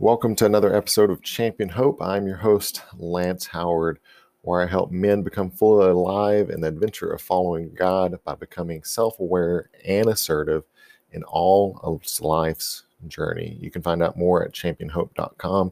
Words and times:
Welcome 0.00 0.34
to 0.36 0.46
another 0.46 0.74
episode 0.74 1.10
of 1.10 1.20
Champion 1.20 1.68
Hope. 1.68 2.00
I'm 2.00 2.26
your 2.26 2.38
host, 2.38 2.80
Lance 2.96 3.46
Howard, 3.48 3.98
where 4.40 4.62
I 4.62 4.66
help 4.66 4.90
men 4.90 5.20
become 5.20 5.50
fully 5.50 5.90
alive 5.90 6.48
in 6.48 6.62
the 6.62 6.68
adventure 6.68 7.12
of 7.12 7.20
following 7.20 7.74
God 7.74 8.18
by 8.24 8.34
becoming 8.34 8.82
self 8.82 9.20
aware 9.20 9.68
and 9.84 10.08
assertive 10.08 10.64
in 11.12 11.22
all 11.24 11.78
of 11.82 12.00
life's 12.22 12.84
journey. 13.08 13.58
You 13.60 13.70
can 13.70 13.82
find 13.82 14.02
out 14.02 14.16
more 14.16 14.42
at 14.42 14.54
championhope.com. 14.54 15.70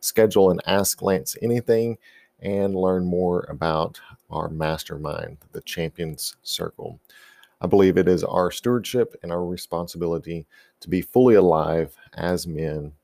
Schedule 0.00 0.50
and 0.50 0.60
ask 0.66 1.00
Lance 1.00 1.36
anything 1.40 1.98
and 2.40 2.74
learn 2.74 3.04
more 3.04 3.46
about 3.48 4.00
our 4.28 4.48
mastermind, 4.48 5.38
the 5.52 5.60
Champions 5.60 6.34
Circle. 6.42 6.98
I 7.60 7.68
believe 7.68 7.96
it 7.96 8.08
is 8.08 8.24
our 8.24 8.50
stewardship 8.50 9.14
and 9.22 9.30
our 9.30 9.44
responsibility 9.46 10.46
to 10.80 10.90
be 10.90 11.00
fully 11.00 11.36
alive 11.36 11.94
as 12.14 12.44
men 12.44 12.94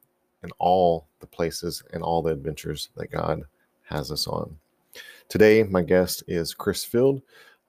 in 0.44 0.50
all 0.58 1.08
the 1.20 1.26
places 1.26 1.82
and 1.92 2.02
all 2.02 2.22
the 2.22 2.30
adventures 2.30 2.90
that 2.96 3.10
God 3.10 3.42
has 3.82 4.10
us 4.12 4.28
on. 4.28 4.56
Today, 5.28 5.64
my 5.64 5.82
guest 5.82 6.22
is 6.28 6.54
Chris 6.54 6.84
Field, 6.84 7.20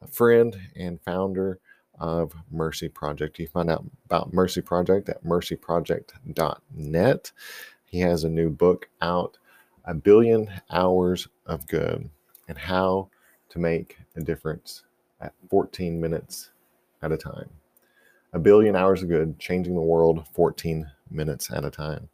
a 0.02 0.08
friend 0.08 0.55
and 0.76 1.02
founder 1.02 1.59
of 2.00 2.34
Mercy 2.52 2.90
Project. 2.90 3.40
You 3.40 3.48
find 3.48 3.72
out 3.72 3.86
about 4.05 4.34
Mercy 4.34 4.62
Project 4.62 5.09
at 5.09 5.23
mercyproject.net. 5.23 7.31
He 7.86 8.00
has 8.00 8.26
a 8.26 8.30
new 8.30 8.50
book 8.50 8.89
out, 9.02 9.38
A 9.86 9.94
Billion 9.94 10.50
Hours 10.70 11.30
of 11.45 11.66
Good, 11.67 12.09
and 12.48 12.58
how 12.58 13.09
to 13.50 13.59
make 13.59 13.98
a 14.17 14.22
difference 14.22 14.84
at 15.22 15.34
14 15.50 15.98
minutes 16.00 16.52
at 17.02 17.14
a 17.14 17.17
time. 17.17 17.50
A 18.34 18.39
billion 18.39 18.76
hours 18.76 19.02
of 19.02 19.08
good, 19.08 19.39
changing 19.39 19.76
the 19.76 19.81
world 19.81 20.28
14 20.34 20.92
minutes 21.09 21.50
at 21.52 21.64
a 21.64 21.72
time 21.72 22.09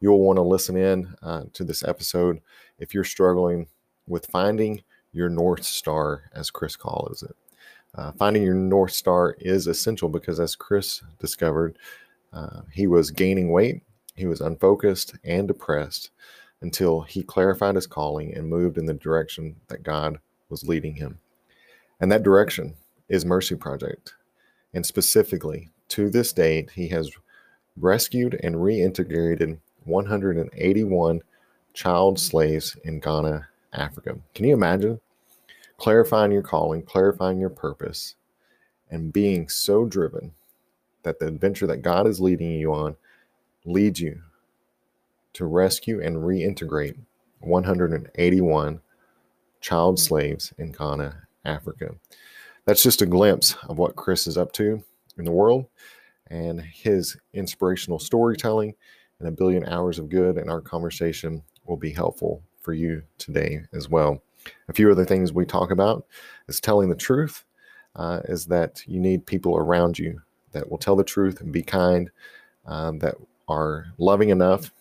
you'll 0.00 0.20
want 0.20 0.36
to 0.36 0.42
listen 0.42 0.76
in 0.76 1.14
uh, 1.22 1.44
to 1.52 1.64
this 1.64 1.84
episode 1.84 2.40
if 2.78 2.94
you're 2.94 3.04
struggling 3.04 3.66
with 4.06 4.26
finding 4.26 4.82
your 5.12 5.28
North 5.28 5.64
Star, 5.64 6.24
as 6.34 6.50
Chris 6.50 6.76
calls 6.76 7.22
it. 7.22 7.36
Uh, 7.94 8.12
finding 8.12 8.42
your 8.42 8.54
North 8.54 8.92
Star 8.92 9.36
is 9.40 9.66
essential 9.66 10.08
because, 10.08 10.38
as 10.38 10.54
Chris 10.54 11.02
discovered, 11.18 11.76
uh, 12.32 12.60
he 12.72 12.86
was 12.86 13.10
gaining 13.10 13.50
weight, 13.50 13.82
he 14.14 14.26
was 14.26 14.40
unfocused 14.40 15.16
and 15.24 15.48
depressed 15.48 16.10
until 16.62 17.00
he 17.00 17.22
clarified 17.22 17.74
his 17.74 17.86
calling 17.86 18.34
and 18.34 18.48
moved 18.48 18.78
in 18.78 18.86
the 18.86 18.94
direction 18.94 19.56
that 19.68 19.82
God 19.82 20.18
was 20.48 20.68
leading 20.68 20.94
him. 20.94 21.18
And 22.00 22.12
that 22.12 22.22
direction 22.22 22.74
is 23.08 23.24
Mercy 23.24 23.56
Project. 23.56 24.14
And 24.72 24.86
specifically, 24.86 25.70
to 25.88 26.10
this 26.10 26.32
date, 26.32 26.70
he 26.70 26.88
has 26.88 27.10
rescued 27.76 28.38
and 28.42 28.56
reintegrated 28.56 29.58
181 29.90 31.20
child 31.74 32.18
slaves 32.18 32.76
in 32.84 33.00
Ghana, 33.00 33.48
Africa. 33.72 34.16
Can 34.34 34.44
you 34.46 34.54
imagine 34.54 35.00
clarifying 35.76 36.32
your 36.32 36.42
calling, 36.42 36.82
clarifying 36.82 37.38
your 37.38 37.50
purpose, 37.50 38.16
and 38.90 39.12
being 39.12 39.48
so 39.48 39.84
driven 39.84 40.32
that 41.02 41.18
the 41.18 41.26
adventure 41.26 41.66
that 41.66 41.78
God 41.78 42.06
is 42.06 42.20
leading 42.20 42.52
you 42.52 42.72
on 42.72 42.96
leads 43.64 44.00
you 44.00 44.20
to 45.32 45.46
rescue 45.46 46.02
and 46.02 46.16
reintegrate 46.16 46.96
181 47.40 48.80
child 49.60 49.98
slaves 49.98 50.52
in 50.58 50.72
Ghana, 50.72 51.22
Africa? 51.44 51.94
That's 52.66 52.82
just 52.82 53.02
a 53.02 53.06
glimpse 53.06 53.56
of 53.68 53.78
what 53.78 53.96
Chris 53.96 54.26
is 54.26 54.36
up 54.36 54.52
to 54.52 54.82
in 55.18 55.24
the 55.24 55.30
world 55.30 55.66
and 56.28 56.60
his 56.60 57.16
inspirational 57.32 57.98
storytelling 57.98 58.74
and 59.20 59.28
a 59.28 59.32
billion 59.32 59.64
hours 59.66 59.98
of 59.98 60.08
good, 60.08 60.36
and 60.36 60.50
our 60.50 60.60
conversation 60.60 61.42
will 61.66 61.76
be 61.76 61.92
helpful 61.92 62.42
for 62.60 62.72
you 62.72 63.02
today 63.18 63.60
as 63.72 63.88
well. 63.88 64.20
A 64.68 64.72
few 64.72 64.90
other 64.90 65.04
things 65.04 65.32
we 65.32 65.46
talk 65.46 65.70
about 65.70 66.06
is 66.48 66.60
telling 66.60 66.88
the 66.88 66.96
truth, 66.96 67.44
uh, 67.96 68.20
is 68.24 68.46
that 68.46 68.82
you 68.86 68.98
need 68.98 69.26
people 69.26 69.56
around 69.56 69.98
you 69.98 70.20
that 70.52 70.68
will 70.68 70.78
tell 70.78 70.96
the 70.96 71.04
truth 71.04 71.40
and 71.40 71.52
be 71.52 71.62
kind, 71.62 72.10
um, 72.66 72.98
that 72.98 73.14
are 73.48 73.86
loving 73.98 74.30
enough, 74.30 74.72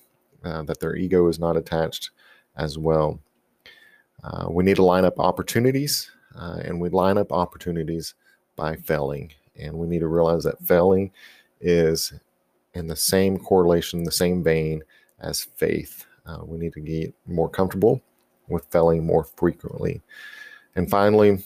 uh, 0.44 0.64
that 0.64 0.80
their 0.80 0.96
ego 0.96 1.28
is 1.28 1.40
not 1.40 1.58
attached 1.58 2.12
as 2.56 2.78
well. 2.78 3.20
Uh, 4.24 4.48
we 4.50 4.64
need 4.64 4.76
to 4.76 4.84
line 4.84 5.06
up 5.06 5.20
opportunities, 5.20 6.12
uh, 6.36 6.60
and 6.64 6.80
we 6.80 6.90
line 6.90 7.18
up 7.18 7.32
opportunities 7.32 8.16
by 8.56 8.76
failing. 8.76 9.32
And 9.56 9.74
we 9.74 9.88
need 9.88 10.00
to 10.00 10.08
realize 10.08 10.44
that 10.44 10.62
failing 10.66 11.12
is 11.60 12.14
in 12.74 12.88
the 12.88 12.96
same 12.96 13.38
correlation, 13.38 14.04
the 14.04 14.12
same 14.12 14.44
vein 14.44 14.84
as 15.20 15.48
faith. 15.56 16.06
Uh, 16.26 16.40
we 16.44 16.58
need 16.58 16.74
to 16.74 16.82
get 16.82 17.14
more 17.26 17.50
comfortable 17.50 18.02
with 18.48 18.66
failing 18.72 19.06
more 19.06 19.24
frequently. 19.24 20.02
And 20.76 20.90
finally, 20.90 21.44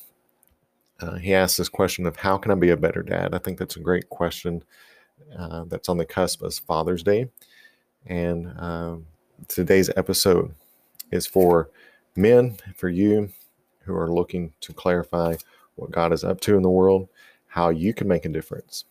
uh, 0.99 1.15
he 1.15 1.33
asks 1.33 1.57
this 1.57 1.69
question 1.69 2.05
of 2.05 2.15
how 2.15 2.37
can 2.37 2.51
I 2.51 2.55
be 2.55 2.69
a 2.69 2.77
better 2.77 3.01
dad? 3.01 3.33
I 3.33 3.39
think 3.39 3.57
that's 3.57 3.77
a 3.77 3.81
great 3.81 4.09
question 4.09 4.63
uh, 5.37 5.65
that's 5.65 5.89
on 5.89 5.97
the 5.97 6.05
cusp 6.05 6.41
of 6.41 6.53
Father's 6.53 7.03
Day. 7.03 7.29
And 8.05 8.53
um, 8.59 9.05
today's 9.47 9.89
episode 9.95 10.53
is 11.11 11.25
for 11.25 11.69
men, 12.15 12.57
for 12.75 12.89
you 12.89 13.29
who 13.85 13.95
are 13.95 14.11
looking 14.11 14.53
to 14.61 14.73
clarify 14.73 15.35
what 15.75 15.91
God 15.91 16.13
is 16.13 16.23
up 16.23 16.39
to 16.41 16.55
in 16.55 16.61
the 16.61 16.69
world, 16.69 17.09
how 17.47 17.69
you 17.69 17.93
can 17.93 18.07
make 18.07 18.25
a 18.25 18.29
difference 18.29 18.85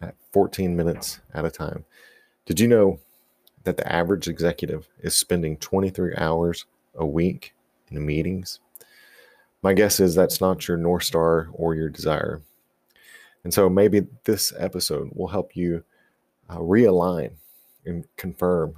at 0.00 0.14
14 0.32 0.76
minutes 0.76 1.20
at 1.34 1.44
a 1.44 1.50
time. 1.50 1.84
Did 2.44 2.60
you 2.60 2.68
know 2.68 2.98
that 3.64 3.76
the 3.76 3.92
average 3.92 4.28
executive 4.28 4.88
is 5.00 5.16
spending 5.16 5.56
23 5.56 6.14
hours 6.16 6.66
a 6.94 7.06
week 7.06 7.54
in 7.90 8.04
meetings? 8.04 8.60
My 9.62 9.74
guess 9.74 9.98
is 10.00 10.14
that's 10.14 10.40
not 10.40 10.68
your 10.68 10.76
North 10.76 11.04
Star 11.04 11.48
or 11.52 11.74
your 11.74 11.88
desire. 11.88 12.42
And 13.42 13.52
so 13.52 13.68
maybe 13.68 14.06
this 14.24 14.52
episode 14.58 15.10
will 15.14 15.28
help 15.28 15.56
you 15.56 15.84
uh, 16.48 16.58
realign 16.58 17.32
and 17.84 18.04
confirm 18.16 18.74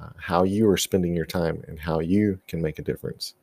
uh, 0.00 0.10
how 0.16 0.44
you 0.44 0.68
are 0.68 0.76
spending 0.76 1.14
your 1.14 1.26
time 1.26 1.62
and 1.68 1.78
how 1.78 2.00
you 2.00 2.40
can 2.48 2.62
make 2.62 2.78
a 2.78 2.82
difference. 2.82 3.34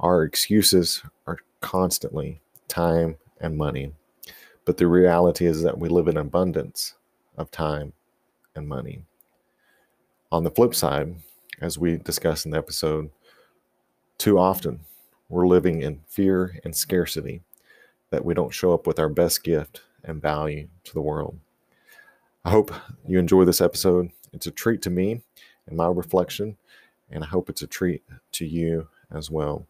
Our 0.00 0.24
excuses 0.24 1.02
are 1.26 1.38
constantly 1.60 2.40
time 2.68 3.16
and 3.40 3.56
money. 3.56 3.92
But 4.66 4.76
the 4.76 4.86
reality 4.86 5.46
is 5.46 5.62
that 5.62 5.78
we 5.78 5.88
live 5.88 6.08
in 6.08 6.18
abundance 6.18 6.94
of 7.38 7.50
time 7.50 7.94
and 8.54 8.68
money. 8.68 9.02
On 10.30 10.44
the 10.44 10.50
flip 10.50 10.74
side, 10.74 11.14
as 11.60 11.78
we 11.78 11.96
discussed 11.96 12.44
in 12.44 12.50
the 12.50 12.58
episode, 12.58 13.10
too 14.18 14.38
often 14.38 14.80
we're 15.28 15.46
living 15.46 15.82
in 15.82 16.00
fear 16.08 16.58
and 16.64 16.76
scarcity 16.76 17.42
that 18.10 18.24
we 18.24 18.34
don't 18.34 18.52
show 18.52 18.74
up 18.74 18.86
with 18.86 18.98
our 18.98 19.08
best 19.08 19.44
gift 19.44 19.82
and 20.04 20.20
value 20.20 20.68
to 20.84 20.92
the 20.92 21.00
world. 21.00 21.38
I 22.44 22.50
hope 22.50 22.72
you 23.06 23.18
enjoy 23.18 23.44
this 23.44 23.60
episode. 23.60 24.10
It's 24.32 24.46
a 24.46 24.50
treat 24.50 24.82
to 24.82 24.90
me 24.90 25.22
and 25.66 25.76
my 25.76 25.86
reflection, 25.86 26.56
and 27.10 27.22
I 27.24 27.26
hope 27.26 27.48
it's 27.48 27.62
a 27.62 27.66
treat 27.66 28.02
to 28.32 28.44
you 28.44 28.88
as 29.12 29.30
well. 29.30 29.66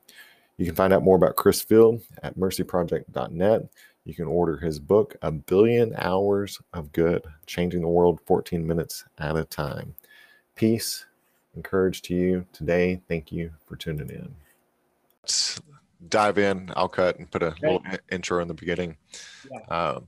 You 0.56 0.64
can 0.64 0.74
find 0.74 0.92
out 0.92 1.02
more 1.02 1.16
about 1.16 1.36
Chris 1.36 1.60
Field 1.60 2.02
at 2.22 2.38
mercyproject.net. 2.38 3.68
You 4.06 4.14
can 4.14 4.26
order 4.26 4.56
his 4.56 4.78
book, 4.78 5.16
A 5.20 5.32
Billion 5.32 5.92
Hours 5.98 6.60
of 6.72 6.92
Good 6.92 7.24
Changing 7.46 7.80
the 7.80 7.88
World 7.88 8.20
14 8.24 8.64
Minutes 8.64 9.04
at 9.18 9.36
a 9.36 9.44
Time. 9.44 9.96
Peace, 10.54 11.06
encourage 11.56 12.02
to 12.02 12.14
you 12.14 12.46
today. 12.52 13.00
Thank 13.08 13.32
you 13.32 13.50
for 13.66 13.74
tuning 13.74 14.08
in. 14.08 14.32
Let's 15.24 15.60
dive 16.08 16.38
in. 16.38 16.70
I'll 16.76 16.88
cut 16.88 17.18
and 17.18 17.28
put 17.28 17.42
a 17.42 17.46
okay. 17.46 17.66
little 17.66 17.82
intro 18.12 18.40
in 18.40 18.46
the 18.46 18.54
beginning. 18.54 18.96
Yeah. 19.50 19.76
Um, 19.76 20.06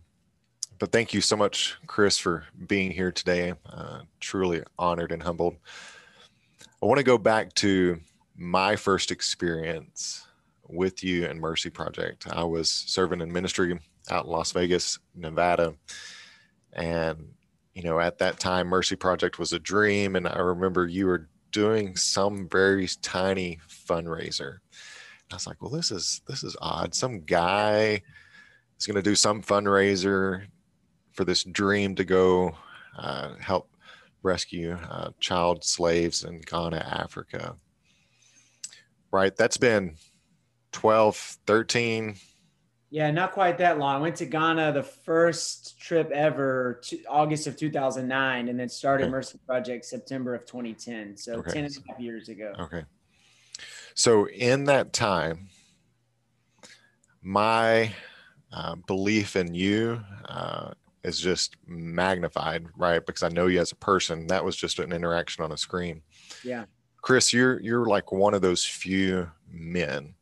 but 0.79 0.93
thank 0.93 1.13
you 1.13 1.21
so 1.21 1.37
much, 1.37 1.77
Chris, 1.89 2.19
for 2.19 2.45
being 2.69 2.93
here 2.93 3.11
today. 3.11 3.55
Uh, 3.69 4.03
truly 4.21 4.63
honored 4.79 5.11
and 5.11 5.25
humbled. 5.25 5.57
I 6.81 6.87
want 6.87 6.99
to 6.99 7.05
go 7.05 7.19
back 7.19 7.53
to 7.55 7.99
my 8.37 8.77
first 8.77 9.11
experience 9.11 10.25
with 10.69 11.03
you 11.03 11.27
and 11.27 11.41
Mercy 11.41 11.71
Project. 11.71 12.29
I 12.31 12.45
was 12.45 12.71
serving 12.71 13.21
in 13.23 13.33
ministry 13.33 13.81
out 14.11 14.27
in 14.27 14.31
Las 14.31 14.53
Vegas, 14.53 14.99
Nevada. 15.15 15.75
And, 16.73 17.33
you 17.75 17.83
know, 17.83 17.99
at 18.01 18.19
that 18.19 18.39
time, 18.39 18.69
Mercy 18.69 18.97
Project 18.97 19.39
was 19.39 19.53
a 19.53 19.59
dream. 19.59 20.17
And 20.17 20.27
I 20.27 20.39
remember 20.39 20.87
you 20.87 21.07
were 21.07 21.29
doing 21.53 21.97
some 21.97 22.49
very 22.49 22.89
tiny 23.03 23.59
fundraiser. 23.69 24.59
I 25.31 25.35
was 25.35 25.47
like, 25.47 25.61
well, 25.61 25.71
this 25.71 25.91
is 25.91 26.23
this 26.27 26.43
is 26.43 26.57
odd. 26.61 26.95
Some 26.95 27.21
guy 27.21 28.03
is 28.79 28.87
going 28.87 28.97
to 28.97 29.03
do 29.03 29.15
some 29.15 29.43
fundraiser 29.43 30.47
for 31.13 31.25
this 31.25 31.45
dream 31.45 31.95
to 31.97 32.05
go 32.05 32.57
uh, 32.99 33.35
help 33.41 33.69
rescue 34.23 34.73
uh, 34.91 35.11
child 35.21 35.65
slaves 35.65 36.25
in 36.25 36.41
Ghana, 36.41 36.79
Africa. 36.79 37.57
Right. 39.11 39.35
That's 39.35 39.57
been 39.57 39.97
12, 40.73 41.17
13, 41.47 42.17
Yeah, 42.91 43.11
not 43.11 43.33
quite 43.33 43.59
that 43.59 43.79
long. 43.79 43.97
I 43.97 43.99
went 43.99 44.17
to 44.17 44.27
Ghana 44.27 44.73
the 44.73 44.83
first 44.83 45.79
trip 45.79 46.11
ever, 46.11 46.81
to 46.85 46.99
August 47.07 47.47
of 47.47 47.57
2009, 47.57 48.49
and 48.49 48.59
then 48.59 48.69
started 48.69 49.05
Okay. 49.05 49.11
Mercy 49.11 49.39
Project 49.47 49.85
September 49.85 50.35
of 50.35 50.47
2010. 50.47 51.17
So 51.17 51.35
Okay. 51.35 51.53
10 51.53 51.65
and 51.67 51.77
a 51.77 51.93
half 51.93 52.01
years 52.01 52.31
ago. 52.31 52.55
Okay. 52.59 52.85
So 53.95 54.29
in 54.29 54.65
that 54.65 54.93
time, 54.95 55.51
my 57.21 57.93
uh, 58.53 58.77
belief 58.87 59.37
in 59.37 59.53
you 59.55 60.01
uh, 60.25 60.73
is 61.05 61.21
just 61.21 61.57
magnified, 61.67 62.67
right? 62.77 63.05
Because 63.05 63.23
I 63.23 63.29
know 63.29 63.49
you 63.49 63.61
as 63.61 63.73
a 63.73 63.77
person. 63.77 64.29
That 64.29 64.45
was 64.45 64.57
just 64.57 64.79
an 64.79 64.93
interaction 64.93 65.45
on 65.45 65.53
a 65.53 65.59
screen. 65.59 66.01
Yeah. 66.43 66.65
Chris, 67.03 67.33
you're 67.33 67.61
you're 67.61 67.87
like 67.87 68.13
one 68.13 68.35
of 68.35 68.41
those 68.43 68.65
few 68.65 69.31
men 69.51 70.15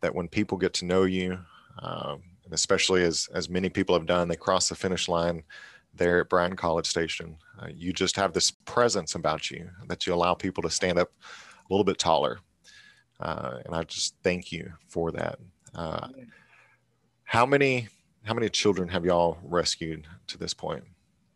that 0.00 0.14
when 0.14 0.28
people 0.28 0.58
get 0.58 0.74
to 0.74 0.84
know 0.84 1.04
you, 1.04 1.38
um, 1.78 2.22
and 2.44 2.52
especially 2.52 3.04
as 3.04 3.28
as 3.34 3.48
many 3.48 3.68
people 3.68 3.94
have 3.94 4.06
done, 4.06 4.28
they 4.28 4.36
cross 4.36 4.68
the 4.68 4.74
finish 4.74 5.08
line 5.08 5.42
there 5.94 6.20
at 6.20 6.28
Bryan 6.28 6.56
College 6.56 6.86
Station. 6.86 7.36
Uh, 7.60 7.68
you 7.72 7.92
just 7.92 8.16
have 8.16 8.32
this 8.32 8.50
presence 8.50 9.14
about 9.14 9.50
you 9.50 9.68
that 9.88 10.06
you 10.06 10.14
allow 10.14 10.34
people 10.34 10.62
to 10.62 10.70
stand 10.70 10.98
up 10.98 11.10
a 11.22 11.72
little 11.72 11.84
bit 11.84 11.98
taller, 11.98 12.40
uh, 13.20 13.58
and 13.64 13.74
I 13.74 13.84
just 13.84 14.16
thank 14.22 14.52
you 14.52 14.72
for 14.88 15.12
that. 15.12 15.38
Uh, 15.74 16.08
how 17.24 17.46
many 17.46 17.88
how 18.24 18.34
many 18.34 18.48
children 18.48 18.88
have 18.88 19.04
y'all 19.04 19.38
rescued 19.42 20.06
to 20.28 20.38
this 20.38 20.54
point? 20.54 20.84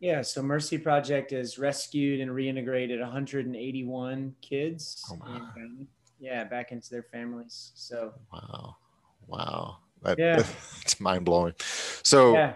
Yeah, 0.01 0.23
so 0.23 0.43
Mercy 0.43 0.79
Project 0.79 1.33
has 1.33 1.59
rescued 1.59 2.21
and 2.21 2.31
reintegrated 2.31 3.01
181 3.01 4.35
kids. 4.41 5.05
Oh, 5.11 5.41
yeah, 6.21 6.45
back 6.45 6.71
into 6.71 6.89
their 6.91 7.03
families. 7.03 7.73
So 7.75 8.13
Wow, 8.33 8.77
wow, 9.27 9.79
Yeah. 10.05 10.45
it's 10.83 11.01
mind 11.01 11.25
blowing. 11.25 11.55
So. 12.03 12.33
yeah, 12.33 12.55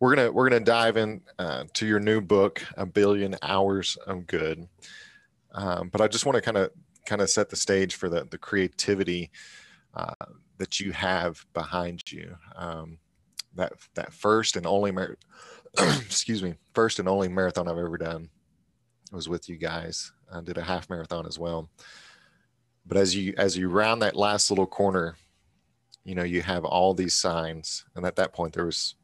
we're 0.00 0.14
gonna 0.14 0.30
we're 0.30 0.48
gonna 0.48 0.60
dive 0.60 0.98
in 0.98 1.22
uh, 1.38 1.64
to 1.72 1.86
your 1.86 1.98
new 1.98 2.20
book 2.20 2.62
a 2.76 2.84
billion 2.84 3.36
hours 3.40 3.96
of 4.06 4.26
good 4.26 4.68
um, 5.52 5.88
but 5.88 6.02
i 6.02 6.06
just 6.06 6.26
want 6.26 6.36
to 6.36 6.42
kind 6.42 6.58
of 6.58 6.70
kind 7.06 7.22
of 7.22 7.30
set 7.30 7.48
the 7.48 7.56
stage 7.56 7.94
for 7.94 8.10
the 8.10 8.26
the 8.30 8.36
creativity 8.36 9.30
uh, 9.94 10.12
that 10.58 10.78
you 10.78 10.92
have 10.92 11.46
behind 11.54 12.12
you 12.12 12.36
um, 12.56 12.98
that 13.54 13.72
that 13.94 14.12
first 14.12 14.56
and 14.56 14.66
only 14.66 14.90
mar- 14.90 15.16
excuse 15.78 16.42
me 16.42 16.54
first 16.74 16.98
and 16.98 17.08
only 17.08 17.28
marathon 17.28 17.66
i've 17.66 17.78
ever 17.78 17.96
done 17.96 18.28
was 19.10 19.26
with 19.26 19.48
you 19.48 19.56
guys 19.56 20.12
i 20.32 20.40
did 20.42 20.58
a 20.58 20.62
half 20.62 20.90
marathon 20.90 21.26
as 21.26 21.38
well 21.38 21.70
but 22.84 22.98
as 22.98 23.16
you 23.16 23.32
as 23.38 23.56
you 23.56 23.70
round 23.70 24.02
that 24.02 24.16
last 24.16 24.50
little 24.50 24.66
corner 24.66 25.16
you 26.04 26.14
know 26.14 26.22
you 26.22 26.42
have 26.42 26.64
all 26.64 26.94
these 26.94 27.14
signs 27.14 27.84
and 27.96 28.04
at 28.04 28.16
that 28.16 28.32
point 28.32 28.52
there 28.52 28.66
was 28.66 28.94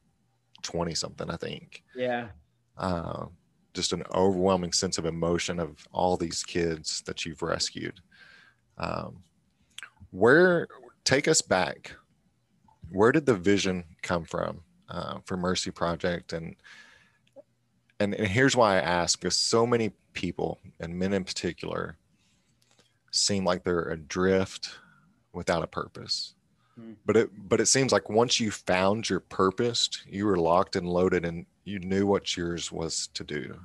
20 0.62 0.94
something, 0.94 1.30
I 1.30 1.36
think. 1.36 1.82
yeah. 1.94 2.28
Uh, 2.76 3.26
just 3.74 3.92
an 3.92 4.02
overwhelming 4.14 4.72
sense 4.72 4.98
of 4.98 5.06
emotion 5.06 5.60
of 5.60 5.86
all 5.92 6.16
these 6.16 6.42
kids 6.42 7.02
that 7.06 7.24
you've 7.24 7.42
rescued. 7.42 8.00
Um, 8.78 9.22
where, 10.10 10.66
take 11.04 11.28
us 11.28 11.40
back. 11.40 11.92
Where 12.90 13.12
did 13.12 13.26
the 13.26 13.34
vision 13.34 13.84
come 14.02 14.24
from 14.24 14.62
uh, 14.88 15.18
for 15.24 15.36
Mercy 15.36 15.70
Project? 15.70 16.32
And, 16.32 16.56
and, 18.00 18.14
and 18.14 18.26
here's 18.26 18.56
why 18.56 18.76
I 18.76 18.80
ask 18.80 19.20
because 19.20 19.36
so 19.36 19.66
many 19.66 19.92
people, 20.14 20.58
and 20.80 20.98
men 20.98 21.12
in 21.12 21.22
particular, 21.22 21.96
seem 23.12 23.44
like 23.44 23.62
they're 23.62 23.90
adrift 23.90 24.70
without 25.32 25.62
a 25.62 25.68
purpose. 25.68 26.34
Hmm. 26.78 26.92
but 27.04 27.16
it 27.16 27.30
but 27.48 27.60
it 27.60 27.66
seems 27.66 27.92
like 27.92 28.08
once 28.08 28.38
you 28.38 28.50
found 28.50 29.08
your 29.08 29.20
purpose 29.20 29.90
you 30.06 30.26
were 30.26 30.36
locked 30.36 30.76
and 30.76 30.88
loaded 30.88 31.24
and 31.24 31.46
you 31.64 31.78
knew 31.80 32.06
what 32.06 32.36
yours 32.36 32.70
was 32.70 33.08
to 33.14 33.24
do 33.24 33.58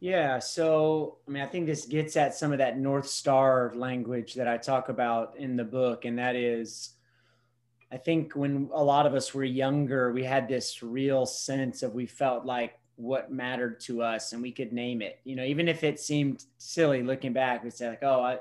Yeah. 0.00 0.38
So, 0.38 1.18
I 1.26 1.30
mean, 1.30 1.42
I 1.42 1.46
think 1.46 1.66
this 1.66 1.84
gets 1.84 2.16
at 2.16 2.34
some 2.34 2.52
of 2.52 2.58
that 2.58 2.78
North 2.78 3.08
Star 3.08 3.72
language 3.74 4.34
that 4.34 4.46
I 4.46 4.56
talk 4.56 4.88
about 4.88 5.36
in 5.36 5.56
the 5.56 5.64
book. 5.64 6.04
And 6.04 6.18
that 6.18 6.36
is, 6.36 6.90
I 7.90 7.96
think 7.96 8.34
when 8.34 8.70
a 8.72 8.82
lot 8.82 9.06
of 9.06 9.14
us 9.14 9.34
were 9.34 9.44
younger, 9.44 10.12
we 10.12 10.22
had 10.22 10.46
this 10.48 10.82
real 10.82 11.26
sense 11.26 11.82
of 11.82 11.94
we 11.94 12.06
felt 12.06 12.44
like 12.44 12.78
what 12.94 13.32
mattered 13.32 13.80
to 13.80 14.02
us 14.02 14.32
and 14.32 14.42
we 14.42 14.52
could 14.52 14.72
name 14.72 15.02
it. 15.02 15.18
You 15.24 15.34
know, 15.34 15.44
even 15.44 15.66
if 15.68 15.82
it 15.82 15.98
seemed 15.98 16.44
silly 16.58 17.02
looking 17.02 17.32
back, 17.32 17.64
we'd 17.64 17.72
say, 17.72 17.88
like, 17.88 18.02
oh, 18.02 18.22
I, 18.22 18.38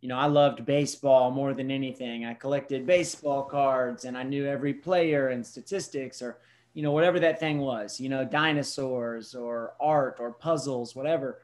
you 0.00 0.08
know, 0.08 0.16
I 0.16 0.26
loved 0.26 0.64
baseball 0.64 1.30
more 1.30 1.54
than 1.54 1.70
anything. 1.70 2.24
I 2.24 2.34
collected 2.34 2.86
baseball 2.86 3.42
cards 3.42 4.04
and 4.04 4.16
I 4.16 4.22
knew 4.22 4.46
every 4.46 4.74
player 4.74 5.28
and 5.28 5.44
statistics 5.44 6.22
or, 6.22 6.38
you 6.74 6.82
know, 6.82 6.92
whatever 6.92 7.18
that 7.20 7.40
thing 7.40 7.58
was, 7.58 7.98
you 7.98 8.08
know, 8.08 8.24
dinosaurs 8.24 9.34
or 9.34 9.74
art 9.80 10.18
or 10.20 10.32
puzzles, 10.32 10.94
whatever. 10.94 11.42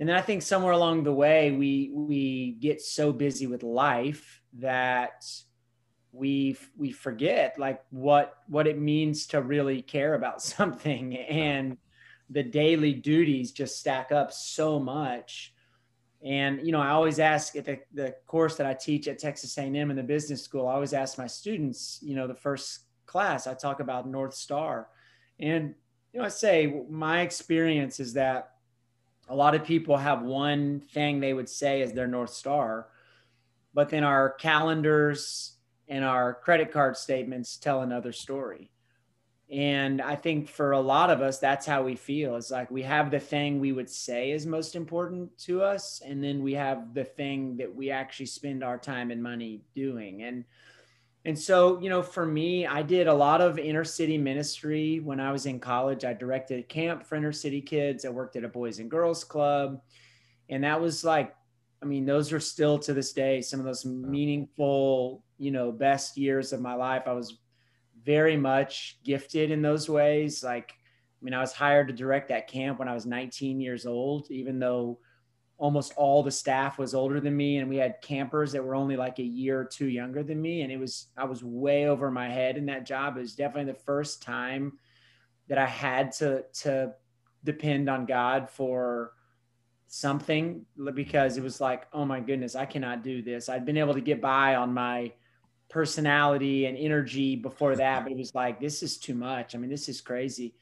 And 0.00 0.08
then 0.08 0.16
I 0.16 0.22
think 0.22 0.42
somewhere 0.42 0.72
along 0.72 1.04
the 1.04 1.12
way, 1.12 1.52
we 1.52 1.92
we 1.94 2.52
get 2.52 2.80
so 2.80 3.12
busy 3.12 3.46
with 3.46 3.62
life 3.62 4.40
that 4.54 5.24
we 6.12 6.56
we 6.76 6.90
forget 6.90 7.56
like 7.58 7.80
what 7.90 8.34
what 8.48 8.66
it 8.66 8.78
means 8.78 9.26
to 9.28 9.40
really 9.40 9.80
care 9.80 10.14
about 10.14 10.42
something 10.56 11.16
and 11.16 11.76
the 12.30 12.42
daily 12.42 12.92
duties 12.92 13.52
just 13.52 13.78
stack 13.78 14.10
up 14.10 14.32
so 14.32 14.80
much 14.80 15.52
and 16.22 16.64
you 16.64 16.72
know 16.72 16.80
i 16.80 16.90
always 16.90 17.18
ask 17.18 17.56
at 17.56 17.64
the, 17.64 17.78
the 17.94 18.14
course 18.26 18.56
that 18.56 18.66
i 18.66 18.74
teach 18.74 19.08
at 19.08 19.18
texas 19.18 19.56
a&m 19.56 19.90
in 19.90 19.96
the 19.96 20.02
business 20.02 20.42
school 20.42 20.66
i 20.66 20.74
always 20.74 20.92
ask 20.92 21.16
my 21.16 21.26
students 21.26 21.98
you 22.02 22.14
know 22.14 22.26
the 22.26 22.34
first 22.34 22.80
class 23.06 23.46
i 23.46 23.54
talk 23.54 23.80
about 23.80 24.06
north 24.06 24.34
star. 24.34 24.88
And 25.38 25.74
you 26.12 26.20
know 26.20 26.26
i 26.26 26.28
say 26.28 26.82
my 26.90 27.22
experience 27.22 28.00
is 28.00 28.12
that 28.14 28.52
a 29.28 29.34
lot 29.34 29.54
of 29.54 29.64
people 29.64 29.96
have 29.96 30.22
one 30.22 30.80
thing 30.92 31.20
they 31.20 31.32
would 31.32 31.48
say 31.48 31.82
as 31.82 31.92
their 31.92 32.06
north 32.06 32.30
star 32.30 32.88
but 33.72 33.88
then 33.88 34.04
our 34.04 34.30
calendars 34.30 35.54
and 35.88 36.04
our 36.04 36.34
credit 36.34 36.70
card 36.70 36.96
statements 36.96 37.56
tell 37.56 37.82
another 37.82 38.12
story 38.12 38.70
and 39.50 40.00
i 40.00 40.14
think 40.14 40.48
for 40.48 40.72
a 40.72 40.80
lot 40.80 41.10
of 41.10 41.20
us 41.20 41.38
that's 41.38 41.66
how 41.66 41.82
we 41.82 41.96
feel. 41.96 42.36
It's 42.36 42.50
like 42.50 42.70
we 42.70 42.82
have 42.82 43.10
the 43.10 43.18
thing 43.18 43.58
we 43.58 43.72
would 43.72 43.90
say 43.90 44.30
is 44.30 44.46
most 44.46 44.76
important 44.76 45.36
to 45.38 45.62
us 45.62 46.02
and 46.06 46.22
then 46.22 46.42
we 46.42 46.54
have 46.54 46.94
the 46.94 47.04
thing 47.04 47.56
that 47.56 47.74
we 47.74 47.90
actually 47.90 48.26
spend 48.26 48.62
our 48.62 48.78
time 48.78 49.10
and 49.10 49.22
money 49.22 49.62
doing. 49.74 50.22
And 50.22 50.44
and 51.24 51.38
so 51.38 51.78
you 51.80 51.90
know 51.90 52.02
for 52.02 52.24
me 52.24 52.66
i 52.66 52.80
did 52.80 53.06
a 53.06 53.12
lot 53.12 53.42
of 53.42 53.58
inner 53.58 53.84
city 53.84 54.16
ministry 54.16 55.00
when 55.00 55.20
i 55.20 55.32
was 55.32 55.46
in 55.46 55.58
college. 55.58 56.04
I 56.04 56.12
directed 56.14 56.60
a 56.60 56.62
camp 56.62 57.04
for 57.04 57.16
inner 57.16 57.32
city 57.32 57.60
kids. 57.60 58.04
I 58.04 58.10
worked 58.10 58.36
at 58.36 58.44
a 58.44 58.48
boys 58.48 58.78
and 58.78 58.90
girls 58.90 59.24
club. 59.24 59.82
And 60.48 60.62
that 60.64 60.80
was 60.80 61.02
like 61.02 61.34
i 61.82 61.86
mean 61.86 62.06
those 62.06 62.32
are 62.32 62.40
still 62.40 62.78
to 62.78 62.94
this 62.94 63.12
day 63.12 63.40
some 63.40 63.58
of 63.58 63.66
those 63.66 63.84
meaningful 63.84 65.24
you 65.38 65.50
know 65.50 65.72
best 65.72 66.16
years 66.16 66.52
of 66.52 66.60
my 66.60 66.74
life. 66.74 67.02
I 67.06 67.12
was 67.14 67.38
very 68.04 68.36
much 68.36 68.98
gifted 69.04 69.50
in 69.50 69.62
those 69.62 69.88
ways. 69.88 70.42
Like 70.42 70.74
i 71.20 71.24
mean 71.24 71.34
i 71.34 71.40
was 71.40 71.52
hired 71.52 71.88
to 71.88 71.94
direct 71.94 72.28
that 72.28 72.48
camp 72.48 72.78
when 72.78 72.88
i 72.88 72.94
was 72.94 73.04
19 73.04 73.60
years 73.60 73.84
old 73.84 74.30
even 74.30 74.58
though 74.58 74.98
almost 75.60 75.92
all 75.96 76.22
the 76.22 76.30
staff 76.30 76.78
was 76.78 76.94
older 76.94 77.20
than 77.20 77.36
me 77.36 77.58
and 77.58 77.68
we 77.68 77.76
had 77.76 78.00
campers 78.00 78.50
that 78.50 78.64
were 78.64 78.74
only 78.74 78.96
like 78.96 79.18
a 79.18 79.22
year 79.22 79.60
or 79.60 79.64
two 79.64 79.88
younger 79.88 80.22
than 80.22 80.40
me 80.40 80.62
and 80.62 80.72
it 80.72 80.78
was 80.78 81.08
i 81.18 81.24
was 81.24 81.44
way 81.44 81.86
over 81.86 82.10
my 82.10 82.30
head 82.30 82.56
in 82.56 82.66
that 82.66 82.86
job. 82.86 83.16
It 83.16 83.20
was 83.20 83.34
definitely 83.34 83.70
the 83.70 83.78
first 83.78 84.22
time 84.22 84.78
that 85.48 85.58
i 85.58 85.66
had 85.66 86.12
to 86.12 86.44
to 86.62 86.94
depend 87.44 87.90
on 87.90 88.06
god 88.06 88.48
for 88.48 89.12
something 89.86 90.64
because 90.94 91.36
it 91.36 91.42
was 91.42 91.60
like 91.60 91.86
oh 91.92 92.06
my 92.06 92.20
goodness 92.20 92.56
i 92.56 92.64
cannot 92.64 93.04
do 93.04 93.20
this. 93.20 93.50
I'd 93.50 93.66
been 93.66 93.76
able 93.76 93.94
to 93.94 94.00
get 94.00 94.22
by 94.22 94.54
on 94.54 94.72
my 94.72 95.12
personality 95.70 96.66
and 96.66 96.76
energy 96.76 97.36
before 97.36 97.76
that 97.76 98.00
mm-hmm. 98.00 98.04
but 98.04 98.12
it 98.12 98.18
was 98.18 98.34
like 98.34 98.60
this 98.60 98.82
is 98.82 98.98
too 98.98 99.14
much. 99.14 99.54
I 99.54 99.58
mean 99.58 99.70
this 99.70 99.88
is 99.88 100.00
crazy. 100.00 100.54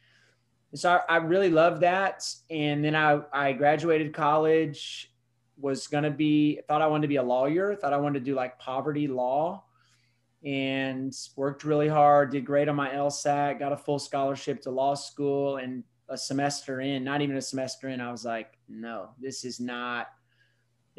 So 0.75 1.00
I, 1.09 1.15
I 1.15 1.17
really 1.17 1.50
loved 1.50 1.83
that. 1.83 2.25
And 2.50 2.85
then 2.85 2.95
i 2.95 3.21
i 3.33 3.53
graduated 3.53 4.12
college 4.12 5.12
was 5.61 5.88
going 5.88 6.05
to 6.05 6.11
be 6.11 6.61
thought 6.69 6.81
i 6.83 6.87
wanted 6.87 7.03
to 7.03 7.09
be 7.09 7.17
a 7.17 7.23
lawyer 7.23 7.75
thought 7.75 7.93
i 7.93 7.97
wanted 7.97 8.21
to 8.21 8.25
do 8.25 8.37
like 8.37 8.57
poverty 8.61 9.09
law 9.09 9.65
and 10.45 11.12
worked 11.35 11.65
really 11.65 11.88
hard 11.88 12.31
did 12.31 12.47
great 12.47 12.69
on 12.69 12.77
my 12.77 12.91
lsat 12.91 13.59
got 13.59 13.73
a 13.73 13.77
full 13.77 13.99
scholarship 13.99 14.62
to 14.62 14.71
law 14.71 14.95
school 14.95 15.57
and 15.57 15.83
a 16.11 16.17
semester 16.17 16.81
in 16.81 17.03
not 17.03 17.21
even 17.23 17.37
a 17.37 17.43
semester 17.43 17.88
in 17.88 18.00
i 18.00 18.09
was 18.09 18.25
like 18.25 18.57
no 18.69 19.09
this 19.19 19.45
is 19.45 19.59
not 19.59 20.11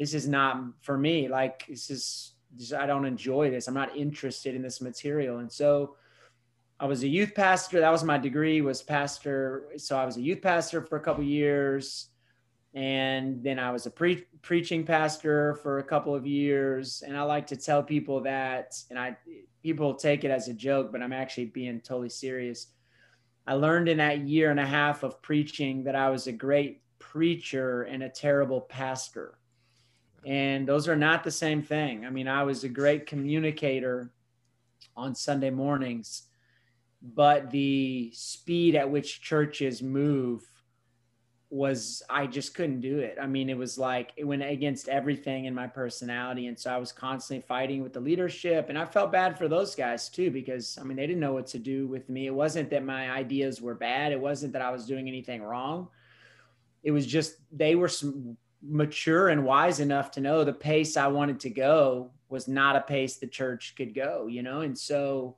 this 0.00 0.14
is 0.14 0.26
not 0.26 0.64
for 0.80 0.96
me. 0.96 1.28
Like 1.28 1.66
this 1.68 1.90
is 1.90 2.32
just, 2.56 2.74
i 2.74 2.86
don't 2.86 3.04
enjoy 3.04 3.50
this 3.50 3.68
i'm 3.68 3.74
not 3.74 3.96
interested 3.96 4.54
in 4.54 4.62
this 4.62 4.80
material 4.80 5.38
and 5.38 5.50
so 5.50 5.96
i 6.78 6.86
was 6.86 7.02
a 7.02 7.08
youth 7.08 7.34
pastor 7.34 7.80
that 7.80 7.90
was 7.90 8.04
my 8.04 8.18
degree 8.18 8.60
was 8.60 8.82
pastor 8.82 9.68
so 9.76 9.96
i 9.96 10.04
was 10.04 10.16
a 10.16 10.20
youth 10.20 10.42
pastor 10.42 10.82
for 10.82 10.96
a 10.96 11.00
couple 11.00 11.24
years 11.24 12.10
and 12.74 13.42
then 13.42 13.58
I 13.58 13.72
was 13.72 13.86
a 13.86 13.90
pre- 13.90 14.26
preaching 14.42 14.84
pastor 14.84 15.54
for 15.56 15.78
a 15.78 15.84
couple 15.84 16.14
of 16.14 16.26
years. 16.26 17.02
And 17.04 17.16
I 17.16 17.22
like 17.22 17.46
to 17.48 17.56
tell 17.56 17.82
people 17.82 18.20
that, 18.22 18.78
and 18.90 18.98
I 18.98 19.16
people 19.62 19.94
take 19.94 20.24
it 20.24 20.30
as 20.30 20.48
a 20.48 20.54
joke, 20.54 20.92
but 20.92 21.02
I'm 21.02 21.12
actually 21.12 21.46
being 21.46 21.80
totally 21.80 22.08
serious. 22.08 22.68
I 23.46 23.54
learned 23.54 23.88
in 23.88 23.98
that 23.98 24.20
year 24.20 24.50
and 24.50 24.60
a 24.60 24.66
half 24.66 25.02
of 25.02 25.20
preaching 25.20 25.82
that 25.84 25.96
I 25.96 26.10
was 26.10 26.28
a 26.28 26.32
great 26.32 26.82
preacher 26.98 27.82
and 27.82 28.02
a 28.04 28.08
terrible 28.08 28.60
pastor. 28.60 29.38
And 30.26 30.66
those 30.66 30.88
are 30.88 30.96
not 30.96 31.24
the 31.24 31.30
same 31.30 31.62
thing. 31.62 32.04
I 32.04 32.10
mean, 32.10 32.28
I 32.28 32.42
was 32.42 32.64
a 32.64 32.68
great 32.68 33.06
communicator 33.06 34.10
on 34.96 35.14
Sunday 35.14 35.50
mornings, 35.50 36.24
but 37.02 37.50
the 37.50 38.10
speed 38.14 38.74
at 38.74 38.90
which 38.90 39.22
churches 39.22 39.82
move 39.82 40.42
was 41.50 42.00
I 42.08 42.28
just 42.28 42.54
couldn't 42.54 42.80
do 42.80 43.00
it. 43.00 43.18
I 43.20 43.26
mean, 43.26 43.50
it 43.50 43.58
was 43.58 43.76
like 43.76 44.12
it 44.16 44.22
went 44.24 44.42
against 44.42 44.88
everything 44.88 45.46
in 45.46 45.54
my 45.54 45.66
personality. 45.66 46.46
And 46.46 46.56
so 46.56 46.70
I 46.70 46.76
was 46.76 46.92
constantly 46.92 47.44
fighting 47.46 47.82
with 47.82 47.92
the 47.92 48.00
leadership. 48.00 48.68
And 48.68 48.78
I 48.78 48.84
felt 48.84 49.10
bad 49.10 49.36
for 49.36 49.48
those 49.48 49.74
guys 49.74 50.08
too, 50.08 50.30
because 50.30 50.78
I 50.80 50.84
mean, 50.84 50.96
they 50.96 51.08
didn't 51.08 51.20
know 51.20 51.32
what 51.32 51.48
to 51.48 51.58
do 51.58 51.88
with 51.88 52.08
me. 52.08 52.26
It 52.26 52.34
wasn't 52.34 52.70
that 52.70 52.84
my 52.84 53.10
ideas 53.10 53.60
were 53.60 53.74
bad, 53.74 54.12
it 54.12 54.20
wasn't 54.20 54.52
that 54.52 54.62
I 54.62 54.70
was 54.70 54.86
doing 54.86 55.08
anything 55.08 55.42
wrong. 55.42 55.88
It 56.84 56.92
was 56.92 57.04
just 57.04 57.36
they 57.50 57.74
were 57.74 57.90
mature 58.62 59.28
and 59.28 59.44
wise 59.44 59.80
enough 59.80 60.10
to 60.12 60.20
know 60.20 60.44
the 60.44 60.52
pace 60.52 60.96
I 60.96 61.06
wanted 61.06 61.40
to 61.40 61.50
go 61.50 62.10
was 62.28 62.46
not 62.46 62.76
a 62.76 62.80
pace 62.80 63.16
the 63.16 63.26
church 63.26 63.74
could 63.76 63.94
go, 63.94 64.26
you 64.26 64.42
know? 64.42 64.60
And 64.60 64.78
so 64.78 65.36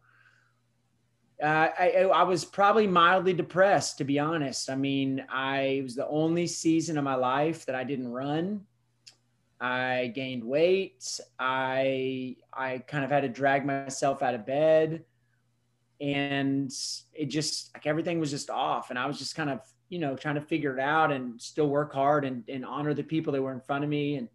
uh, 1.43 1.69
I, 1.79 2.11
I 2.13 2.23
was 2.23 2.45
probably 2.45 2.87
mildly 2.87 3.33
depressed, 3.33 3.99
to 3.99 4.05
be 4.05 4.19
honest. 4.19 4.71
I 4.71 4.77
mean, 4.77 5.25
I 5.29 5.81
was 5.83 5.95
the 5.95 6.07
only 6.07 6.47
season 6.47 6.99
of 6.99 7.05
my 7.05 7.17
life 7.17 7.67
that 7.67 7.75
I 7.75 7.85
didn't 7.85 8.13
run. 8.13 8.63
I 9.61 10.13
gained 10.15 10.43
weight. 10.43 11.21
I 11.39 12.37
I 12.53 12.79
kind 12.79 13.05
of 13.05 13.11
had 13.11 13.21
to 13.21 13.29
drag 13.29 13.65
myself 13.65 14.21
out 14.21 14.35
of 14.35 14.45
bed, 14.45 15.05
and 16.01 16.71
it 17.13 17.27
just 17.27 17.73
like 17.73 17.87
everything 17.87 18.19
was 18.19 18.31
just 18.31 18.51
off. 18.51 18.91
And 18.91 18.99
I 18.99 19.07
was 19.07 19.19
just 19.19 19.37
kind 19.37 19.51
of 19.51 19.61
you 19.93 19.99
know 19.99 20.17
trying 20.17 20.35
to 20.37 20.41
figure 20.41 20.77
it 20.77 20.81
out 20.81 21.13
and 21.13 21.41
still 21.41 21.69
work 21.69 21.93
hard 21.93 22.25
and, 22.25 22.43
and 22.49 22.65
honor 22.65 22.95
the 22.95 23.03
people 23.03 23.33
that 23.33 23.43
were 23.43 23.53
in 23.53 23.61
front 23.61 23.85
of 23.85 23.91
me. 23.91 24.17
And 24.17 24.29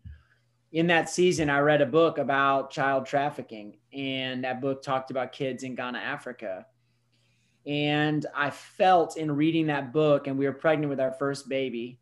in 0.72 0.88
that 0.88 1.10
season, 1.10 1.50
I 1.50 1.60
read 1.60 1.82
a 1.82 1.86
book 1.86 2.18
about 2.18 2.72
child 2.72 3.06
trafficking, 3.06 3.78
and 3.92 4.44
that 4.44 4.62
book 4.62 4.84
talked 4.84 5.12
about 5.12 5.32
kids 5.32 5.64
in 5.64 5.76
Ghana, 5.76 5.98
Africa 5.98 6.66
and 7.68 8.26
I 8.34 8.50
felt 8.50 9.18
in 9.18 9.30
reading 9.30 9.68
that 9.68 9.92
book, 9.92 10.28
and 10.28 10.38
we 10.38 10.46
were 10.46 10.54
pregnant 10.54 10.90
with 10.90 11.02
our 11.02 11.12
first 11.12 11.50
baby, 11.50 12.00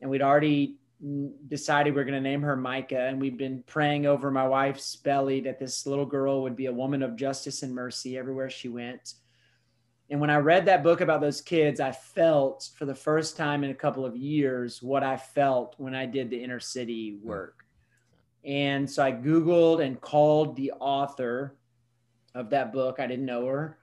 and 0.00 0.10
we'd 0.10 0.20
already 0.20 0.78
decided 1.46 1.94
we 1.94 2.00
are 2.00 2.04
going 2.04 2.20
to 2.20 2.28
name 2.28 2.42
her 2.42 2.56
Micah. 2.56 3.06
And 3.06 3.20
we'd 3.20 3.38
been 3.38 3.62
praying 3.66 4.04
over 4.04 4.30
my 4.30 4.46
wife's 4.46 4.96
belly 4.96 5.40
that 5.42 5.58
this 5.58 5.86
little 5.86 6.04
girl 6.04 6.42
would 6.42 6.56
be 6.56 6.66
a 6.66 6.72
woman 6.72 7.02
of 7.02 7.16
justice 7.16 7.62
and 7.62 7.74
mercy 7.74 8.18
everywhere 8.18 8.50
she 8.50 8.68
went. 8.68 9.14
And 10.10 10.20
when 10.20 10.30
I 10.30 10.36
read 10.36 10.66
that 10.66 10.82
book 10.82 11.00
about 11.00 11.20
those 11.20 11.40
kids, 11.40 11.80
I 11.80 11.92
felt 11.92 12.68
for 12.76 12.84
the 12.84 12.94
first 12.94 13.36
time 13.36 13.62
in 13.62 13.70
a 13.70 13.74
couple 13.74 14.04
of 14.04 14.16
years 14.16 14.82
what 14.82 15.04
I 15.04 15.16
felt 15.16 15.76
when 15.78 15.94
I 15.94 16.04
did 16.04 16.30
the 16.30 16.42
inner 16.42 16.60
city 16.60 17.18
hmm. 17.20 17.28
work. 17.28 17.64
And 18.44 18.90
so 18.90 19.04
I 19.04 19.12
Googled 19.12 19.84
and 19.84 20.00
called 20.00 20.56
the 20.56 20.72
author 20.80 21.56
of 22.34 22.50
that 22.50 22.72
book. 22.72 22.98
I 22.98 23.06
didn't 23.06 23.26
know 23.26 23.46
her 23.46 23.78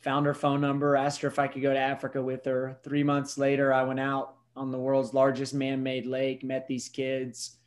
found 0.00 0.26
her 0.26 0.34
phone 0.34 0.60
number, 0.60 0.96
asked 0.96 1.20
her 1.20 1.28
if 1.28 1.38
I 1.38 1.46
could 1.46 1.62
go 1.62 1.72
to 1.72 1.78
Africa 1.78 2.22
with 2.22 2.44
her. 2.46 2.78
Three 2.82 3.02
months 3.02 3.36
later, 3.36 3.72
I 3.72 3.84
went 3.84 4.00
out 4.00 4.34
on 4.56 4.70
the 4.70 4.78
world's 4.78 5.14
largest 5.14 5.54
man 5.54 5.82
made 5.82 6.06
lake, 6.06 6.42
met 6.42 6.66
these 6.66 6.88
kids, 6.88 7.58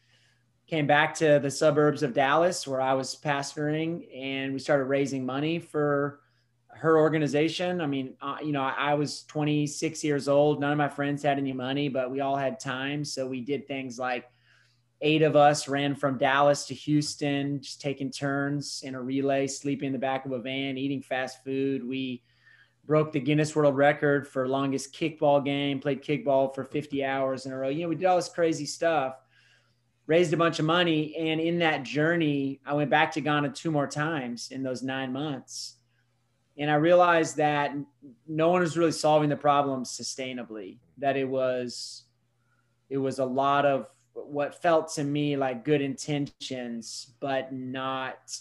came 0.68 0.88
back 0.88 1.14
to 1.16 1.40
the 1.42 1.52
suburbs 1.52 2.04
of 2.04 2.14
Dallas 2.14 2.68
where 2.68 2.82
I 2.82 2.94
was 2.94 3.16
pastoring, 3.16 4.08
and 4.16 4.52
we 4.52 4.60
started 4.60 4.86
raising 4.86 5.26
money 5.26 5.60
for 5.60 6.22
her 6.84 7.00
organization. 7.00 7.80
I 7.80 7.88
mean, 7.88 8.14
uh, 8.22 8.36
you 8.44 8.52
know, 8.52 8.62
I, 8.62 8.74
I 8.78 8.94
was 8.94 9.24
26 9.24 10.04
years 10.04 10.28
old. 10.28 10.60
None 10.60 10.74
of 10.74 10.78
my 10.78 10.90
friends 10.90 11.24
had 11.24 11.38
any 11.38 11.54
money, 11.54 11.88
but 11.88 12.12
we 12.12 12.20
all 12.20 12.36
had 12.36 12.60
time. 12.60 13.06
So 13.06 13.26
we 13.26 13.40
did 13.40 13.66
things 13.70 13.98
like 13.98 14.26
eight 15.00 15.22
of 15.22 15.38
us 15.38 15.70
ran 15.70 15.96
from 15.96 16.18
Dallas 16.18 16.66
to 16.66 16.74
Houston, 16.74 17.62
just 17.62 17.80
taking 17.80 18.12
turns 18.12 18.82
in 18.84 18.96
a 18.96 19.02
relay, 19.02 19.48
sleeping 19.48 19.88
in 19.88 19.94
the 19.94 20.00
back 20.00 20.26
of 20.26 20.34
a 20.34 20.40
van, 20.40 20.78
eating 20.78 21.02
fast 21.02 21.42
food. 21.46 21.88
We 21.88 22.22
broke 22.84 23.14
the 23.14 23.20
Guinness 23.22 23.56
World 23.56 23.78
Record 23.78 24.28
for 24.28 24.46
longest 24.46 24.94
kickball 24.94 25.44
game, 25.44 25.80
played 25.80 26.04
kickball 26.04 26.54
for 26.54 26.66
50 26.66 27.06
hours 27.06 27.46
in 27.46 27.54
a 27.54 27.58
row. 27.58 27.70
You 27.70 27.84
know, 27.84 27.90
we 27.90 27.96
did 27.96 28.08
all 28.08 28.18
this 28.18 28.28
crazy 28.28 28.66
stuff, 28.66 29.16
raised 30.06 30.34
a 30.34 30.38
bunch 30.38 30.60
of 30.60 30.66
money. 30.66 31.16
And 31.16 31.40
in 31.40 31.60
that 31.60 31.84
journey, 31.84 32.60
I 32.66 32.74
went 32.74 32.90
back 32.90 33.14
to 33.14 33.22
Ghana 33.22 33.52
two 33.52 33.72
more 33.72 33.88
times 33.88 34.50
in 34.52 34.64
those 34.64 34.84
nine 34.84 35.14
months. 35.14 35.78
And 36.58 36.70
I 36.70 36.76
realized 36.76 37.38
that 37.38 37.76
no 38.28 38.50
one 38.50 38.62
was 38.62 38.78
really 38.78 38.92
solving 38.92 39.30
the 39.30 39.36
problem 39.36 39.84
sustainably, 39.84 40.78
that 41.00 41.18
it 41.18 41.28
was, 41.28 42.04
it 42.90 42.98
was 42.98 43.20
a 43.20 43.26
lot 43.26 43.66
of 43.66 43.88
what 44.14 44.62
felt 44.62 44.94
to 44.94 45.04
me 45.04 45.36
like 45.36 45.66
good 45.66 45.82
intentions, 45.82 47.14
but 47.20 47.52
not 47.52 48.38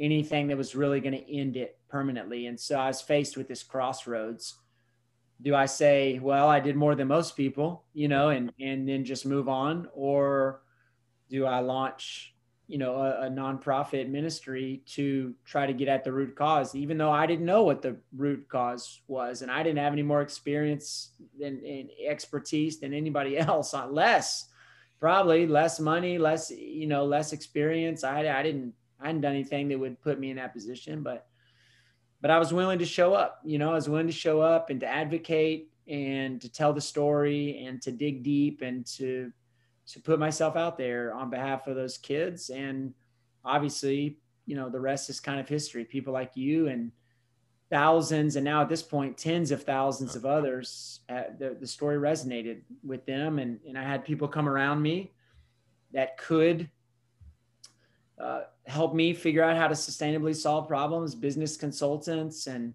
anything 0.00 0.48
that 0.48 0.56
was 0.56 0.74
really 0.74 1.00
going 1.00 1.14
to 1.14 1.32
end 1.32 1.56
it 1.56 1.78
permanently. 1.88 2.46
And 2.46 2.58
so 2.58 2.78
I 2.78 2.88
was 2.88 3.00
faced 3.00 3.36
with 3.36 3.46
this 3.46 3.62
crossroads. 3.62 4.56
Do 5.40 5.54
I 5.54 5.66
say, 5.66 6.18
well, 6.18 6.48
I 6.48 6.58
did 6.58 6.74
more 6.74 6.94
than 6.94 7.08
most 7.08 7.36
people, 7.36 7.84
you 7.94 8.08
know, 8.08 8.30
and 8.30 8.52
and 8.60 8.88
then 8.88 9.04
just 9.04 9.26
move 9.26 9.48
on, 9.48 9.88
or 9.92 10.62
do 11.28 11.46
I 11.46 11.60
launch, 11.60 12.34
you 12.68 12.78
know, 12.78 12.96
a, 12.96 13.26
a 13.26 13.30
nonprofit 13.30 14.08
ministry 14.08 14.82
to 14.86 15.34
try 15.44 15.66
to 15.66 15.72
get 15.72 15.88
at 15.88 16.04
the 16.04 16.12
root 16.12 16.36
cause, 16.36 16.74
even 16.74 16.96
though 16.96 17.10
I 17.10 17.26
didn't 17.26 17.44
know 17.44 17.64
what 17.64 17.82
the 17.82 17.96
root 18.16 18.48
cause 18.48 19.00
was, 19.08 19.42
and 19.42 19.50
I 19.50 19.62
didn't 19.62 19.78
have 19.78 19.92
any 19.92 20.02
more 20.02 20.22
experience 20.22 21.10
and, 21.42 21.62
and 21.62 21.90
expertise 22.06 22.80
than 22.80 22.94
anybody 22.94 23.38
else, 23.38 23.74
on 23.74 23.94
less 23.94 24.48
probably 25.02 25.48
less 25.48 25.80
money, 25.80 26.16
less 26.16 26.52
you 26.52 26.86
know, 26.86 27.04
less 27.04 27.32
experience. 27.32 28.04
I 28.04 28.20
I 28.20 28.42
didn't 28.42 28.72
I 29.00 29.06
hadn't 29.06 29.22
done 29.22 29.32
anything 29.32 29.68
that 29.68 29.78
would 29.78 30.00
put 30.00 30.20
me 30.20 30.30
in 30.30 30.36
that 30.36 30.52
position, 30.52 31.02
but 31.02 31.26
but 32.20 32.30
I 32.30 32.38
was 32.38 32.52
willing 32.52 32.78
to 32.78 32.86
show 32.86 33.12
up. 33.12 33.40
You 33.44 33.58
know, 33.58 33.72
I 33.72 33.74
was 33.74 33.88
willing 33.88 34.06
to 34.06 34.12
show 34.12 34.40
up 34.40 34.70
and 34.70 34.78
to 34.80 34.86
advocate 34.86 35.72
and 35.88 36.40
to 36.40 36.48
tell 36.48 36.72
the 36.72 36.80
story 36.80 37.64
and 37.66 37.82
to 37.82 37.90
dig 37.90 38.22
deep 38.22 38.62
and 38.62 38.86
to 38.86 39.32
to 39.88 40.00
put 40.00 40.18
myself 40.18 40.56
out 40.56 40.78
there 40.78 41.12
on 41.14 41.30
behalf 41.30 41.66
of 41.66 41.76
those 41.76 41.98
kids. 41.98 42.50
And 42.50 42.94
obviously 43.44 44.18
you 44.46 44.56
know 44.56 44.68
the 44.68 44.80
rest 44.80 45.10
is 45.10 45.20
kind 45.20 45.40
of 45.40 45.48
history. 45.48 45.84
People 45.84 46.12
like 46.12 46.36
you 46.36 46.68
and 46.68 46.90
thousands 47.70 48.36
and 48.36 48.44
now 48.44 48.60
at 48.60 48.68
this 48.68 48.82
point 48.82 49.16
tens 49.16 49.50
of 49.50 49.62
thousands 49.62 50.14
of 50.14 50.26
others 50.26 51.00
uh, 51.08 51.22
the, 51.38 51.56
the 51.58 51.66
story 51.66 51.96
resonated 51.96 52.60
with 52.84 53.06
them. 53.06 53.38
And, 53.38 53.58
and 53.66 53.78
i 53.78 53.82
had 53.82 54.04
people 54.04 54.28
come 54.28 54.48
around 54.48 54.82
me 54.82 55.12
that 55.92 56.18
could 56.18 56.68
uh, 58.20 58.42
help 58.66 58.94
me 58.94 59.14
figure 59.14 59.42
out 59.42 59.56
how 59.56 59.68
to 59.68 59.74
sustainably 59.74 60.36
solve 60.36 60.68
problems 60.68 61.14
business 61.14 61.56
consultants 61.56 62.46
and 62.46 62.74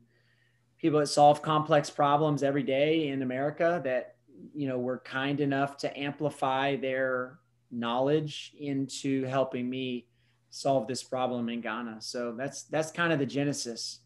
people 0.80 1.00
that 1.00 1.08
solve 1.08 1.44
complex 1.44 1.92
problems 1.92 2.42
every 2.42 2.64
day 2.64 3.10
in 3.10 3.22
america 3.22 3.80
that 3.84 4.16
you 4.54 4.68
know 4.68 4.78
were 4.78 5.00
kind 5.00 5.40
enough 5.40 5.78
to 5.78 5.98
amplify 5.98 6.76
their 6.76 7.40
knowledge 7.72 8.54
into 8.60 9.24
helping 9.26 9.70
me 9.70 10.06
solve 10.50 10.88
this 10.88 11.04
problem 11.04 11.50
in 11.50 11.62
ghana 11.62 11.98
so 12.00 12.34
that's 12.38 12.64
that's 12.64 12.92
kind 12.92 13.12
of 13.12 13.20
the 13.20 13.26
genesis 13.26 14.00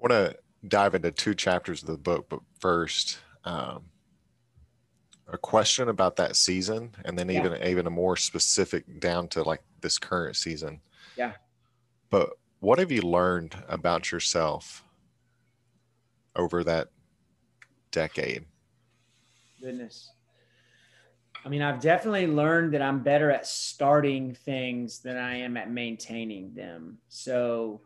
I 0.00 0.08
want 0.08 0.32
to 0.32 0.38
dive 0.66 0.94
into 0.94 1.10
two 1.10 1.34
chapters 1.34 1.82
of 1.82 1.88
the 1.88 1.98
book, 1.98 2.26
but 2.28 2.40
first, 2.58 3.18
um, 3.44 3.84
a 5.28 5.38
question 5.38 5.88
about 5.88 6.16
that 6.16 6.36
season, 6.36 6.94
and 7.04 7.18
then 7.18 7.28
yeah. 7.28 7.40
even 7.40 7.62
even 7.66 7.86
a 7.86 7.90
more 7.90 8.16
specific 8.16 9.00
down 9.00 9.28
to 9.28 9.42
like 9.42 9.62
this 9.80 9.98
current 9.98 10.36
season. 10.36 10.80
Yeah. 11.16 11.32
But 12.10 12.30
what 12.60 12.78
have 12.78 12.90
you 12.90 13.02
learned 13.02 13.54
about 13.68 14.10
yourself 14.10 14.84
over 16.34 16.64
that 16.64 16.88
decade? 17.90 18.44
Goodness. 19.60 20.12
I 21.44 21.48
mean, 21.48 21.62
I've 21.62 21.80
definitely 21.80 22.26
learned 22.26 22.74
that 22.74 22.82
I'm 22.82 23.02
better 23.02 23.30
at 23.30 23.46
starting 23.46 24.34
things 24.34 24.98
than 25.00 25.16
I 25.16 25.36
am 25.36 25.56
at 25.56 25.70
maintaining 25.70 26.54
them. 26.54 26.98
So, 27.08 27.80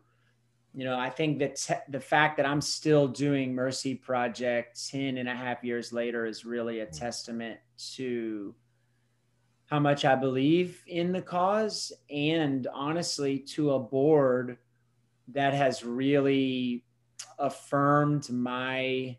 you 0.73 0.83
know, 0.83 0.99
I 0.99 1.09
think 1.09 1.39
that 1.39 1.55
te- 1.55 1.89
the 1.89 1.99
fact 1.99 2.37
that 2.37 2.45
I'm 2.45 2.59
still 2.59 3.07
doing 3.07 3.55
Mercy 3.55 3.95
Project 3.95 4.89
10 4.89 5.17
and 5.17 5.29
a 5.29 5.35
half 5.35 5.63
years 5.63 5.93
later 5.93 6.25
is 6.25 6.43
really 6.43 6.81
a 6.81 6.85
testament 6.85 7.59
to 7.93 8.53
how 9.67 9.79
much 9.79 10.03
I 10.03 10.15
believe 10.15 10.83
in 10.85 11.11
the 11.11 11.21
cause 11.21 11.93
and 12.09 12.67
honestly 12.73 13.39
to 13.39 13.71
a 13.71 13.79
board 13.79 14.57
that 15.29 15.53
has 15.53 15.83
really 15.83 16.83
affirmed 17.39 18.29
my 18.29 19.17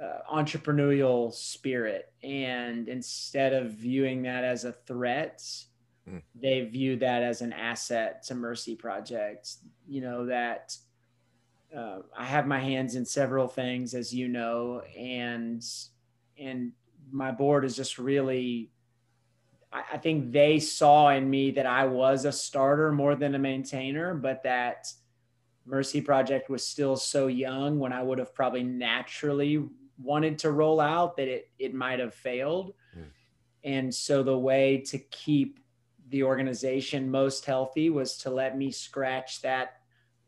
uh, 0.00 0.18
entrepreneurial 0.32 1.32
spirit. 1.32 2.12
And 2.22 2.88
instead 2.88 3.52
of 3.52 3.72
viewing 3.72 4.22
that 4.22 4.44
as 4.44 4.64
a 4.64 4.72
threat, 4.72 5.42
mm. 6.08 6.22
they 6.34 6.62
view 6.62 6.96
that 6.96 7.22
as 7.22 7.40
an 7.40 7.52
asset 7.52 8.22
to 8.24 8.34
Mercy 8.34 8.74
Project. 8.74 9.54
You 9.88 10.00
know, 10.02 10.26
that 10.26 10.76
uh, 11.76 11.98
I 12.16 12.24
have 12.24 12.46
my 12.46 12.60
hands 12.60 12.94
in 12.94 13.04
several 13.04 13.48
things, 13.48 13.94
as 13.94 14.12
you 14.12 14.28
know, 14.28 14.82
and 14.98 15.64
and 16.38 16.72
my 17.10 17.30
board 17.30 17.64
is 17.64 17.76
just 17.76 17.98
really 17.98 18.70
I, 19.72 19.82
I 19.94 19.98
think 19.98 20.32
they 20.32 20.58
saw 20.58 21.10
in 21.10 21.28
me 21.28 21.50
that 21.52 21.66
I 21.66 21.86
was 21.86 22.24
a 22.24 22.32
starter 22.32 22.92
more 22.92 23.14
than 23.14 23.34
a 23.34 23.38
maintainer, 23.38 24.14
but 24.14 24.42
that 24.44 24.92
Mercy 25.66 26.00
Project 26.00 26.48
was 26.48 26.66
still 26.66 26.96
so 26.96 27.26
young 27.26 27.78
when 27.78 27.92
I 27.92 28.02
would 28.02 28.18
have 28.18 28.34
probably 28.34 28.62
naturally 28.62 29.64
wanted 29.98 30.38
to 30.40 30.50
roll 30.50 30.80
out 30.80 31.16
that 31.16 31.28
it 31.28 31.50
it 31.58 31.74
might 31.74 31.98
have 31.98 32.14
failed. 32.14 32.74
Mm. 32.96 33.04
And 33.64 33.94
so 33.94 34.22
the 34.22 34.38
way 34.38 34.78
to 34.86 34.98
keep 34.98 35.60
the 36.08 36.22
organization 36.22 37.10
most 37.10 37.44
healthy 37.44 37.90
was 37.90 38.16
to 38.18 38.30
let 38.30 38.56
me 38.56 38.70
scratch 38.70 39.42
that 39.42 39.76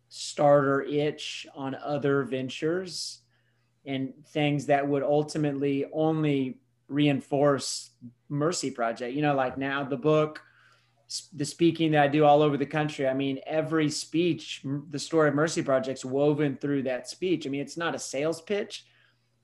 starter 0.09 0.83
itch 0.83 1.47
on 1.55 1.75
other 1.77 2.25
ventures 2.25 3.21
and 3.87 4.13
things 4.29 4.67
that 4.67 4.87
would 4.87 5.03
ultimately 5.03 5.87
only 5.93 6.59
reinforce 6.89 7.91
Mercy 8.29 8.71
Project. 8.71 9.15
You 9.15 9.23
know, 9.23 9.35
like 9.35 9.57
now 9.57 9.85
the 9.85 9.97
book, 9.97 10.43
the 11.33 11.45
speaking 11.45 11.93
that 11.93 12.03
I 12.03 12.09
do 12.09 12.25
all 12.25 12.43
over 12.43 12.57
the 12.57 12.67
country. 12.67 13.07
I 13.07 13.15
mean, 13.15 13.41
every 13.47 13.89
speech, 13.89 14.63
the 14.91 14.99
story 14.99 15.29
of 15.29 15.35
Mercy 15.35 15.63
Project's 15.63 16.05
woven 16.05 16.57
through 16.57 16.83
that 16.85 17.09
speech. 17.09 17.47
I 17.47 17.51
mean, 17.51 17.61
it's 17.61 17.77
not 17.77 17.95
a 17.95 17.99
sales 17.99 18.41
pitch 18.43 18.85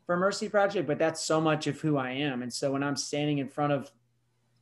for 0.07 0.17
Mercy 0.17 0.49
Project, 0.49 0.87
but 0.87 0.99
that's 0.99 1.25
so 1.25 1.41
much 1.41 1.67
of 1.67 1.81
who 1.81 1.97
I 1.97 2.11
am. 2.11 2.43
And 2.43 2.53
so 2.53 2.73
when 2.73 2.83
I'm 2.83 2.97
standing 2.97 3.39
in 3.39 3.49
front 3.49 3.73
of 3.73 3.91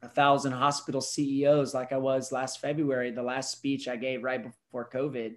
a 0.02 0.08
thousand 0.08 0.52
hospital 0.52 1.00
CEOs, 1.00 1.74
like 1.74 1.92
I 1.92 1.98
was 1.98 2.32
last 2.32 2.60
February, 2.60 3.10
the 3.10 3.22
last 3.22 3.52
speech 3.52 3.88
I 3.88 3.96
gave 3.96 4.22
right 4.22 4.42
before 4.42 4.88
COVID, 4.92 5.34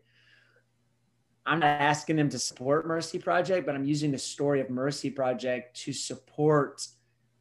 I'm 1.45 1.59
not 1.59 1.81
asking 1.81 2.15
them 2.15 2.29
to 2.29 2.39
support 2.39 2.88
Mercy 2.88 3.19
Project, 3.19 3.65
but 3.65 3.75
I'm 3.75 3.85
using 3.85 4.12
the 4.12 4.17
story 4.17 4.62
of 4.62 4.69
Mercy 4.69 5.12
Project 5.12 5.77
to 5.81 5.93
support 5.93 6.85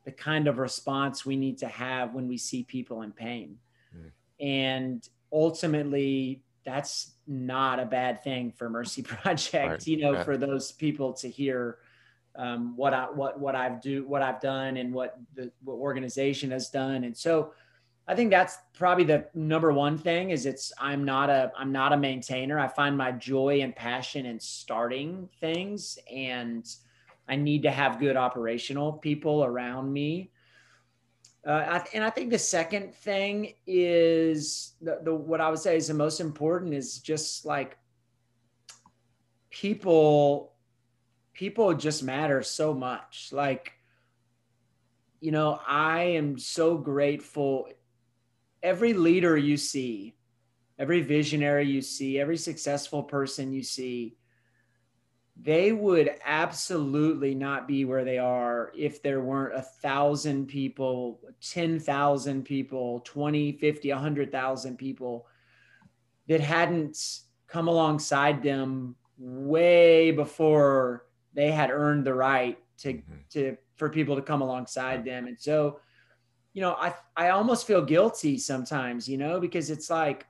the 0.04 0.12
kind 0.12 0.46
of 0.46 0.58
response 0.58 1.24
we 1.24 1.36
need 1.36 1.58
to 1.58 1.68
have 1.68 2.12
when 2.12 2.28
we 2.28 2.36
see 2.36 2.62
people 2.62 3.00
in 3.02 3.12
pain. 3.12 3.56
Mm. 3.96 4.10
And 4.40 5.08
ultimately, 5.32 6.42
that's 6.64 7.12
not 7.26 7.80
a 7.80 7.86
bad 7.86 8.22
thing 8.22 8.52
for 8.52 8.68
Mercy 8.68 9.02
Project, 9.02 9.54
right. 9.54 9.86
you 9.86 9.98
know, 9.98 10.12
yeah. 10.12 10.24
for 10.24 10.36
those 10.36 10.72
people 10.72 11.14
to 11.14 11.28
hear 11.30 11.78
um, 12.36 12.76
what 12.76 12.92
I 12.92 13.04
what 13.04 13.38
what 13.38 13.54
I've 13.54 13.80
do 13.80 14.06
what 14.06 14.22
I've 14.22 14.40
done 14.40 14.76
and 14.76 14.92
what 14.92 15.18
the 15.34 15.50
what 15.62 15.74
organization 15.74 16.50
has 16.50 16.68
done. 16.68 17.04
And 17.04 17.16
so 17.16 17.52
I 18.06 18.14
think 18.14 18.30
that's 18.30 18.58
probably 18.76 19.04
the 19.04 19.28
number 19.34 19.72
one 19.72 19.96
thing 19.96 20.30
is 20.30 20.44
it's 20.44 20.72
I'm 20.78 21.04
not 21.04 21.30
a 21.30 21.52
I'm 21.56 21.72
not 21.72 21.92
a 21.92 21.96
maintainer. 21.96 22.58
I 22.58 22.68
find 22.68 22.96
my 22.96 23.12
joy 23.12 23.60
and 23.62 23.74
passion 23.74 24.26
in 24.26 24.40
starting 24.40 25.28
things 25.40 25.98
and 26.12 26.66
I 27.28 27.36
need 27.36 27.62
to 27.62 27.70
have 27.70 27.98
good 27.98 28.16
operational 28.16 28.92
people 28.92 29.44
around 29.44 29.92
me. 29.92 30.30
Uh, 31.46 31.80
and 31.92 32.02
I 32.02 32.10
think 32.10 32.30
the 32.30 32.38
second 32.38 32.94
thing 32.94 33.54
is 33.66 34.74
the, 34.80 35.00
the 35.02 35.14
what 35.14 35.40
I 35.40 35.50
would 35.50 35.58
say 35.58 35.76
is 35.76 35.88
the 35.88 35.94
most 35.94 36.20
important 36.20 36.72
is 36.74 36.98
just 36.98 37.44
like 37.44 37.76
people 39.50 40.53
people 41.34 41.74
just 41.74 42.02
matter 42.02 42.42
so 42.42 42.72
much. 42.72 43.30
Like 43.32 43.72
you 45.20 45.30
know 45.30 45.58
i 45.66 46.02
am 46.02 46.38
so 46.38 46.76
grateful. 46.76 47.68
Every 48.62 48.94
leader 48.94 49.36
you 49.36 49.56
see 49.56 50.16
every 50.78 51.02
visionary 51.02 51.66
you 51.66 51.80
see 51.80 52.18
every 52.18 52.36
successful 52.36 53.02
person 53.02 53.52
you 53.52 53.62
see 53.62 54.16
they 55.40 55.72
would 55.72 56.10
absolutely 56.24 57.34
not 57.34 57.66
be 57.66 57.84
where 57.84 58.04
they 58.04 58.18
are 58.18 58.70
if 58.76 59.02
there 59.02 59.20
weren't 59.20 59.56
a 59.56 59.62
thousand 59.62 60.46
people 60.46 61.20
10,000 61.40 62.44
people 62.44 63.00
20 63.00 63.52
50 63.52 63.90
100,000 63.90 64.76
people 64.76 65.26
that 66.28 66.40
hadn't 66.40 67.20
come 67.46 67.68
alongside 67.68 68.42
them 68.42 68.94
way 69.18 70.10
before 70.10 71.06
they 71.34 71.50
had 71.50 71.70
earned 71.70 72.04
the 72.04 72.14
right 72.14 72.58
to 72.78 72.94
mm-hmm. 72.94 73.14
to 73.30 73.56
for 73.76 73.88
people 73.88 74.16
to 74.16 74.22
come 74.22 74.40
alongside 74.40 75.04
them 75.04 75.26
and 75.26 75.38
so 75.38 75.80
you 76.52 76.60
know 76.60 76.74
i 76.74 76.94
i 77.16 77.30
almost 77.30 77.66
feel 77.66 77.82
guilty 77.82 78.38
sometimes 78.38 79.08
you 79.08 79.18
know 79.18 79.40
because 79.40 79.70
it's 79.70 79.90
like 79.90 80.26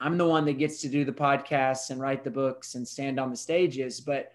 I'm 0.00 0.16
the 0.16 0.26
one 0.26 0.46
that 0.46 0.58
gets 0.58 0.80
to 0.80 0.88
do 0.88 1.04
the 1.04 1.12
podcasts 1.12 1.90
and 1.90 2.00
write 2.00 2.24
the 2.24 2.30
books 2.30 2.74
and 2.74 2.88
stand 2.88 3.20
on 3.20 3.30
the 3.30 3.36
stages. 3.36 4.00
But 4.00 4.32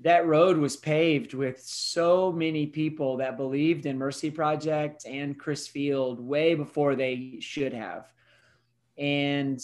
that 0.00 0.26
road 0.26 0.56
was 0.56 0.76
paved 0.76 1.34
with 1.34 1.60
so 1.60 2.30
many 2.30 2.66
people 2.66 3.16
that 3.16 3.36
believed 3.36 3.86
in 3.86 3.98
Mercy 3.98 4.30
Project 4.30 5.04
and 5.04 5.38
Chris 5.38 5.66
Field 5.66 6.20
way 6.20 6.54
before 6.54 6.94
they 6.94 7.38
should 7.40 7.72
have. 7.72 8.12
And, 8.96 9.60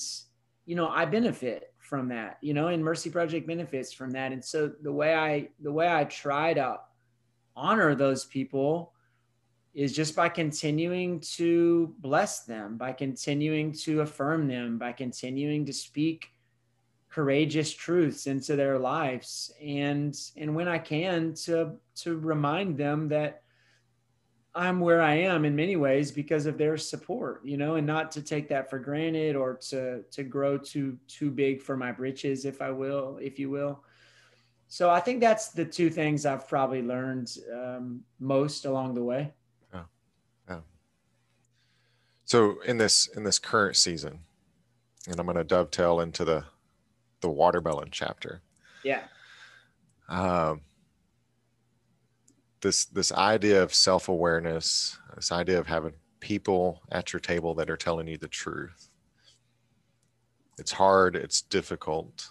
you 0.67 0.75
know, 0.75 0.89
I 0.89 1.05
benefit 1.05 1.72
from 1.93 2.09
that, 2.09 2.39
you 2.41 2.55
know, 2.55 2.69
and 2.69 2.83
Mercy 2.83 3.11
Project 3.11 3.47
benefits 3.47 3.93
from 3.93 4.13
that. 4.13 4.33
And 4.33 4.43
so 4.43 4.73
the 4.81 4.91
way 4.91 5.15
I, 5.15 5.51
the 5.61 5.71
way 5.71 5.87
I 5.87 6.05
try 6.05 6.55
to 6.55 6.81
honor 7.55 7.95
those 7.95 8.25
people 8.25 8.95
is 9.75 9.93
just 9.93 10.17
by 10.17 10.31
continuing 10.31 11.21
to 11.37 11.95
bless 11.99 12.45
them, 12.45 12.79
by 12.79 12.93
continuing 12.93 13.73
to 13.73 14.01
affirm 14.01 14.49
them, 14.49 14.79
by 14.79 14.93
continuing 14.93 15.67
to 15.67 15.73
speak 15.75 16.31
courageous 17.11 17.71
truths 17.75 18.27
into 18.27 18.57
their 18.57 18.79
lives 18.79 19.53
and 19.63 20.19
and 20.39 20.57
when 20.57 20.67
I 20.67 20.79
can 20.79 21.35
to 21.45 21.75
to 21.97 22.17
remind 22.17 22.79
them 22.79 23.09
that 23.09 23.42
I'm 24.55 24.81
where 24.81 25.01
I 25.01 25.15
am 25.15 25.45
in 25.45 25.57
many 25.57 25.77
ways 25.77 26.13
because 26.13 26.47
of 26.47 26.59
their 26.59 26.77
support, 26.77 27.41
you 27.45 27.57
know, 27.57 27.77
and 27.77 27.87
not 27.87 28.11
to 28.13 28.23
take 28.23 28.49
that 28.49 28.69
for 28.69 28.79
granted 28.79 29.35
or 29.35 29.55
to 29.71 30.03
to 30.11 30.23
grow 30.23 30.59
too 30.59 30.99
too 31.09 31.31
big 31.31 31.63
for 31.63 31.77
my 31.77 31.91
britches, 31.93 32.45
if 32.45 32.61
I 32.61 32.71
will, 32.71 33.19
if 33.21 33.39
you 33.39 33.51
will. 33.51 33.83
So 34.69 34.91
I 34.91 35.01
think 35.01 35.21
that's 35.21 35.49
the 35.49 35.65
two 35.65 35.91
things 35.91 36.25
I've 36.27 36.49
probably 36.49 36.83
learned 36.83 37.37
um, 37.53 38.03
most 38.19 38.65
along 38.65 38.95
the 38.95 39.05
way. 39.05 39.33
So 42.33 42.63
in 42.63 42.79
this 42.79 43.09
in 43.09 43.25
this 43.25 43.39
current 43.39 43.77
season, 43.77 44.21
and 45.07 45.21
I'm 45.21 45.27
going 45.27 45.37
to 45.37 45.45
dovetail 45.45 46.01
into 46.01 46.25
the 46.25 46.45
the 47.21 47.29
watermelon 47.29 47.89
chapter. 47.91 48.41
Yeah. 48.83 49.03
Um, 50.09 50.63
this 52.63 52.87
this 52.87 53.13
idea 53.13 53.63
of 53.63 53.75
self 53.75 54.09
awareness, 54.09 54.99
this 55.15 55.31
idea 55.31 55.59
of 55.59 55.67
having 55.67 55.93
people 56.21 56.81
at 56.91 57.13
your 57.13 57.21
table 57.21 57.55
that 57.57 57.69
are 57.69 57.77
telling 57.77 58.07
you 58.07 58.17
the 58.17 58.29
truth. 58.29 58.89
It's 60.59 60.73
hard. 60.73 61.17
It's 61.17 61.43
difficult. 61.43 62.31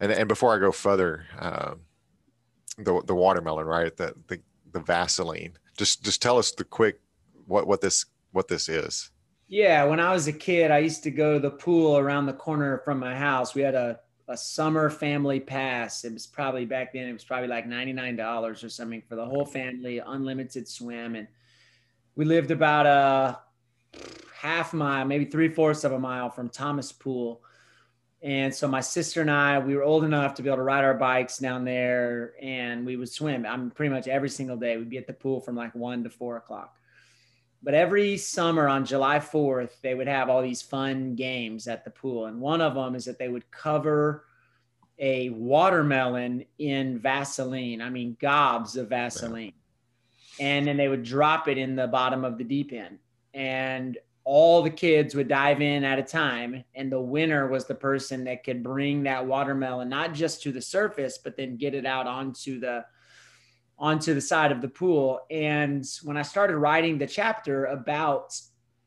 And 0.00 0.12
and 0.12 0.28
before 0.28 0.54
I 0.54 0.58
go 0.58 0.72
further, 0.72 1.24
uh, 1.38 1.74
the 2.76 3.02
the 3.06 3.14
watermelon, 3.14 3.66
right? 3.66 3.96
The 3.96 4.14
the 4.26 4.40
the 4.72 4.80
Vaseline. 4.80 5.56
Just 5.76 6.04
just 6.04 6.20
tell 6.20 6.38
us 6.38 6.50
the 6.52 6.64
quick 6.64 7.00
what 7.46 7.66
what 7.66 7.80
this 7.80 8.06
what 8.32 8.48
this 8.48 8.68
is. 8.68 9.10
Yeah, 9.48 9.84
when 9.84 10.00
I 10.00 10.12
was 10.12 10.28
a 10.28 10.32
kid, 10.32 10.70
I 10.70 10.78
used 10.78 11.02
to 11.02 11.10
go 11.10 11.34
to 11.34 11.40
the 11.40 11.50
pool 11.50 11.98
around 11.98 12.24
the 12.24 12.32
corner 12.32 12.80
from 12.86 12.98
my 12.98 13.14
house. 13.14 13.54
We 13.54 13.60
had 13.60 13.74
a, 13.74 14.00
a 14.32 14.36
summer 14.36 14.88
family 14.88 15.38
pass. 15.38 16.04
It 16.04 16.12
was 16.12 16.26
probably 16.26 16.64
back 16.64 16.92
then, 16.92 17.06
it 17.06 17.12
was 17.12 17.24
probably 17.24 17.48
like 17.48 17.68
$99 17.68 18.64
or 18.64 18.68
something 18.68 19.02
for 19.08 19.14
the 19.14 19.24
whole 19.24 19.44
family, 19.44 19.98
unlimited 19.98 20.66
swim. 20.66 21.14
And 21.14 21.28
we 22.16 22.24
lived 22.24 22.50
about 22.50 22.86
a 22.86 23.38
half 24.34 24.72
mile, 24.72 25.04
maybe 25.04 25.26
three 25.26 25.48
fourths 25.48 25.84
of 25.84 25.92
a 25.92 25.98
mile 25.98 26.30
from 26.30 26.48
Thomas 26.48 26.90
Pool. 26.90 27.42
And 28.22 28.54
so 28.54 28.68
my 28.68 28.80
sister 28.80 29.20
and 29.20 29.30
I, 29.30 29.58
we 29.58 29.76
were 29.76 29.82
old 29.82 30.04
enough 30.04 30.34
to 30.34 30.42
be 30.42 30.48
able 30.48 30.58
to 30.58 30.62
ride 30.62 30.84
our 30.84 30.94
bikes 30.94 31.38
down 31.38 31.64
there 31.64 32.34
and 32.40 32.86
we 32.86 32.96
would 32.96 33.08
swim. 33.08 33.44
I'm 33.44 33.70
pretty 33.70 33.92
much 33.92 34.08
every 34.08 34.28
single 34.30 34.56
day. 34.56 34.76
We'd 34.76 34.88
be 34.88 34.98
at 34.98 35.06
the 35.06 35.12
pool 35.12 35.40
from 35.40 35.56
like 35.56 35.74
one 35.74 36.04
to 36.04 36.10
four 36.10 36.36
o'clock. 36.36 36.78
But 37.62 37.74
every 37.74 38.16
summer 38.16 38.68
on 38.68 38.84
July 38.84 39.18
4th, 39.18 39.80
they 39.82 39.94
would 39.94 40.08
have 40.08 40.28
all 40.28 40.42
these 40.42 40.62
fun 40.62 41.14
games 41.14 41.68
at 41.68 41.84
the 41.84 41.90
pool. 41.90 42.26
And 42.26 42.40
one 42.40 42.60
of 42.60 42.74
them 42.74 42.96
is 42.96 43.04
that 43.04 43.18
they 43.18 43.28
would 43.28 43.48
cover 43.52 44.24
a 44.98 45.30
watermelon 45.30 46.44
in 46.58 46.98
Vaseline. 46.98 47.80
I 47.80 47.88
mean, 47.88 48.16
gobs 48.20 48.76
of 48.76 48.88
Vaseline. 48.88 49.52
And 50.40 50.66
then 50.66 50.76
they 50.76 50.88
would 50.88 51.04
drop 51.04 51.46
it 51.46 51.56
in 51.56 51.76
the 51.76 51.86
bottom 51.86 52.24
of 52.24 52.36
the 52.36 52.44
deep 52.44 52.72
end. 52.72 52.98
And 53.32 53.96
all 54.24 54.62
the 54.62 54.70
kids 54.70 55.14
would 55.14 55.28
dive 55.28 55.60
in 55.60 55.84
at 55.84 55.98
a 55.98 56.02
time. 56.02 56.64
And 56.74 56.90
the 56.90 57.00
winner 57.00 57.46
was 57.46 57.66
the 57.66 57.74
person 57.74 58.24
that 58.24 58.42
could 58.42 58.62
bring 58.62 59.04
that 59.04 59.26
watermelon, 59.26 59.88
not 59.88 60.14
just 60.14 60.42
to 60.42 60.52
the 60.52 60.62
surface, 60.62 61.18
but 61.18 61.36
then 61.36 61.56
get 61.56 61.74
it 61.74 61.86
out 61.86 62.08
onto 62.08 62.58
the 62.58 62.84
onto 63.82 64.14
the 64.14 64.20
side 64.20 64.52
of 64.52 64.62
the 64.62 64.68
pool. 64.68 65.20
And 65.28 65.84
when 66.04 66.16
I 66.16 66.22
started 66.22 66.56
writing 66.56 66.98
the 66.98 67.06
chapter 67.08 67.64
about 67.64 68.40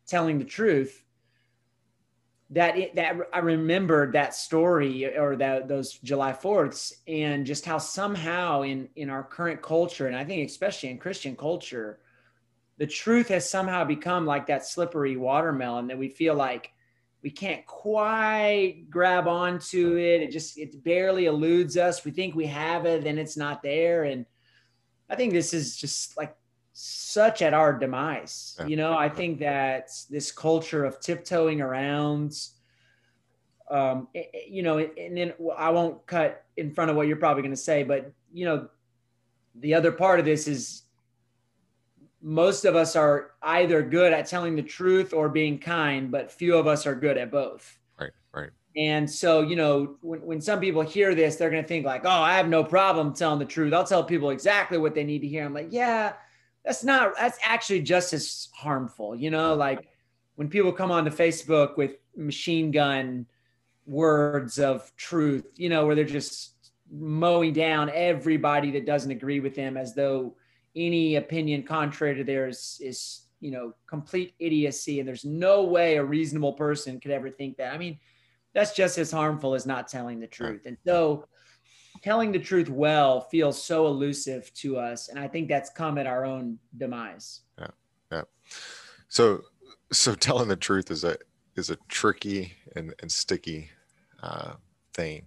telling 0.08 0.40
the 0.40 0.46
truth, 0.46 1.04
that 2.52 2.78
it, 2.78 2.96
that 2.96 3.18
I 3.34 3.40
remembered 3.40 4.14
that 4.14 4.34
story 4.34 5.18
or 5.18 5.36
that 5.36 5.68
those 5.68 5.94
July 5.94 6.32
4ths 6.32 6.94
and 7.08 7.46
just 7.46 7.66
how 7.66 7.80
somehow 7.80 8.62
in 8.62 8.88
in 8.96 9.10
our 9.10 9.24
current 9.24 9.64
culture 9.64 10.06
and 10.06 10.16
I 10.16 10.24
think 10.24 10.48
especially 10.48 10.90
in 10.90 11.00
Christian 11.00 11.36
culture 11.36 12.00
the 12.78 12.86
truth 12.86 13.30
has 13.30 13.50
somehow 13.50 13.84
become 13.84 14.28
like 14.28 14.46
that 14.46 14.64
slippery 14.64 15.18
watermelon 15.18 15.88
that 15.88 15.98
we 15.98 16.08
feel 16.08 16.36
like 16.36 16.72
we 17.24 17.32
can't 17.32 17.66
quite 17.66 18.86
grab 18.92 19.28
onto 19.28 19.98
it. 19.98 20.22
It 20.22 20.32
just 20.32 20.60
it 20.60 20.84
barely 20.84 21.26
eludes 21.26 21.78
us. 21.78 22.06
We 22.06 22.12
think 22.12 22.36
we 22.36 22.46
have 22.46 22.86
it 22.86 23.04
then 23.04 23.18
it's 23.18 23.38
not 23.38 23.64
there. 23.64 24.04
And 24.04 24.28
I 25.10 25.16
think 25.16 25.34
this 25.34 25.54
is 25.54 25.78
just 25.78 26.18
like 26.18 26.36
such 26.74 27.42
at 27.42 27.54
our 27.54 27.74
demise. 27.74 28.58
You 28.68 28.76
know, 28.76 28.98
I 28.98 29.08
think 29.10 29.40
that 29.40 29.90
this 30.10 30.32
culture 30.32 30.84
of 30.84 31.00
tiptoeing 31.00 31.62
around, 31.62 32.38
um, 33.70 34.08
you 34.48 34.62
know, 34.64 34.80
and 34.80 35.18
then 35.18 35.34
I 35.58 35.70
won't 35.70 36.06
cut 36.06 36.44
in 36.58 36.72
front 36.72 36.92
of 36.92 36.98
what 36.98 37.08
you're 37.08 37.18
probably 37.18 37.44
going 37.44 37.54
to 37.54 37.58
say, 37.58 37.84
but 37.84 38.12
you 38.34 38.46
know, 38.46 38.68
the 39.56 39.74
other 39.74 39.92
part 39.92 40.20
of 40.20 40.26
this 40.26 40.48
is 40.48 40.84
most 42.22 42.66
of 42.66 42.76
us 42.76 42.96
are 42.96 43.32
either 43.44 43.82
good 43.84 44.12
at 44.12 44.28
telling 44.28 44.56
the 44.56 44.64
truth 44.64 45.14
or 45.14 45.30
being 45.30 45.60
kind, 45.60 46.12
but 46.12 46.32
few 46.32 46.58
of 46.58 46.68
us 46.68 46.86
are 46.86 46.96
good 46.96 47.18
at 47.18 47.32
both. 47.32 47.78
Right, 48.00 48.12
right. 48.34 48.50
And 48.78 49.10
so, 49.10 49.42
you 49.42 49.56
know, 49.56 49.96
when, 50.02 50.22
when 50.22 50.42
some 50.42 50.60
people 50.60 50.82
hear 50.82 51.16
this, 51.16 51.38
they're 51.38 51.50
going 51.50 51.64
to 51.64 51.68
think 51.68 51.86
like, 51.86 52.06
oh, 52.06 52.10
I 52.10 52.36
have 52.36 52.50
no 52.50 52.64
problem 52.64 53.14
telling 53.14 53.40
the 53.40 53.46
truth. 53.46 53.74
I'll 53.74 53.86
tell 53.86 54.04
people 54.04 54.32
exactly 54.32 54.78
what 54.78 54.94
they 54.94 55.04
need 55.04 55.20
to 55.20 55.28
hear. 55.28 55.46
I'm 55.46 55.54
like, 55.54 55.70
yeah, 55.72 56.14
that's 56.66 56.84
not 56.84 57.14
that's 57.18 57.38
actually 57.44 57.82
just 57.82 58.12
as 58.12 58.50
harmful 58.54 59.16
you 59.16 59.30
know 59.30 59.54
like 59.54 59.88
when 60.36 60.50
people 60.50 60.72
come 60.72 60.92
onto 60.92 61.12
facebook 61.12 61.78
with 61.78 61.92
machine 62.18 62.72
gun 62.72 63.26
words 63.86 64.58
of 64.58 64.92
truth 64.98 65.46
you 65.56 65.70
know 65.70 65.86
where 65.86 65.96
they're 65.96 66.04
just 66.04 66.54
mowing 66.92 67.54
down 67.54 67.90
everybody 67.94 68.72
that 68.72 68.86
doesn't 68.86 69.12
agree 69.12 69.40
with 69.40 69.56
them 69.56 69.78
as 69.78 69.94
though 69.94 70.36
any 70.76 71.16
opinion 71.16 71.64
contrary 71.64 72.16
to 72.16 72.24
theirs 72.24 72.82
is 72.84 73.28
you 73.40 73.52
know 73.52 73.74
complete 73.86 74.34
idiocy 74.40 75.00
and 75.00 75.08
there's 75.08 75.26
no 75.26 75.64
way 75.64 75.98
a 75.98 76.04
reasonable 76.04 76.54
person 76.54 77.00
could 77.00 77.12
ever 77.12 77.30
think 77.30 77.58
that 77.58 77.74
i 77.74 77.78
mean 77.78 78.00
that's 78.56 78.74
just 78.74 78.98
as 78.98 79.12
harmful 79.12 79.54
as 79.54 79.68
not 79.68 79.88
telling 79.88 80.20
the 80.20 80.28
truth. 80.28 80.62
And 80.66 80.78
so 80.86 81.28
telling 82.02 82.32
the 82.32 82.40
truth 82.40 82.70
well 82.70 83.22
feels 83.22 83.62
so 83.62 83.86
elusive 83.88 84.54
to 84.54 84.78
us 84.78 85.08
and 85.08 85.18
i 85.18 85.26
think 85.26 85.48
that's 85.48 85.70
come 85.70 85.98
at 85.98 86.06
our 86.06 86.26
own 86.26 86.60
demise. 86.78 87.42
Yeah 87.58 87.68
yeah. 88.12 88.24
So 89.08 89.42
so 89.92 90.16
telling 90.16 90.48
the 90.48 90.56
truth 90.56 90.92
is 90.92 91.04
a 91.04 91.18
is 91.56 91.70
a 91.70 91.78
tricky 91.88 92.54
and, 92.76 92.94
and 93.00 93.12
sticky 93.12 93.70
uh, 94.22 94.54
thing. 94.94 95.26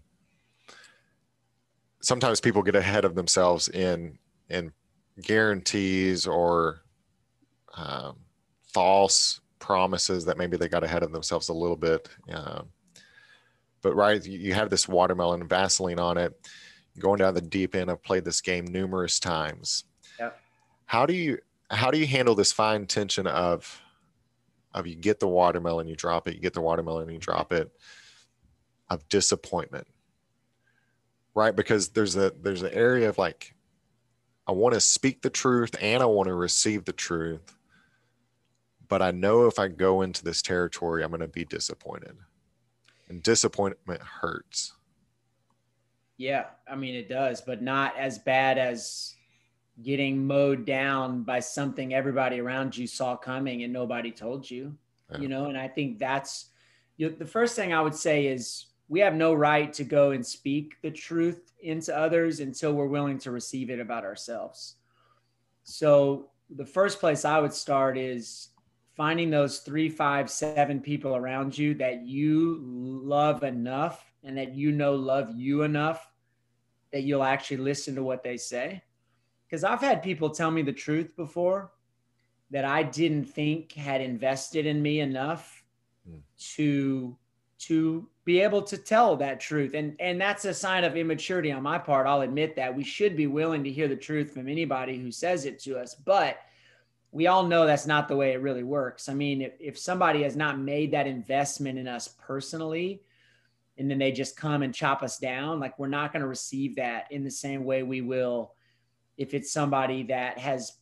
Sometimes 2.00 2.40
people 2.40 2.62
get 2.62 2.76
ahead 2.76 3.04
of 3.04 3.14
themselves 3.14 3.68
in 3.68 4.18
in 4.48 4.72
guarantees 5.22 6.26
or 6.26 6.82
um, 7.74 8.16
false 8.72 9.40
promises 9.58 10.24
that 10.24 10.38
maybe 10.38 10.56
they 10.56 10.68
got 10.68 10.84
ahead 10.84 11.02
of 11.02 11.12
themselves 11.12 11.48
a 11.48 11.52
little 11.52 11.76
bit 11.76 12.08
um, 12.32 12.68
but 13.82 13.94
right 13.94 14.24
you 14.24 14.54
have 14.54 14.70
this 14.70 14.88
watermelon 14.88 15.46
vaseline 15.46 15.98
on 15.98 16.18
it 16.18 16.32
You're 16.94 17.02
going 17.02 17.18
down 17.18 17.34
the 17.34 17.40
deep 17.40 17.74
end. 17.74 17.90
I've 17.90 18.02
played 18.02 18.24
this 18.24 18.40
game 18.40 18.64
numerous 18.66 19.20
times. 19.20 19.84
Yep. 20.18 20.40
How 20.86 21.06
do 21.06 21.14
you 21.14 21.38
how 21.70 21.90
do 21.90 21.98
you 21.98 22.06
handle 22.06 22.34
this 22.34 22.52
fine 22.52 22.86
tension 22.86 23.26
of 23.26 23.80
of 24.74 24.86
you 24.86 24.96
get 24.96 25.20
the 25.20 25.28
watermelon, 25.28 25.88
you 25.88 25.96
drop 25.96 26.28
it, 26.28 26.34
you 26.34 26.40
get 26.40 26.54
the 26.54 26.60
watermelon, 26.60 27.08
you 27.08 27.18
drop 27.18 27.52
it, 27.52 27.70
of 28.90 29.08
disappointment, 29.08 29.86
right? 31.34 31.54
Because 31.54 31.90
there's 31.90 32.16
a 32.16 32.32
there's 32.40 32.62
an 32.62 32.72
area 32.72 33.08
of 33.08 33.18
like, 33.18 33.54
I 34.46 34.52
want 34.52 34.74
to 34.74 34.80
speak 34.80 35.22
the 35.22 35.30
truth 35.30 35.74
and 35.80 36.02
I 36.02 36.06
want 36.06 36.28
to 36.28 36.34
receive 36.34 36.84
the 36.84 36.92
truth, 36.92 37.54
but 38.88 39.02
I 39.02 39.10
know 39.10 39.46
if 39.46 39.58
I 39.58 39.68
go 39.68 40.02
into 40.02 40.24
this 40.24 40.42
territory, 40.42 41.04
I'm 41.04 41.10
going 41.10 41.20
to 41.20 41.28
be 41.28 41.44
disappointed, 41.44 42.16
and 43.08 43.22
disappointment 43.22 44.02
hurts. 44.02 44.74
Yeah, 46.16 46.46
I 46.70 46.76
mean 46.76 46.94
it 46.94 47.08
does, 47.08 47.40
but 47.40 47.62
not 47.62 47.96
as 47.96 48.18
bad 48.18 48.58
as 48.58 49.14
getting 49.82 50.26
mowed 50.26 50.66
down 50.66 51.22
by 51.22 51.40
something 51.40 51.94
everybody 51.94 52.40
around 52.40 52.76
you 52.76 52.86
saw 52.86 53.16
coming 53.16 53.62
and 53.62 53.72
nobody 53.72 54.10
told 54.10 54.50
you. 54.50 54.76
Yeah. 55.12 55.18
You 55.20 55.28
know, 55.28 55.46
and 55.46 55.56
I 55.56 55.68
think 55.68 55.98
that's 55.98 56.46
you 56.96 57.08
know, 57.08 57.16
the 57.16 57.26
first 57.26 57.54
thing 57.54 57.72
I 57.72 57.80
would 57.80 57.94
say 57.94 58.26
is 58.26 58.66
we 58.88 59.00
have 59.00 59.14
no 59.14 59.34
right 59.34 59.72
to 59.74 59.84
go 59.84 60.10
and 60.10 60.26
speak 60.26 60.76
the 60.82 60.90
truth 60.90 61.52
into 61.60 61.96
others 61.96 62.40
until 62.40 62.72
we're 62.72 62.86
willing 62.86 63.18
to 63.18 63.30
receive 63.30 63.70
it 63.70 63.80
about 63.80 64.04
ourselves. 64.04 64.76
So 65.62 66.30
the 66.50 66.66
first 66.66 66.98
place 66.98 67.24
I 67.24 67.38
would 67.38 67.52
start 67.52 67.98
is 67.98 68.48
finding 68.98 69.30
those 69.30 69.60
three, 69.60 69.88
five, 69.88 70.28
seven 70.28 70.80
people 70.80 71.14
around 71.14 71.56
you 71.56 71.72
that 71.72 72.02
you 72.02 72.58
love 72.60 73.44
enough 73.44 74.04
and 74.24 74.36
that 74.36 74.56
you 74.56 74.72
know 74.72 74.96
love 74.96 75.30
you 75.36 75.62
enough 75.62 76.10
that 76.92 77.04
you'll 77.04 77.22
actually 77.22 77.58
listen 77.58 77.94
to 77.94 78.02
what 78.02 78.24
they 78.24 78.36
say. 78.36 78.82
Because 79.46 79.62
I've 79.62 79.80
had 79.80 80.02
people 80.02 80.30
tell 80.30 80.50
me 80.50 80.62
the 80.62 80.72
truth 80.72 81.14
before 81.14 81.70
that 82.50 82.64
I 82.64 82.82
didn't 82.82 83.26
think 83.26 83.72
had 83.72 84.00
invested 84.00 84.66
in 84.66 84.82
me 84.82 84.98
enough 84.98 85.62
mm. 86.10 86.20
to 86.56 87.16
to 87.58 88.08
be 88.24 88.40
able 88.40 88.62
to 88.62 88.76
tell 88.76 89.16
that 89.16 89.40
truth 89.40 89.74
and 89.74 89.96
and 89.98 90.20
that's 90.20 90.44
a 90.44 90.54
sign 90.54 90.84
of 90.84 90.96
immaturity 90.96 91.50
on 91.50 91.62
my 91.62 91.76
part 91.76 92.06
I'll 92.06 92.20
admit 92.20 92.54
that 92.54 92.74
we 92.74 92.84
should 92.84 93.16
be 93.16 93.26
willing 93.26 93.64
to 93.64 93.70
hear 93.70 93.88
the 93.88 93.96
truth 93.96 94.32
from 94.32 94.48
anybody 94.48 94.96
who 94.96 95.10
says 95.10 95.44
it 95.44 95.58
to 95.62 95.76
us 95.76 95.96
but 95.96 96.38
we 97.10 97.26
all 97.26 97.44
know 97.44 97.66
that's 97.66 97.86
not 97.86 98.06
the 98.08 98.16
way 98.16 98.32
it 98.32 98.42
really 98.42 98.62
works. 98.62 99.08
I 99.08 99.14
mean 99.14 99.42
if, 99.42 99.52
if 99.60 99.78
somebody 99.78 100.22
has 100.22 100.36
not 100.36 100.58
made 100.58 100.92
that 100.92 101.06
investment 101.06 101.78
in 101.78 101.88
us 101.88 102.08
personally 102.08 103.02
and 103.78 103.90
then 103.90 103.98
they 103.98 104.12
just 104.12 104.36
come 104.36 104.62
and 104.62 104.74
chop 104.74 105.02
us 105.02 105.18
down 105.18 105.60
like 105.60 105.78
we're 105.78 105.88
not 105.88 106.12
going 106.12 106.22
to 106.22 106.28
receive 106.28 106.76
that 106.76 107.10
in 107.10 107.24
the 107.24 107.30
same 107.30 107.64
way 107.64 107.82
we 107.82 108.00
will 108.00 108.54
if 109.16 109.34
it's 109.34 109.52
somebody 109.52 110.02
that 110.04 110.38
has 110.38 110.72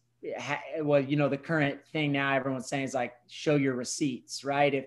well 0.82 1.00
you 1.00 1.16
know 1.16 1.28
the 1.28 1.36
current 1.36 1.78
thing 1.92 2.12
now 2.12 2.34
everyone's 2.34 2.68
saying 2.68 2.84
is 2.84 2.94
like 2.94 3.14
show 3.28 3.56
your 3.56 3.74
receipts 3.74 4.44
right? 4.44 4.74
If 4.74 4.86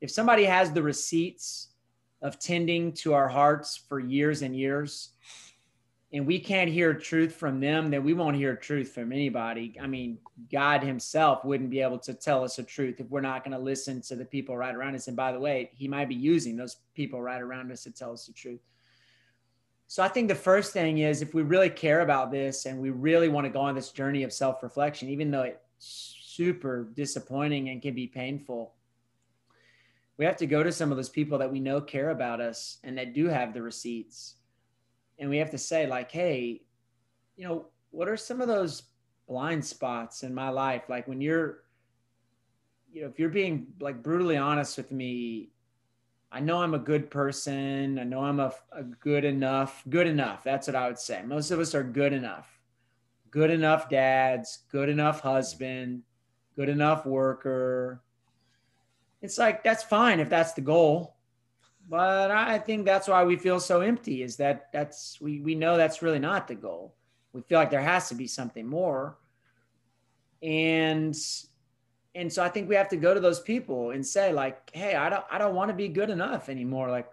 if 0.00 0.10
somebody 0.10 0.44
has 0.44 0.72
the 0.72 0.82
receipts 0.82 1.68
of 2.22 2.38
tending 2.38 2.92
to 2.92 3.14
our 3.14 3.28
hearts 3.28 3.76
for 3.76 4.00
years 4.00 4.42
and 4.42 4.56
years 4.56 5.10
and 6.12 6.26
we 6.26 6.38
can't 6.38 6.68
hear 6.70 6.92
truth 6.92 7.34
from 7.34 7.58
them, 7.58 7.90
then 7.90 8.04
we 8.04 8.12
won't 8.12 8.36
hear 8.36 8.54
truth 8.54 8.92
from 8.92 9.12
anybody. 9.12 9.74
I 9.80 9.86
mean, 9.86 10.18
God 10.50 10.82
Himself 10.82 11.42
wouldn't 11.44 11.70
be 11.70 11.80
able 11.80 11.98
to 12.00 12.12
tell 12.12 12.44
us 12.44 12.56
the 12.56 12.62
truth 12.62 13.00
if 13.00 13.08
we're 13.08 13.22
not 13.22 13.44
going 13.44 13.56
to 13.56 13.62
listen 13.62 14.02
to 14.02 14.16
the 14.16 14.24
people 14.24 14.54
right 14.54 14.74
around 14.74 14.94
us. 14.94 15.08
And 15.08 15.16
by 15.16 15.32
the 15.32 15.40
way, 15.40 15.70
He 15.74 15.88
might 15.88 16.10
be 16.10 16.14
using 16.14 16.56
those 16.56 16.76
people 16.94 17.22
right 17.22 17.40
around 17.40 17.72
us 17.72 17.84
to 17.84 17.90
tell 17.90 18.12
us 18.12 18.26
the 18.26 18.34
truth. 18.34 18.60
So 19.86 20.02
I 20.02 20.08
think 20.08 20.28
the 20.28 20.34
first 20.34 20.72
thing 20.74 20.98
is 20.98 21.22
if 21.22 21.32
we 21.32 21.42
really 21.42 21.70
care 21.70 22.00
about 22.00 22.30
this 22.30 22.66
and 22.66 22.78
we 22.78 22.90
really 22.90 23.28
want 23.28 23.46
to 23.46 23.50
go 23.50 23.60
on 23.60 23.74
this 23.74 23.90
journey 23.90 24.22
of 24.22 24.32
self 24.34 24.62
reflection, 24.62 25.08
even 25.08 25.30
though 25.30 25.42
it's 25.42 25.58
super 25.78 26.88
disappointing 26.94 27.70
and 27.70 27.80
can 27.80 27.94
be 27.94 28.06
painful, 28.06 28.74
we 30.18 30.26
have 30.26 30.36
to 30.36 30.46
go 30.46 30.62
to 30.62 30.72
some 30.72 30.90
of 30.90 30.98
those 30.98 31.08
people 31.08 31.38
that 31.38 31.50
we 31.50 31.58
know 31.58 31.80
care 31.80 32.10
about 32.10 32.40
us 32.40 32.78
and 32.84 32.98
that 32.98 33.14
do 33.14 33.28
have 33.28 33.54
the 33.54 33.62
receipts 33.62 34.36
and 35.22 35.30
we 35.30 35.38
have 35.38 35.50
to 35.50 35.58
say 35.58 35.86
like 35.86 36.12
hey 36.12 36.60
you 37.36 37.48
know 37.48 37.68
what 37.92 38.08
are 38.08 38.16
some 38.16 38.40
of 38.40 38.48
those 38.48 38.82
blind 39.28 39.64
spots 39.64 40.24
in 40.24 40.34
my 40.34 40.48
life? 40.48 40.82
Like 40.88 41.06
when 41.06 41.20
you're 41.20 41.62
you 42.92 43.02
know 43.02 43.08
if 43.08 43.18
you're 43.18 43.30
being 43.30 43.68
like 43.80 44.02
brutally 44.02 44.36
honest 44.36 44.76
with 44.76 44.92
me 44.92 45.50
i 46.30 46.40
know 46.40 46.58
i'm 46.58 46.74
a 46.74 46.78
good 46.78 47.10
person. 47.10 47.98
I 47.98 48.04
know 48.04 48.20
i'm 48.20 48.40
a, 48.40 48.52
a 48.72 48.82
good 48.82 49.24
enough 49.24 49.82
good 49.88 50.06
enough. 50.06 50.42
That's 50.42 50.66
what 50.66 50.76
i 50.76 50.88
would 50.88 50.98
say. 50.98 51.22
Most 51.24 51.50
of 51.50 51.60
us 51.60 51.74
are 51.74 51.82
good 51.82 52.12
enough. 52.12 52.48
Good 53.30 53.50
enough 53.50 53.88
dads 53.88 54.64
good 54.70 54.88
enough 54.88 55.20
husband 55.20 56.02
good 56.56 56.68
enough 56.68 57.06
worker. 57.06 58.02
It's 59.22 59.38
like 59.38 59.62
that's 59.62 59.82
fine 59.82 60.20
if 60.20 60.28
that's 60.28 60.52
the 60.52 60.60
goal 60.60 61.11
but 61.92 62.30
I 62.30 62.56
think 62.56 62.86
that's 62.86 63.06
why 63.06 63.22
we 63.22 63.36
feel 63.36 63.60
so 63.60 63.82
empty 63.82 64.22
is 64.22 64.38
that 64.38 64.72
that's 64.72 65.20
we 65.20 65.40
we 65.40 65.54
know 65.54 65.76
that's 65.76 66.00
really 66.00 66.18
not 66.18 66.48
the 66.48 66.54
goal. 66.54 66.94
We 67.34 67.42
feel 67.42 67.58
like 67.58 67.70
there 67.70 67.82
has 67.82 68.08
to 68.08 68.14
be 68.14 68.26
something 68.26 68.66
more. 68.66 69.18
And 70.42 71.14
and 72.14 72.32
so 72.32 72.42
I 72.42 72.48
think 72.48 72.66
we 72.66 72.76
have 72.76 72.88
to 72.88 72.96
go 72.96 73.12
to 73.12 73.20
those 73.20 73.40
people 73.40 73.90
and 73.90 74.06
say 74.06 74.32
like, 74.32 74.70
"Hey, 74.72 74.94
I 74.94 75.10
don't 75.10 75.24
I 75.30 75.36
don't 75.36 75.54
want 75.54 75.68
to 75.68 75.76
be 75.76 75.88
good 75.88 76.08
enough 76.08 76.48
anymore. 76.48 76.88
Like 76.88 77.10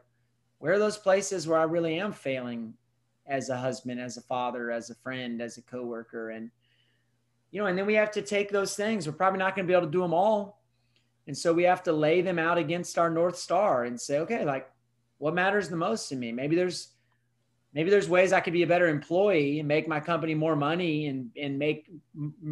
where 0.59 0.71
are 0.71 0.79
those 0.79 0.97
places 0.97 1.45
where 1.45 1.59
I 1.59 1.63
really 1.63 1.99
am 1.99 2.13
failing 2.13 2.73
as 3.27 3.49
a 3.49 3.57
husband, 3.57 3.99
as 3.99 4.15
a 4.15 4.21
father, 4.21 4.71
as 4.71 4.89
a 4.89 4.95
friend, 4.95 5.41
as 5.41 5.57
a 5.57 5.61
coworker. 5.63 6.29
And, 6.29 6.51
you 7.51 7.59
know, 7.59 7.67
and 7.67 7.77
then 7.77 7.85
we 7.85 7.95
have 7.95 8.11
to 8.11 8.21
take 8.21 8.49
those 8.49 8.77
things. 8.77 9.05
We're 9.07 9.13
probably 9.13 9.39
not 9.39 9.57
going 9.57 9.67
to 9.67 9.71
be 9.71 9.75
able 9.75 9.87
to 9.87 9.91
do 9.91 10.01
them 10.01 10.13
all. 10.13 10.58
And 11.29 11.37
so 11.37 11.53
we 11.53 11.61
have 11.65 11.83
to 11.83 11.93
lay 11.93 12.21
them 12.21 12.39
out 12.39 12.57
against 12.57 12.97
our 12.97 13.11
North 13.11 13.37
Star 13.37 13.83
and 13.83 14.01
say, 14.01 14.17
okay, 14.21 14.43
like 14.43 14.67
what 15.19 15.35
matters 15.35 15.69
the 15.69 15.75
most 15.75 16.09
to 16.09 16.15
me? 16.15 16.31
Maybe 16.31 16.55
there's, 16.55 16.93
maybe 17.71 17.91
there's 17.91 18.09
ways 18.09 18.33
I 18.33 18.39
could 18.39 18.51
be 18.51 18.63
a 18.63 18.67
better 18.67 18.87
employee 18.87 19.59
and 19.59 19.67
make 19.67 19.87
my 19.87 19.99
company 19.99 20.33
more 20.33 20.55
money 20.55 21.05
and, 21.05 21.29
and 21.39 21.59
make, 21.59 21.87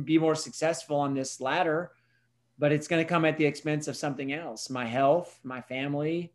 be 0.04 0.20
more 0.20 0.36
successful 0.36 0.98
on 0.98 1.16
this 1.16 1.42
ladder. 1.42 1.90
But 2.60 2.72
it's 2.72 2.88
going 2.88 3.04
to 3.04 3.10
come 3.10 3.26
at 3.26 3.36
the 3.40 3.46
expense 3.46 3.88
of 3.88 3.98
something 3.98 4.32
else, 4.32 4.70
my 4.70 4.86
health, 4.86 5.40
my 5.44 5.62
family, 5.62 6.32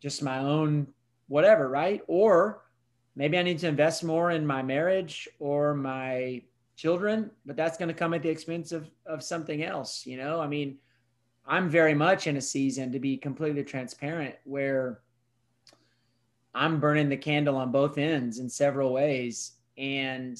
just 0.00 0.20
my 0.20 0.40
own 0.40 0.88
whatever, 1.28 1.68
right? 1.68 2.02
Or 2.08 2.64
maybe 3.14 3.38
I 3.38 3.44
need 3.44 3.60
to 3.60 3.68
invest 3.68 4.02
more 4.02 4.32
in 4.32 4.44
my 4.44 4.64
marriage 4.64 5.28
or 5.38 5.74
my 5.74 6.42
children, 6.74 7.30
but 7.46 7.54
that's 7.54 7.78
going 7.78 7.86
to 7.86 7.94
come 7.94 8.14
at 8.14 8.22
the 8.24 8.30
expense 8.30 8.72
of, 8.72 8.90
of 9.06 9.22
something 9.22 9.62
else. 9.62 10.04
You 10.06 10.16
know, 10.16 10.40
I 10.40 10.48
mean, 10.48 10.78
I'm 11.48 11.70
very 11.70 11.94
much 11.94 12.26
in 12.26 12.36
a 12.36 12.42
season 12.42 12.92
to 12.92 13.00
be 13.00 13.16
completely 13.16 13.64
transparent 13.64 14.34
where 14.44 15.00
I'm 16.54 16.78
burning 16.78 17.08
the 17.08 17.16
candle 17.16 17.56
on 17.56 17.72
both 17.72 17.96
ends 17.96 18.38
in 18.38 18.50
several 18.50 18.92
ways. 18.92 19.52
And 19.78 20.38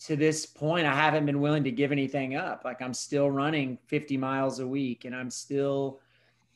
to 0.00 0.16
this 0.16 0.44
point, 0.44 0.86
I 0.86 0.94
haven't 0.94 1.24
been 1.24 1.40
willing 1.40 1.64
to 1.64 1.70
give 1.70 1.92
anything 1.92 2.36
up. 2.36 2.62
Like 2.62 2.82
I'm 2.82 2.92
still 2.92 3.30
running 3.30 3.78
50 3.86 4.18
miles 4.18 4.60
a 4.60 4.66
week 4.66 5.06
and 5.06 5.16
I'm 5.16 5.30
still 5.30 6.00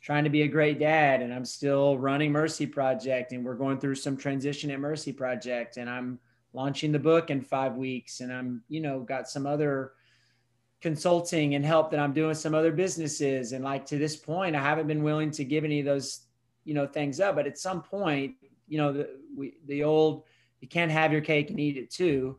trying 0.03 0.25
to 0.25 0.31
be 0.31 0.43
a 0.43 0.49
great 0.49 0.79
dad 0.79 1.23
and 1.23 1.33
I'm 1.33 1.47
still 1.47 1.97
running 1.97 2.31
Mercy 2.31 2.67
Project 2.67 3.33
and 3.33 3.43
we're 3.43 3.55
going 3.55 3.79
through 3.79 3.95
some 3.95 4.19
transition 4.19 4.71
at 4.71 4.81
Mercy 4.81 5.15
Project 5.15 5.79
and 5.79 5.89
I'm 5.89 6.19
launching 6.53 6.93
the 6.93 6.99
book 6.99 7.31
in 7.31 7.41
5 7.41 7.77
weeks 7.77 8.21
and 8.21 8.31
I'm, 8.31 8.63
you 8.69 8.81
know, 8.83 9.01
got 9.01 9.31
some 9.31 9.47
other 9.47 9.93
consulting 10.85 11.55
and 11.55 11.65
help 11.65 11.91
that 11.91 11.99
I'm 11.99 12.13
doing 12.13 12.35
some 12.35 12.55
other 12.55 12.71
businesses. 12.71 13.53
And 13.53 13.65
like 13.65 13.87
to 13.87 13.97
this 13.97 14.17
point 14.17 14.55
I 14.55 14.61
haven't 14.61 14.87
been 14.87 15.03
willing 15.03 15.31
to 15.31 15.43
give 15.43 15.65
any 15.65 15.81
of 15.81 15.87
those, 15.87 16.27
you 16.65 16.75
know, 16.75 16.87
things 16.87 17.21
up, 17.21 17.37
but 17.37 17.47
at 17.47 17.57
some 17.57 17.81
point, 17.81 18.35
you 18.69 18.77
know, 18.77 18.93
the 18.93 19.09
we, 19.35 19.55
the 19.65 19.83
old 19.83 20.25
you 20.61 20.69
can't 20.69 20.93
have 20.93 21.11
your 21.11 21.23
cake 21.23 21.49
and 21.49 21.59
eat 21.59 21.79
it 21.79 21.91
too. 21.91 22.39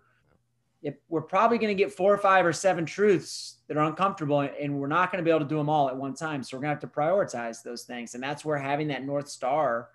If 0.83 0.93
we're 1.09 1.21
probably 1.21 1.57
going 1.57 1.75
to 1.75 1.83
get 1.83 1.91
four 1.91 2.13
or 2.13 2.19
five 2.19 2.45
or 2.45 2.53
seven 2.53 2.85
truths 2.85 3.55
that 3.67 3.77
are 3.77 3.83
uncomfortable 3.85 4.41
and 4.41 4.79
we're 4.79 4.85
not 4.85 5.11
going 5.11 5.23
to 5.23 5.27
be 5.27 5.31
able 5.31 5.39
to 5.39 5.49
do 5.49 5.57
them 5.57 5.67
all 5.67 5.89
at 5.89 5.97
one 5.97 6.13
time. 6.13 6.43
So 6.43 6.55
we're 6.55 6.61
going 6.61 6.77
to 6.77 6.85
have 6.85 6.91
to 6.91 6.99
prioritize 6.99 7.63
those 7.63 7.81
things. 7.81 8.13
And 8.13 8.21
that's 8.21 8.45
where 8.45 8.59
having 8.59 8.89
that 8.89 9.03
north 9.03 9.27
star 9.27 9.89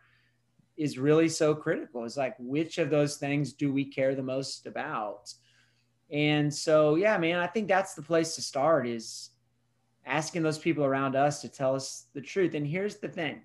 is 0.76 0.98
really 0.98 1.28
so 1.28 1.54
critical. 1.54 2.04
It's 2.04 2.16
like 2.16 2.34
which 2.40 2.78
of 2.78 2.90
those 2.90 3.16
things 3.16 3.52
do 3.52 3.72
we 3.72 3.84
care 3.84 4.16
the 4.16 4.24
most 4.24 4.66
about 4.66 5.32
and 6.12 6.52
so 6.52 6.96
yeah 6.96 7.16
man 7.18 7.38
i 7.38 7.46
think 7.46 7.68
that's 7.68 7.94
the 7.94 8.02
place 8.02 8.34
to 8.34 8.42
start 8.42 8.86
is 8.86 9.30
asking 10.06 10.42
those 10.42 10.58
people 10.58 10.84
around 10.84 11.14
us 11.14 11.40
to 11.40 11.48
tell 11.48 11.74
us 11.74 12.06
the 12.14 12.20
truth. 12.20 12.54
And 12.54 12.66
here's 12.66 12.96
the 12.96 13.08
thing. 13.08 13.42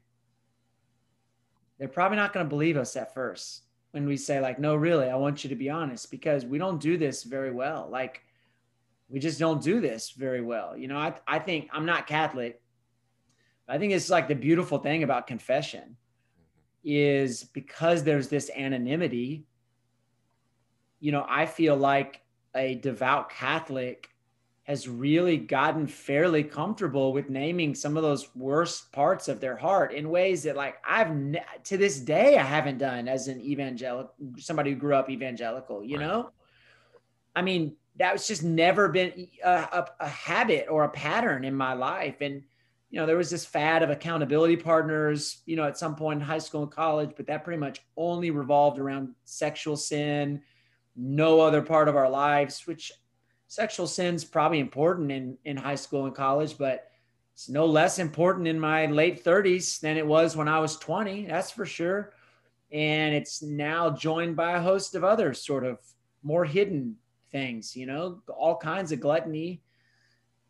They're 1.78 1.88
probably 1.88 2.18
not 2.18 2.34
going 2.34 2.46
to 2.46 2.50
believe 2.50 2.78
us 2.78 2.96
at 2.96 3.14
first 3.14 3.64
when 3.92 4.08
we 4.08 4.18
say 4.18 4.42
like 4.42 4.60
no 4.60 4.76
really 4.76 5.08
i 5.08 5.16
want 5.16 5.44
you 5.44 5.50
to 5.50 5.56
be 5.56 5.70
honest 5.70 6.12
because 6.12 6.46
we 6.46 6.58
don't 6.58 6.82
do 6.82 6.98
this 6.98 7.24
very 7.24 7.52
well. 7.52 7.88
Like 7.90 8.22
we 9.08 9.20
just 9.20 9.40
don't 9.40 9.62
do 9.62 9.80
this 9.80 10.12
very 10.12 10.42
well. 10.42 10.76
You 10.76 10.88
know 10.88 10.98
i, 10.98 11.14
I 11.28 11.40
think 11.40 11.70
i'm 11.72 11.86
not 11.86 12.08
catholic 12.08 12.62
i 13.68 13.78
think 13.78 13.94
it's 13.94 14.10
like 14.10 14.28
the 14.28 14.36
beautiful 14.36 14.80
thing 14.80 15.04
about 15.04 15.28
confession 15.28 15.98
is 16.84 17.44
because 17.44 18.04
there's 18.04 18.28
this 18.28 18.52
anonymity 18.56 19.46
you 21.00 21.12
know 21.12 21.26
i 21.28 21.46
feel 21.46 21.76
like 21.76 22.22
a 22.56 22.76
devout 22.76 23.30
catholic 23.30 24.10
has 24.66 24.90
really 24.90 25.38
gotten 25.38 25.86
fairly 25.86 26.44
comfortable 26.44 27.14
with 27.14 27.30
naming 27.30 27.76
some 27.76 27.96
of 27.96 28.04
those 28.04 28.36
worst 28.36 28.92
parts 28.92 29.28
of 29.28 29.40
their 29.40 29.56
heart 29.56 29.94
in 29.94 30.10
ways 30.10 30.42
that 30.44 30.56
like 30.56 30.78
I've 30.88 31.16
ne- 31.16 31.44
to 31.66 31.78
this 31.78 32.00
day 32.00 32.38
I 32.38 32.44
haven't 32.44 32.80
done 32.80 33.08
as 33.08 33.28
an 33.28 33.40
evangelical 33.42 34.14
somebody 34.38 34.72
who 34.72 34.78
grew 34.78 34.96
up 34.96 35.10
evangelical, 35.10 35.84
you 35.84 35.98
right. 35.98 36.08
know? 36.08 36.32
I 37.36 37.44
mean, 37.44 37.76
that's 37.96 38.28
just 38.28 38.44
never 38.44 38.90
been 38.90 39.28
a, 39.44 39.50
a, 39.50 39.88
a, 40.00 40.08
habit 40.08 40.66
or 40.70 40.84
a 40.84 40.90
pattern 40.90 41.46
in 41.46 41.54
my 41.54 41.74
life 41.74 42.18
and 42.22 42.42
you 42.90 43.00
know 43.00 43.06
there 43.06 43.18
was 43.18 43.30
this 43.30 43.46
fad 43.46 43.84
of 43.84 43.90
accountability 43.90 44.58
partners 44.58 45.42
you 45.46 45.56
know 45.56 45.64
at 45.64 45.78
some 45.78 45.96
point 45.96 46.20
in 46.20 46.26
high 46.26 46.40
school 46.40 46.64
and 46.64 46.72
college 46.72 47.12
but 47.16 47.28
that 47.28 47.44
pretty 47.44 47.60
much 47.60 47.82
only 47.98 48.32
revolved 48.32 48.80
around 48.80 49.10
sexual 49.26 49.78
sin 49.78 50.42
no 50.96 51.40
other 51.40 51.62
part 51.62 51.88
of 51.88 51.96
our 51.96 52.10
lives 52.10 52.66
which 52.66 52.92
sexual 53.48 53.88
sin's 53.88 54.24
probably 54.24 54.60
important 54.60 55.12
in 55.12 55.38
in 55.46 55.58
high 55.58 55.76
school 55.76 56.06
and 56.06 56.16
college, 56.16 56.58
but 56.58 56.90
it's 57.34 57.50
no 57.50 57.66
less 57.66 58.00
important 58.00 58.48
in 58.48 58.58
my 58.58 58.86
late 58.86 59.24
30s 59.24 59.82
than 59.82 59.98
it 59.98 60.08
was 60.08 60.38
when 60.38 60.48
I 60.48 60.60
was 60.60 60.78
20. 60.78 61.26
That's 61.26 61.52
for 61.52 61.66
sure. 61.66 62.14
And 62.72 63.14
it's 63.14 63.42
now 63.42 63.90
joined 63.90 64.38
by 64.38 64.54
a 64.54 64.62
host 64.62 64.96
of 64.96 65.04
other 65.04 65.34
sort 65.34 65.66
of 65.66 65.80
more 66.24 66.46
hidden 66.46 66.96
things, 67.32 67.76
you 67.76 67.88
know, 67.88 68.22
all 68.30 68.56
kinds 68.56 68.94
of 68.94 69.02
gluttony, 69.02 69.62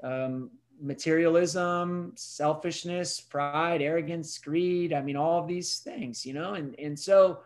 um, 0.03 0.51
materialism, 0.79 2.13
selfishness, 2.15 3.19
pride, 3.19 3.81
arrogance, 3.81 4.37
greed. 4.37 4.93
I 4.93 5.01
mean, 5.01 5.15
all 5.15 5.41
of 5.41 5.47
these 5.47 5.79
things, 5.79 6.23
you 6.23 6.33
know, 6.33 6.53
and, 6.53 6.77
and 6.79 6.97
so, 6.97 7.39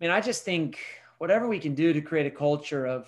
I 0.00 0.04
mean, 0.04 0.10
I 0.10 0.20
just 0.20 0.44
think 0.44 0.78
whatever 1.20 1.46
we 1.46 1.58
can 1.58 1.74
do 1.74 1.92
to 1.92 2.00
create 2.00 2.24
a 2.24 2.30
culture 2.30 2.86
of 2.86 3.06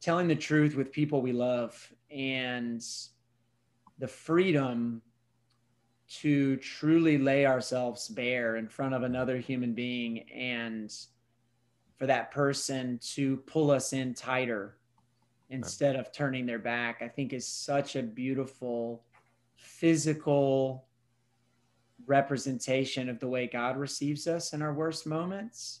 telling 0.00 0.28
the 0.28 0.36
truth 0.36 0.76
with 0.76 0.92
people 0.92 1.20
we 1.20 1.32
love 1.32 1.92
and 2.08 2.86
the 3.98 4.06
freedom 4.06 5.02
to 6.08 6.56
truly 6.58 7.18
lay 7.18 7.46
ourselves 7.46 8.06
bare 8.06 8.54
in 8.56 8.68
front 8.68 8.94
of 8.94 9.02
another 9.02 9.38
human 9.38 9.74
being 9.74 10.20
and 10.30 10.94
for 11.96 12.06
that 12.06 12.30
person 12.30 12.96
to 13.02 13.38
pull 13.38 13.72
us 13.72 13.92
in 13.92 14.14
tighter 14.14 14.78
instead 15.48 15.96
of 15.96 16.12
turning 16.12 16.46
their 16.46 16.60
back 16.60 17.02
i 17.02 17.08
think 17.08 17.32
is 17.32 17.44
such 17.44 17.96
a 17.96 18.02
beautiful 18.04 19.02
physical 19.56 20.86
representation 22.06 23.08
of 23.08 23.18
the 23.18 23.28
way 23.28 23.48
god 23.48 23.76
receives 23.76 24.28
us 24.28 24.52
in 24.52 24.62
our 24.62 24.72
worst 24.72 25.08
moments 25.08 25.80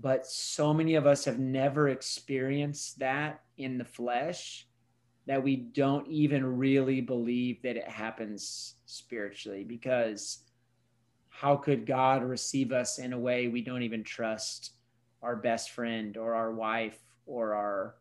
but 0.00 0.26
so 0.26 0.72
many 0.72 0.94
of 0.94 1.06
us 1.06 1.24
have 1.24 1.38
never 1.38 1.88
experienced 1.88 2.98
that 2.98 3.42
in 3.58 3.76
the 3.76 3.84
flesh 3.84 4.66
that 5.26 5.42
we 5.42 5.56
don't 5.56 6.06
even 6.08 6.56
really 6.56 7.00
believe 7.00 7.60
that 7.62 7.76
it 7.76 7.88
happens 7.88 8.74
spiritually 8.86 9.64
because 9.64 10.38
how 11.28 11.56
could 11.56 11.86
God 11.86 12.22
receive 12.22 12.72
us 12.72 12.98
in 12.98 13.12
a 13.12 13.18
way 13.18 13.48
we 13.48 13.62
don't 13.62 13.82
even 13.82 14.02
trust 14.02 14.72
our 15.22 15.36
best 15.36 15.70
friend 15.70 16.16
or 16.16 16.34
our 16.34 16.52
wife 16.52 16.98
or 17.26 17.54
our 17.54 17.96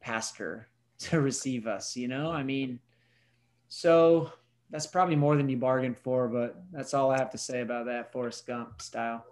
pastor 0.00 0.68
to 0.98 1.20
receive 1.20 1.66
us, 1.66 1.96
you 1.96 2.08
know? 2.08 2.30
I 2.30 2.42
mean, 2.42 2.80
so 3.68 4.32
that's 4.70 4.86
probably 4.86 5.16
more 5.16 5.36
than 5.36 5.48
you 5.48 5.56
bargained 5.56 5.98
for, 5.98 6.28
but 6.28 6.62
that's 6.72 6.94
all 6.94 7.10
I 7.10 7.18
have 7.18 7.30
to 7.30 7.38
say 7.38 7.60
about 7.60 7.86
that 7.86 8.12
Forrest 8.12 8.46
Gump 8.46 8.82
style 8.82 9.24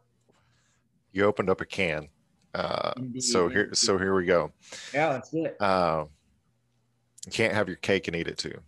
you 1.12 1.24
opened 1.24 1.50
up 1.50 1.60
a 1.60 1.66
can. 1.66 2.08
Uh, 2.54 2.92
so 3.18 3.48
here, 3.48 3.70
so 3.74 3.96
here 3.96 4.14
we 4.14 4.24
go. 4.24 4.52
Yeah, 4.92 5.12
that's 5.12 5.32
it. 5.32 5.56
Uh, 5.60 6.06
you 7.26 7.32
can't 7.32 7.52
have 7.52 7.68
your 7.68 7.76
cake 7.76 8.08
and 8.08 8.16
eat 8.16 8.28
it 8.28 8.38
too. 8.38 8.58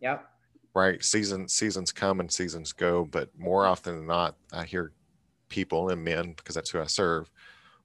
Yep. 0.00 0.26
Right. 0.74 1.02
Season 1.02 1.48
seasons 1.48 1.90
come 1.92 2.20
and 2.20 2.30
seasons 2.30 2.72
go, 2.72 3.04
but 3.04 3.30
more 3.38 3.66
often 3.66 3.96
than 3.96 4.06
not, 4.06 4.36
I 4.52 4.64
hear 4.64 4.92
people 5.48 5.88
and 5.88 6.04
men 6.04 6.34
because 6.36 6.54
that's 6.54 6.70
who 6.70 6.80
I 6.80 6.86
serve. 6.86 7.30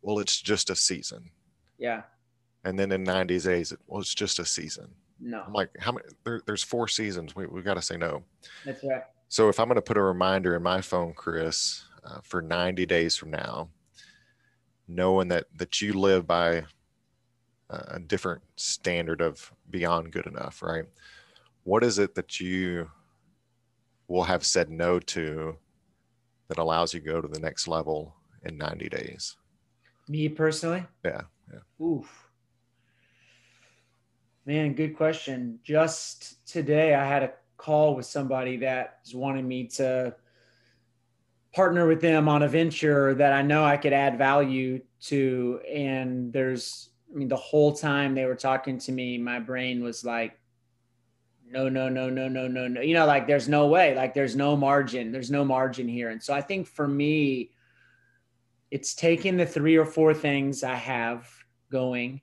Well, 0.02 0.20
it's 0.20 0.40
just 0.40 0.70
a 0.70 0.76
season. 0.76 1.32
Yeah. 1.78 2.04
And 2.64 2.78
then 2.78 2.92
in 2.92 3.04
90 3.04 3.40
days, 3.40 3.72
it, 3.72 3.80
well, 3.88 4.02
it's 4.02 4.14
just 4.14 4.40
a 4.40 4.46
season. 4.46 4.90
No. 5.20 5.44
I'm 5.46 5.54
like, 5.54 5.70
how 5.80 5.94
many? 5.94 6.06
There, 6.24 6.42
there's 6.46 6.64
four 6.64 6.88
seasons. 6.88 7.36
We 7.36 7.48
we 7.48 7.62
got 7.62 7.76
to 7.76 7.82
say 7.82 7.98
no. 7.98 8.24
That's 8.66 8.84
right. 8.84 9.04
So 9.30 9.50
if 9.50 9.60
I'm 9.60 9.68
going 9.68 9.76
to 9.76 9.82
put 9.82 9.98
a 9.98 10.02
reminder 10.02 10.56
in 10.56 10.64
my 10.64 10.82
phone, 10.82 11.14
Chris, 11.14 11.86
uh, 12.04 12.20
for 12.24 12.42
90 12.42 12.86
days 12.86 13.16
from 13.16 13.32
now, 13.32 13.70
knowing 14.88 15.28
that 15.30 15.46
that 15.56 15.82
you 15.82 15.94
live 15.94 16.28
by 16.28 16.64
a 17.70 18.00
different 18.00 18.44
standard 18.56 19.22
of 19.22 19.52
beyond 19.70 20.12
good 20.12 20.28
enough 20.28 20.62
right? 20.62 20.86
What 21.64 21.84
is 21.84 21.98
it 21.98 22.14
that 22.16 22.40
you 22.40 22.90
will 24.08 24.24
have 24.24 24.46
said 24.46 24.70
no 24.70 25.00
to 25.00 25.58
that 26.48 26.60
allows 26.60 26.94
you 26.94 27.00
to 27.00 27.06
go 27.06 27.22
to 27.22 27.28
the 27.28 27.40
next 27.40 27.68
level 27.68 28.14
in 28.44 28.58
90 28.58 28.90
days? 28.90 29.36
Me 30.08 30.30
personally? 30.30 30.86
Yeah 31.04 31.22
yeah. 31.52 31.86
Oof. 31.86 32.30
Man 34.46 34.74
good 34.74 34.96
question. 34.96 35.60
Just 35.64 36.46
today 36.48 36.94
i 36.94 37.06
had 37.06 37.24
a 37.24 37.34
call 37.58 37.96
with 37.96 38.06
somebody 38.06 38.58
that 38.58 39.00
was 39.04 39.16
wanting 39.16 39.48
me 39.48 39.66
to 39.66 40.14
partner 41.56 41.88
with 41.88 42.02
them 42.02 42.28
on 42.28 42.44
a 42.44 42.50
venture 42.50 43.14
that 43.16 43.32
I 43.32 43.42
know 43.42 43.64
I 43.64 43.78
could 43.78 43.94
add 43.94 44.18
value 44.18 44.82
to. 45.04 45.62
And 45.74 46.34
there's, 46.34 46.90
I 47.14 47.18
mean, 47.18 47.30
the 47.30 47.38
whole 47.38 47.74
time 47.74 48.14
they 48.14 48.26
were 48.26 48.36
talking 48.36 48.78
to 48.80 48.92
me, 48.92 49.18
my 49.18 49.40
brain 49.40 49.82
was 49.82 50.04
like, 50.04 50.38
no, 51.50 51.70
no, 51.70 51.88
no, 51.88 52.10
no, 52.10 52.28
no, 52.28 52.48
no, 52.48 52.68
no. 52.68 52.82
You 52.82 52.94
know, 52.94 53.06
like 53.06 53.26
there's 53.26 53.48
no 53.48 53.68
way, 53.68 53.96
like 53.96 54.14
there's 54.14 54.36
no 54.36 54.58
margin, 54.58 55.14
there's 55.14 55.32
no 55.32 55.46
margin 55.46 55.88
here. 55.88 56.10
And 56.10 56.22
so 56.22 56.34
I 56.34 56.42
think 56.42 56.68
for 56.68 56.88
me, 56.88 57.52
it's 58.70 58.94
taking 58.94 59.38
the 59.38 59.46
three 59.46 59.78
or 59.78 59.86
four 59.86 60.14
things 60.14 60.64
I 60.64 60.76
have 60.76 61.30
going 61.72 62.20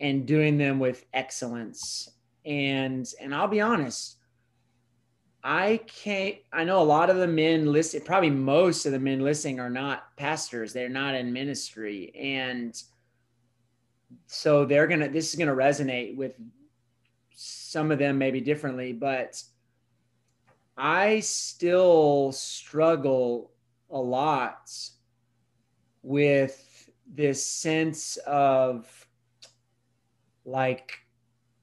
and 0.00 0.24
doing 0.24 0.56
them 0.56 0.78
with 0.78 1.04
excellence. 1.12 2.08
And 2.46 3.06
and 3.20 3.34
I'll 3.34 3.48
be 3.48 3.60
honest, 3.60 4.16
I 5.46 5.80
can't. 5.86 6.36
I 6.54 6.64
know 6.64 6.80
a 6.80 6.82
lot 6.82 7.10
of 7.10 7.16
the 7.16 7.26
men 7.26 7.70
listen. 7.70 8.00
Probably 8.00 8.30
most 8.30 8.86
of 8.86 8.92
the 8.92 8.98
men 8.98 9.20
listening 9.20 9.60
are 9.60 9.68
not 9.68 10.16
pastors. 10.16 10.72
They're 10.72 10.88
not 10.88 11.14
in 11.14 11.34
ministry, 11.34 12.10
and 12.18 12.82
so 14.26 14.64
they're 14.64 14.86
gonna. 14.86 15.10
This 15.10 15.28
is 15.28 15.38
gonna 15.38 15.54
resonate 15.54 16.16
with 16.16 16.32
some 17.34 17.92
of 17.92 17.98
them 17.98 18.16
maybe 18.16 18.40
differently, 18.40 18.94
but 18.94 19.42
I 20.78 21.20
still 21.20 22.32
struggle 22.32 23.50
a 23.90 23.98
lot 23.98 24.72
with 26.02 26.88
this 27.06 27.44
sense 27.44 28.16
of 28.26 29.06
like 30.46 31.03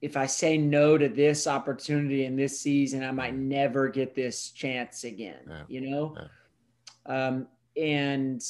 if 0.02 0.16
I 0.16 0.26
say 0.26 0.58
no 0.58 0.98
to 0.98 1.08
this 1.08 1.46
opportunity 1.46 2.24
in 2.24 2.34
this 2.34 2.60
season, 2.60 3.04
I 3.04 3.12
might 3.12 3.36
never 3.36 3.88
get 3.88 4.16
this 4.16 4.50
chance 4.50 5.04
again, 5.04 5.38
yeah. 5.48 5.62
you 5.68 5.80
know? 5.80 6.16
Yeah. 7.06 7.26
Um, 7.26 7.46
and 7.76 8.42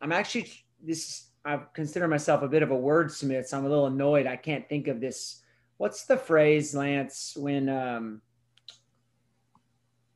I'm 0.00 0.10
actually, 0.10 0.50
this, 0.82 1.26
I 1.44 1.60
consider 1.74 2.08
myself 2.08 2.42
a 2.42 2.48
bit 2.48 2.62
of 2.62 2.70
a 2.70 2.74
wordsmith, 2.74 3.46
so 3.46 3.58
I'm 3.58 3.66
a 3.66 3.68
little 3.68 3.86
annoyed. 3.86 4.26
I 4.26 4.36
can't 4.36 4.66
think 4.66 4.88
of 4.88 5.02
this. 5.02 5.42
What's 5.76 6.06
the 6.06 6.16
phrase, 6.16 6.74
Lance, 6.74 7.36
when, 7.36 7.68
um, 7.68 8.22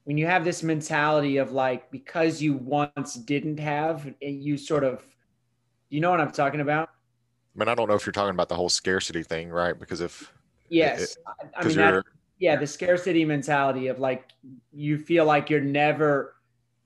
when 0.05 0.17
you 0.17 0.25
have 0.25 0.47
this 0.47 0.63
mentality 0.63 1.37
of 1.37 1.53
like, 1.53 1.91
because 1.91 2.41
you 2.41 2.55
once 2.55 3.15
didn't 3.15 3.61
have, 3.61 4.15
you 4.23 4.57
sort 4.57 4.83
of, 4.83 5.05
you 5.91 6.01
know 6.01 6.11
what 6.11 6.23
I'm 6.23 6.33
talking 6.33 6.61
about? 6.61 6.89
I 7.55 7.59
mean, 7.59 7.69
I 7.69 7.75
don't 7.75 7.89
know 7.89 7.97
if 7.97 8.07
you're 8.07 8.15
talking 8.15 8.35
about 8.35 8.49
the 8.49 8.55
whole 8.55 8.71
scarcity 8.71 9.23
thing, 9.23 9.51
right? 9.51 9.79
Because 9.79 10.01
if 10.01 10.33
Yes. 10.69 11.13
It, 11.13 11.19
I 11.57 11.65
mean, 11.65 11.77
that, 11.77 12.05
yeah, 12.39 12.57
the 12.57 12.67
scarcity 12.67 13.25
mentality 13.25 13.89
of 13.89 13.99
like, 13.99 14.31
you 14.73 14.99
feel 14.99 15.25
like 15.25 15.51
you're 15.51 15.61
never, 15.61 16.37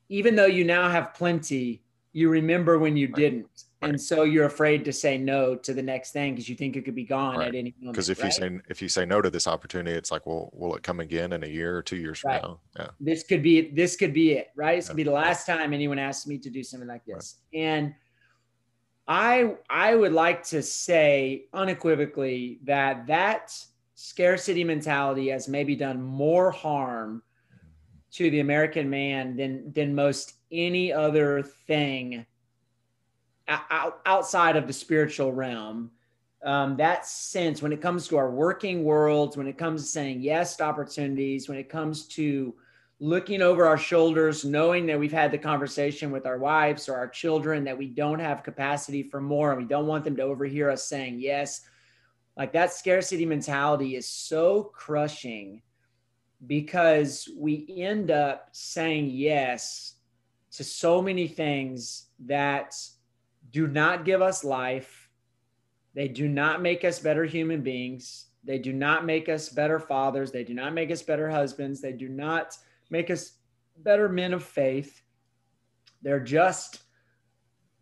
even 0.09 0.35
though 0.35 0.47
you 0.47 0.65
now 0.65 0.89
have 0.89 1.15
plenty, 1.15 1.83
you 2.13 2.29
remember 2.29 2.79
when 2.79 2.97
you 2.97 3.07
right. 3.09 3.17
didn't. 3.17 3.65
Right. 3.81 3.91
And 3.91 4.01
so 4.01 4.23
you're 4.23 4.45
afraid 4.45 4.85
to 4.85 4.93
say 4.93 5.19
no 5.19 5.57
to 5.57 5.75
the 5.75 5.83
next 5.83 6.13
thing 6.13 6.35
because 6.35 6.49
you 6.49 6.55
think 6.55 6.77
it 6.77 6.85
could 6.85 6.95
be 6.95 7.05
gone 7.05 7.39
right. 7.39 7.49
at 7.49 7.55
any 7.57 7.75
moment. 7.81 7.95
Because 7.95 8.11
if 8.11 8.23
you 8.23 8.31
say 8.31 8.61
if 8.69 8.81
you 8.81 8.89
say 8.89 9.05
no 9.05 9.21
to 9.21 9.29
this 9.29 9.49
opportunity, 9.49 9.97
it's 9.97 10.13
like, 10.13 10.25
well, 10.25 10.51
will 10.53 10.77
it 10.77 10.85
come 10.85 11.01
again 11.01 11.33
in 11.33 11.43
a 11.43 11.49
year 11.49 11.77
or 11.77 11.83
two 11.83 11.97
years 11.97 12.21
from 12.21 12.31
now? 12.33 12.61
Yeah. 12.79 12.89
This 13.01 13.25
could 13.25 13.43
be 13.43 13.73
this 13.73 13.97
could 13.97 14.15
be 14.15 14.33
it, 14.35 14.49
right? 14.55 14.77
This 14.77 14.87
could 14.87 14.97
be 14.97 15.03
the 15.03 15.11
last 15.11 15.47
time 15.47 15.73
anyone 15.73 15.99
asks 15.99 16.29
me 16.29 16.39
to 16.39 16.49
do 16.51 16.63
something 16.63 16.89
like 16.89 17.05
this. 17.05 17.41
And 17.53 17.93
I 19.09 19.57
I 19.69 19.97
would 19.97 20.13
like 20.13 20.45
to 20.45 20.63
say 20.63 21.47
unequivocally 21.53 22.61
that 22.63 23.09
that 23.09 23.53
scarcity 24.03 24.65
mentality 24.65 25.29
has 25.29 25.47
maybe 25.47 25.77
done 25.77 26.03
more 26.03 26.51
harm 26.51 27.23
to 28.11 28.31
the 28.31 28.41
American 28.41 28.91
man 28.91 29.37
than 29.37 29.73
than 29.73 29.95
most 29.95 30.35
any 30.51 30.93
other 30.93 31.41
thing 31.41 32.27
outside 34.05 34.57
of 34.57 34.67
the 34.67 34.73
spiritual 34.73 35.33
realm. 35.33 35.93
Um, 36.45 36.77
that 36.79 37.07
sense 37.07 37.63
when 37.63 37.73
it 37.73 37.81
comes 37.81 38.09
to 38.09 38.17
our 38.17 38.33
working 38.33 38.83
worlds, 38.83 39.37
when 39.37 39.47
it 39.47 39.57
comes 39.57 39.83
to 39.83 39.89
saying 39.89 40.21
yes 40.21 40.57
to 40.57 40.65
opportunities, 40.65 41.49
when 41.49 41.59
it 41.59 41.69
comes 41.69 42.07
to 42.09 42.55
looking 42.99 43.41
over 43.41 43.67
our 43.67 43.79
shoulders, 43.79 44.45
knowing 44.45 44.85
that 44.87 44.99
we've 44.99 45.13
had 45.13 45.31
the 45.31 45.39
conversation 45.39 46.11
with 46.11 46.27
our 46.27 46.39
wives 46.39 46.89
or 46.89 46.97
our 46.97 47.09
children 47.09 47.63
that 47.63 47.79
we 47.79 47.87
don't 47.87 48.19
have 48.19 48.43
capacity 48.43 49.05
for 49.05 49.21
more 49.21 49.53
and 49.53 49.63
we 49.63 49.69
don't 49.69 49.87
want 49.87 50.03
them 50.03 50.17
to 50.17 50.23
overhear 50.23 50.71
us 50.71 50.89
saying 50.89 51.21
yes 51.21 51.63
like 52.37 52.53
that 52.53 52.73
scarcity 52.73 53.27
mentality 53.27 53.97
is 53.97 54.09
so 54.09 54.65
crushing 54.65 55.63
because 56.47 57.29
we 57.37 57.67
end 57.77 58.11
up 58.11 58.49
saying 58.53 59.11
yes 59.11 59.95
to 60.53 60.65
so 60.65 61.01
many 61.01 61.29
things 61.29 62.07
that 62.27 62.75
do 63.51 63.67
not 63.67 64.05
give 64.05 64.23
us 64.23 64.45
life. 64.45 65.09
They 65.95 66.09
do 66.09 66.29
not 66.29 66.63
make 66.63 66.85
us 66.85 66.99
better 66.99 67.25
human 67.25 67.63
beings. 67.63 68.27
They 68.45 68.59
do 68.59 68.73
not 68.73 69.05
make 69.05 69.29
us 69.29 69.49
better 69.49 69.79
fathers. 69.79 70.33
They 70.33 70.43
do 70.43 70.55
not 70.55 70.75
make 70.75 70.91
us 70.91 71.03
better 71.03 71.31
husbands. 71.31 71.81
They 71.81 71.93
do 71.93 72.09
not 72.09 72.57
make 72.91 73.11
us 73.11 73.33
better 73.79 74.09
men 74.09 74.33
of 74.33 74.43
faith. 74.43 75.03
They're 76.03 76.21
just 76.21 76.83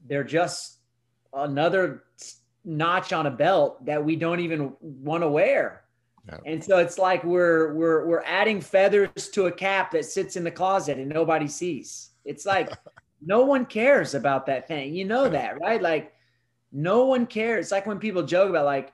they're 0.06 0.24
just 0.24 0.78
another 1.32 2.04
notch 2.64 3.12
on 3.12 3.26
a 3.26 3.30
belt 3.30 3.84
that 3.86 4.04
we 4.04 4.16
don't 4.16 4.40
even 4.40 4.72
want 4.80 5.22
to 5.22 5.28
wear. 5.28 5.84
Yeah. 6.28 6.38
And 6.44 6.62
so 6.62 6.78
it's 6.78 6.98
like 6.98 7.24
we're 7.24 7.72
we're 7.74 8.06
we're 8.06 8.22
adding 8.24 8.60
feathers 8.60 9.28
to 9.30 9.46
a 9.46 9.52
cap 9.52 9.90
that 9.92 10.04
sits 10.04 10.36
in 10.36 10.44
the 10.44 10.50
closet 10.50 10.98
and 10.98 11.08
nobody 11.08 11.48
sees. 11.48 12.10
It's 12.24 12.44
like 12.44 12.70
no 13.22 13.44
one 13.44 13.66
cares 13.66 14.14
about 14.14 14.46
that 14.46 14.68
thing. 14.68 14.94
You 14.94 15.04
know 15.04 15.28
that, 15.28 15.60
right? 15.60 15.80
Like 15.80 16.12
no 16.72 17.06
one 17.06 17.26
cares. 17.26 17.66
It's 17.66 17.72
like 17.72 17.86
when 17.86 17.98
people 17.98 18.22
joke 18.22 18.50
about 18.50 18.66
like, 18.66 18.92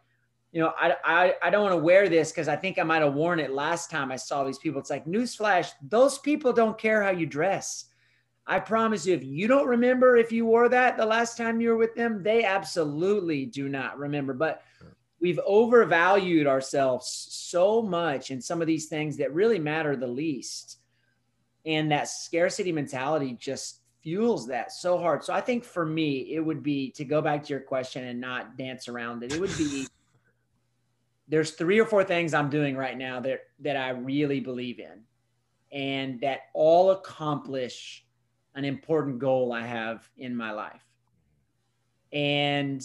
you 0.52 0.61
know, 0.61 0.72
I 0.79 0.94
I, 1.05 1.35
I 1.42 1.50
don't 1.50 1.62
want 1.62 1.74
to 1.74 1.83
wear 1.83 2.09
this 2.09 2.31
because 2.31 2.48
I 2.48 2.57
think 2.57 2.79
I 2.79 2.85
might 2.85 3.02
have 3.02 3.14
worn 3.14 3.40
it 3.40 3.50
last 3.50 3.90
time 3.90 4.12
I 4.12 4.16
saw 4.16 4.44
these 4.44 4.59
people. 4.59 4.81
It's 4.81 4.90
like 4.90 5.05
newsflash, 5.05 5.70
those 5.88 6.18
people 6.18 6.52
don't 6.52 6.79
care 6.79 7.02
how 7.02 7.11
you 7.11 7.26
dress. 7.26 7.87
I 8.47 8.61
promise 8.61 9.05
you, 9.07 9.15
if 9.15 9.25
you 9.25 9.49
don't 9.49 9.67
remember 9.67 10.17
if 10.17 10.31
you 10.31 10.47
wore 10.47 10.69
that 10.69 10.97
the 10.97 11.05
last 11.05 11.37
time 11.37 11.61
you 11.61 11.71
were 11.71 11.77
with 11.77 11.97
them, 11.97 12.23
they 12.23 12.45
absolutely 12.45 13.47
do 13.47 13.69
not 13.69 13.99
remember. 13.99 14.35
But 14.35 14.63
we've 15.21 15.41
overvalued 15.45 16.47
ourselves 16.47 17.27
so 17.31 17.83
much 17.83 18.31
in 18.31 18.41
some 18.41 18.61
of 18.61 18.69
these 18.69 18.87
things 18.87 19.17
that 19.17 19.35
really 19.35 19.59
matter 19.59 19.97
the 19.97 20.07
least. 20.07 20.79
And 21.65 21.91
that 21.91 22.09
scarcity 22.09 22.71
mentality 22.71 23.37
just 23.41 23.81
fuels 24.01 24.47
that 24.47 24.71
so 24.71 24.99
hard. 24.99 25.25
So 25.25 25.33
I 25.33 25.41
think 25.41 25.65
for 25.65 25.85
me, 25.85 26.33
it 26.33 26.39
would 26.39 26.63
be 26.63 26.93
to 26.93 27.05
go 27.05 27.21
back 27.21 27.43
to 27.43 27.49
your 27.51 27.61
question 27.61 28.05
and 28.05 28.21
not 28.21 28.57
dance 28.57 28.87
around 28.87 29.25
it. 29.25 29.33
It 29.33 29.41
would 29.41 29.57
be 29.59 29.89
there's 31.29 31.51
three 31.51 31.81
or 31.81 31.87
four 31.87 32.05
things 32.05 32.33
I'm 32.33 32.49
doing 32.49 32.77
right 32.77 32.97
now 32.97 33.19
that 33.21 33.41
that 33.59 33.77
I 33.77 33.91
really 33.91 34.39
believe 34.39 34.79
in 34.79 35.03
and 35.73 36.21
that 36.21 36.43
all 36.55 36.93
accomplish 36.93 38.06
an 38.57 38.64
important 38.64 39.19
goal 39.19 39.53
I 39.53 39.62
have 39.62 40.09
in 40.16 40.35
my 40.35 40.51
life. 40.51 40.83
And 42.12 42.85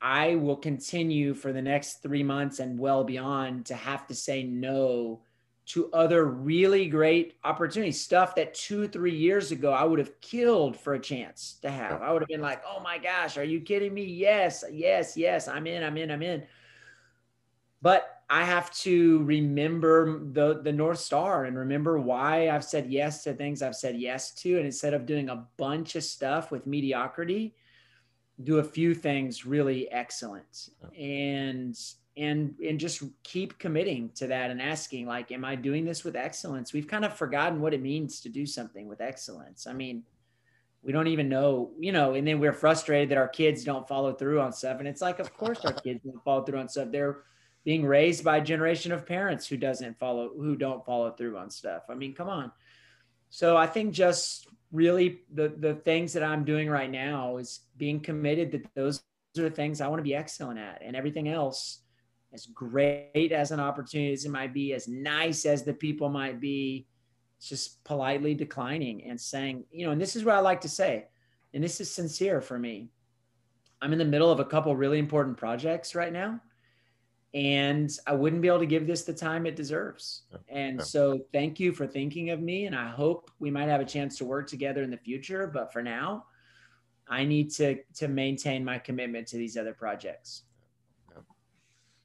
I 0.00 0.36
will 0.36 0.56
continue 0.56 1.34
for 1.34 1.52
the 1.52 1.60
next 1.60 2.02
three 2.02 2.22
months 2.22 2.60
and 2.60 2.78
well 2.78 3.04
beyond 3.04 3.66
to 3.66 3.74
have 3.74 4.06
to 4.06 4.14
say 4.14 4.42
no 4.42 5.20
to 5.64 5.90
other 5.92 6.24
really 6.24 6.88
great 6.88 7.34
opportunities, 7.44 8.00
stuff 8.00 8.34
that 8.34 8.54
two, 8.54 8.88
three 8.88 9.14
years 9.14 9.52
ago 9.52 9.72
I 9.72 9.84
would 9.84 9.98
have 9.98 10.20
killed 10.20 10.76
for 10.76 10.94
a 10.94 10.98
chance 10.98 11.58
to 11.62 11.70
have. 11.70 12.02
I 12.02 12.12
would 12.12 12.22
have 12.22 12.28
been 12.28 12.40
like, 12.40 12.62
oh 12.66 12.80
my 12.80 12.98
gosh, 12.98 13.36
are 13.38 13.44
you 13.44 13.60
kidding 13.60 13.94
me? 13.94 14.04
Yes, 14.04 14.64
yes, 14.72 15.16
yes, 15.16 15.46
I'm 15.46 15.66
in, 15.66 15.82
I'm 15.84 15.96
in, 15.96 16.10
I'm 16.10 16.22
in. 16.22 16.42
But 17.80 18.21
I 18.32 18.44
have 18.44 18.70
to 18.76 19.22
remember 19.24 20.20
the 20.32 20.62
the 20.62 20.72
North 20.72 21.00
Star 21.00 21.44
and 21.44 21.54
remember 21.54 21.98
why 21.98 22.48
I've 22.48 22.64
said 22.64 22.90
yes 22.90 23.22
to 23.24 23.34
things 23.34 23.60
I've 23.60 23.76
said 23.76 23.94
yes 24.00 24.32
to. 24.36 24.56
And 24.56 24.64
instead 24.64 24.94
of 24.94 25.04
doing 25.04 25.28
a 25.28 25.46
bunch 25.58 25.96
of 25.96 26.02
stuff 26.02 26.50
with 26.50 26.66
mediocrity, 26.66 27.54
do 28.42 28.58
a 28.58 28.64
few 28.64 28.94
things 28.94 29.44
really 29.44 29.92
excellent. 29.92 30.70
And 30.98 31.78
and 32.16 32.54
and 32.66 32.80
just 32.80 33.02
keep 33.22 33.58
committing 33.58 34.08
to 34.14 34.26
that 34.28 34.50
and 34.50 34.62
asking 34.62 35.06
like 35.06 35.30
am 35.30 35.44
i 35.44 35.54
doing 35.54 35.84
this 35.84 36.02
with 36.02 36.16
excellence? 36.16 36.72
We've 36.72 36.88
kind 36.88 37.04
of 37.04 37.12
forgotten 37.12 37.60
what 37.60 37.74
it 37.74 37.82
means 37.82 38.22
to 38.22 38.30
do 38.30 38.46
something 38.46 38.88
with 38.88 39.02
excellence. 39.02 39.66
I 39.66 39.74
mean 39.74 40.04
we 40.82 40.90
don't 40.90 41.06
even 41.08 41.28
know 41.28 41.72
you 41.78 41.92
know 41.92 42.14
and 42.14 42.26
then 42.26 42.40
we're 42.40 42.54
frustrated 42.54 43.10
that 43.10 43.18
our 43.18 43.28
kids 43.28 43.62
don't 43.62 43.86
follow 43.86 44.14
through 44.14 44.40
on 44.40 44.54
stuff. 44.54 44.78
And 44.78 44.88
it's 44.88 45.02
like 45.02 45.18
of 45.18 45.36
course 45.36 45.62
our 45.66 45.74
kids 45.74 46.00
don't 46.02 46.24
follow 46.24 46.44
through 46.44 46.60
on 46.60 46.70
stuff. 46.70 46.88
They're 46.90 47.24
being 47.64 47.84
raised 47.84 48.24
by 48.24 48.38
a 48.38 48.42
generation 48.42 48.92
of 48.92 49.06
parents 49.06 49.46
who 49.46 49.56
doesn't 49.56 49.98
follow 49.98 50.30
who 50.36 50.56
don't 50.56 50.84
follow 50.84 51.10
through 51.10 51.38
on 51.38 51.50
stuff. 51.50 51.84
I 51.88 51.94
mean 51.94 52.14
come 52.14 52.28
on. 52.28 52.52
So 53.30 53.56
i 53.56 53.66
think 53.66 53.94
just 53.94 54.48
really 54.72 55.20
the 55.32 55.54
the 55.58 55.74
things 55.74 56.12
that 56.14 56.22
i'm 56.22 56.44
doing 56.44 56.68
right 56.68 56.90
now 56.90 57.36
is 57.36 57.60
being 57.76 58.00
committed 58.00 58.52
that 58.52 58.66
those 58.74 59.02
are 59.38 59.42
the 59.42 59.50
things 59.50 59.80
i 59.80 59.88
want 59.88 59.98
to 59.98 60.04
be 60.04 60.14
excellent 60.14 60.58
at. 60.58 60.82
And 60.82 60.96
everything 60.96 61.28
else 61.28 61.80
as 62.32 62.46
great 62.46 63.32
as 63.32 63.50
an 63.50 63.60
opportunity 63.60 64.12
as 64.12 64.24
it 64.24 64.30
might 64.30 64.54
be 64.54 64.72
as 64.72 64.88
nice 64.88 65.44
as 65.44 65.62
the 65.62 65.74
people 65.74 66.08
might 66.08 66.40
be 66.40 66.86
just 67.40 67.82
politely 67.84 68.34
declining 68.34 69.04
and 69.04 69.20
saying, 69.20 69.64
you 69.70 69.84
know, 69.84 69.92
and 69.92 70.00
this 70.00 70.16
is 70.16 70.24
what 70.24 70.36
I 70.36 70.40
like 70.40 70.60
to 70.62 70.68
say, 70.68 71.06
and 71.52 71.62
this 71.62 71.80
is 71.80 71.90
sincere 71.90 72.40
for 72.40 72.58
me. 72.58 72.88
I'm 73.80 73.92
in 73.92 73.98
the 73.98 74.04
middle 74.04 74.30
of 74.30 74.40
a 74.40 74.44
couple 74.44 74.74
really 74.76 74.98
important 74.98 75.36
projects 75.36 75.94
right 75.94 76.12
now, 76.12 76.40
and 77.34 77.90
I 78.06 78.12
wouldn't 78.12 78.42
be 78.42 78.48
able 78.48 78.58
to 78.58 78.66
give 78.66 78.86
this 78.86 79.02
the 79.04 79.14
time 79.14 79.46
it 79.46 79.56
deserves. 79.56 80.22
And 80.48 80.78
yeah. 80.78 80.84
so, 80.84 81.20
thank 81.32 81.58
you 81.58 81.72
for 81.72 81.86
thinking 81.86 82.30
of 82.30 82.40
me, 82.40 82.66
and 82.66 82.76
I 82.76 82.88
hope 82.90 83.30
we 83.38 83.50
might 83.50 83.68
have 83.68 83.80
a 83.80 83.86
chance 83.86 84.18
to 84.18 84.24
work 84.24 84.48
together 84.48 84.82
in 84.82 84.90
the 84.90 84.98
future. 84.98 85.46
But 85.46 85.72
for 85.72 85.82
now, 85.82 86.26
I 87.08 87.24
need 87.24 87.50
to 87.52 87.78
to 87.94 88.08
maintain 88.08 88.64
my 88.64 88.78
commitment 88.78 89.26
to 89.28 89.36
these 89.36 89.56
other 89.56 89.72
projects. 89.72 90.42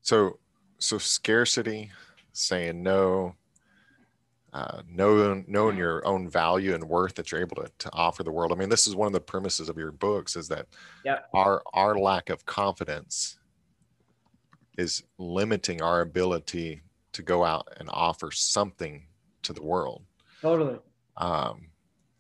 So, 0.02 0.40
so 0.80 0.98
scarcity, 0.98 1.92
saying 2.32 2.82
no, 2.82 3.36
uh, 4.54 4.82
knowing 4.90 5.44
knowing 5.48 5.76
your 5.76 6.06
own 6.08 6.30
value 6.30 6.74
and 6.74 6.84
worth 6.86 7.16
that 7.16 7.32
you're 7.32 7.42
able 7.42 7.58
to, 7.58 7.70
to 7.80 7.90
offer 7.92 8.24
the 8.24 8.32
world. 8.32 8.54
I 8.54 8.56
mean, 8.56 8.70
this 8.70 8.88
is 8.88 8.96
one 8.96 9.08
of 9.08 9.14
the 9.14 9.20
premises 9.20 9.68
of 9.68 9.78
your 9.78 9.92
books 9.92 10.38
is 10.38 10.48
that 10.48 10.68
yep. 11.04 11.28
our 11.34 11.62
our 11.74 11.98
lack 11.98 12.30
of 12.30 12.46
confidence 12.46 13.40
is 14.78 15.04
limiting 15.18 15.82
our 15.82 16.02
ability 16.02 16.82
to 17.14 17.22
go 17.24 17.44
out 17.44 17.68
and 17.78 17.90
offer 17.92 18.32
something 18.32 19.06
to 19.44 19.54
the 19.54 19.64
world. 19.64 20.04
Totally. 20.42 20.78
Um, 21.18 21.68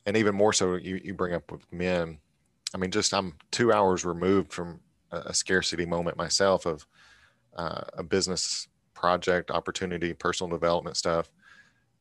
and 0.05 0.17
even 0.17 0.35
more 0.35 0.53
so, 0.53 0.75
you, 0.75 0.99
you 1.03 1.13
bring 1.13 1.33
up 1.33 1.51
with 1.51 1.71
men. 1.71 2.17
I 2.73 2.77
mean, 2.77 2.91
just 2.91 3.13
I'm 3.13 3.35
two 3.51 3.71
hours 3.71 4.05
removed 4.05 4.51
from 4.51 4.79
a, 5.11 5.17
a 5.27 5.33
scarcity 5.33 5.85
moment 5.85 6.17
myself 6.17 6.65
of 6.65 6.85
uh, 7.55 7.81
a 7.93 8.03
business 8.03 8.67
project 8.93 9.51
opportunity, 9.51 10.13
personal 10.13 10.49
development 10.49 10.97
stuff 10.97 11.29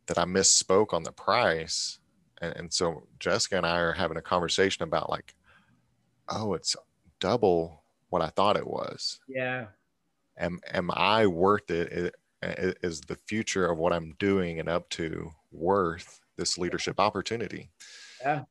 that 0.06 0.18
I 0.18 0.24
misspoke 0.24 0.94
on 0.94 1.02
the 1.02 1.12
price. 1.12 1.98
And, 2.40 2.56
and 2.56 2.72
so 2.72 3.06
Jessica 3.18 3.56
and 3.58 3.66
I 3.66 3.78
are 3.78 3.92
having 3.92 4.16
a 4.16 4.22
conversation 4.22 4.84
about 4.84 5.10
like, 5.10 5.34
oh, 6.28 6.54
it's 6.54 6.76
double 7.20 7.82
what 8.08 8.22
I 8.22 8.28
thought 8.28 8.56
it 8.56 8.66
was. 8.66 9.20
Yeah. 9.28 9.66
Am, 10.38 10.60
am 10.72 10.90
I 10.92 11.26
worth 11.26 11.70
it? 11.70 12.14
Is 12.42 13.00
the 13.02 13.18
future 13.26 13.66
of 13.66 13.78
what 13.78 13.92
I'm 13.92 14.14
doing 14.18 14.60
and 14.60 14.68
up 14.68 14.88
to 14.90 15.30
worth 15.50 16.20
this 16.36 16.58
leadership 16.58 17.00
opportunity? 17.00 17.70
Yeah. 18.20 18.42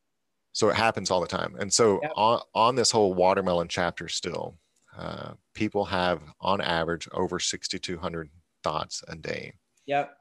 So 0.54 0.70
it 0.70 0.76
happens 0.76 1.12
all 1.12 1.22
the 1.22 1.28
time. 1.28 1.56
And 1.60 1.72
so 1.72 2.00
yeah. 2.02 2.10
on, 2.16 2.42
on 2.54 2.76
this 2.76 2.92
whole 2.92 3.14
watermelon 3.14 3.68
chapter 3.68 4.08
still, 4.08 4.56
uh, 4.98 5.34
people 5.54 5.86
have 5.86 6.22
on 6.40 6.62
average 6.62 7.08
over 7.12 7.40
6,200 7.40 8.30
thoughts 8.64 9.04
a 9.08 9.16
day. 9.16 9.54
Yep. 9.86 10.18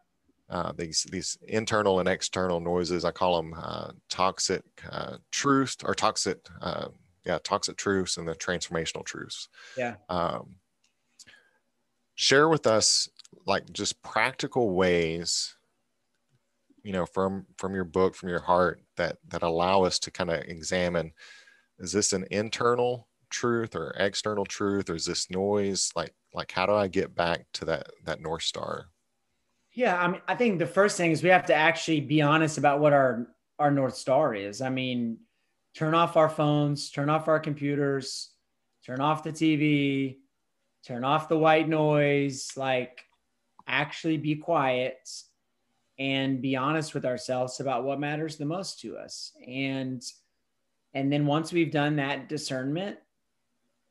Uh, 0.51 0.73
these 0.73 1.07
these 1.11 1.39
internal 1.49 2.01
and 2.01 2.09
external 2.09 2.61
noises, 2.61 3.05
I 3.05 3.13
call 3.13 3.37
them 3.37 3.55
uh, 3.57 3.93
toxic 4.11 4.63
uh, 4.91 5.17
truths 5.31 5.79
or 5.83 5.95
toxic, 5.95 6.39
uh, 6.61 6.89
yeah, 7.25 7.39
toxic 7.43 7.79
truths 7.79 8.19
and 8.19 8.29
the 8.29 8.35
transformational 8.35 9.05
truths. 9.05 9.49
Yeah. 9.77 9.95
Um, 10.11 10.57
share 12.15 12.49
with 12.49 12.67
us 12.67 13.09
like 13.47 13.71
just 13.73 14.03
practical 14.03 14.71
ways 14.71 15.57
you 16.83 16.93
know 16.93 17.07
from 17.07 17.47
from 17.59 17.75
your 17.75 17.85
book 17.85 18.15
from 18.15 18.29
your 18.29 18.41
heart 18.41 18.81
that 18.97 19.19
that 19.29 19.43
allow 19.43 19.83
us 19.83 19.99
to 19.99 20.11
kind 20.11 20.31
of 20.31 20.41
examine 20.43 21.13
is 21.79 21.93
this 21.93 22.13
an 22.13 22.25
internal 22.31 23.09
truth 23.35 23.75
or 23.75 23.95
external 23.99 24.45
truth 24.45 24.89
or 24.89 24.95
is 24.95 25.07
this 25.07 25.31
noise? 25.31 25.91
Like 25.97 26.15
like 26.33 26.53
how 26.53 26.67
do 26.67 26.75
i 26.75 26.89
get 26.89 27.15
back 27.15 27.47
to 27.55 27.65
that 27.67 27.89
that 28.05 28.21
north 28.21 28.43
star? 28.43 28.87
Yeah 29.73 30.01
i 30.01 30.07
mean 30.07 30.21
i 30.29 30.35
think 30.35 30.59
the 30.59 30.67
first 30.67 30.97
thing 30.97 31.11
is 31.11 31.23
we 31.23 31.31
have 31.31 31.47
to 31.47 31.55
actually 31.55 32.01
be 32.01 32.23
honest 32.23 32.59
about 32.59 32.81
what 32.81 32.93
our 32.93 33.27
our 33.59 33.71
north 33.71 33.97
star 33.97 34.35
is. 34.35 34.61
I 34.61 34.71
mean 34.71 35.19
turn 35.75 35.95
off 35.95 36.17
our 36.17 36.29
phones 36.29 36.91
turn 36.91 37.11
off 37.11 37.27
our 37.27 37.41
computers 37.41 38.31
turn 38.87 39.01
off 39.01 39.25
the 39.25 39.33
tv 39.33 40.19
turn 40.87 41.05
off 41.05 41.29
the 41.29 41.39
white 41.39 41.69
noise 41.69 42.53
like 42.57 43.05
actually 43.67 44.17
be 44.17 44.37
quiet 44.37 45.09
and 45.99 46.43
be 46.43 46.57
honest 46.57 46.95
with 46.95 47.05
ourselves 47.05 47.61
about 47.61 47.85
what 47.85 48.01
matters 48.01 48.37
the 48.37 48.45
most 48.45 48.81
to 48.81 48.97
us 48.97 49.33
and 49.47 50.03
and 50.93 51.13
then 51.13 51.27
once 51.27 51.53
we've 51.53 51.73
done 51.73 51.97
that 51.97 52.29
discernment 52.29 52.99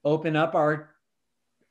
open 0.03 0.35
up 0.35 0.53
our 0.55 0.93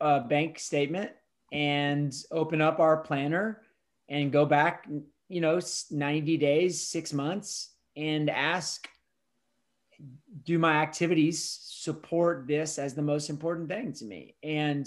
uh, 0.01 0.21
bank 0.21 0.59
statement 0.59 1.11
and 1.53 2.13
open 2.31 2.61
up 2.61 2.81
our 2.81 2.97
planner 2.99 3.63
and 4.09 4.33
go 4.33 4.45
back, 4.45 4.89
you 5.29 5.41
know, 5.41 5.61
90 5.91 6.37
days, 6.39 6.81
six 6.81 7.13
months, 7.13 7.71
and 7.97 8.29
ask, 8.29 8.89
do 10.45 10.59
my 10.59 10.73
activities 10.83 11.59
support 11.63 12.47
this 12.49 12.79
as 12.79 12.95
the 12.95 13.03
most 13.03 13.31
important 13.31 13.69
thing 13.69 13.93
to 13.93 14.05
me? 14.05 14.35
And, 14.43 14.87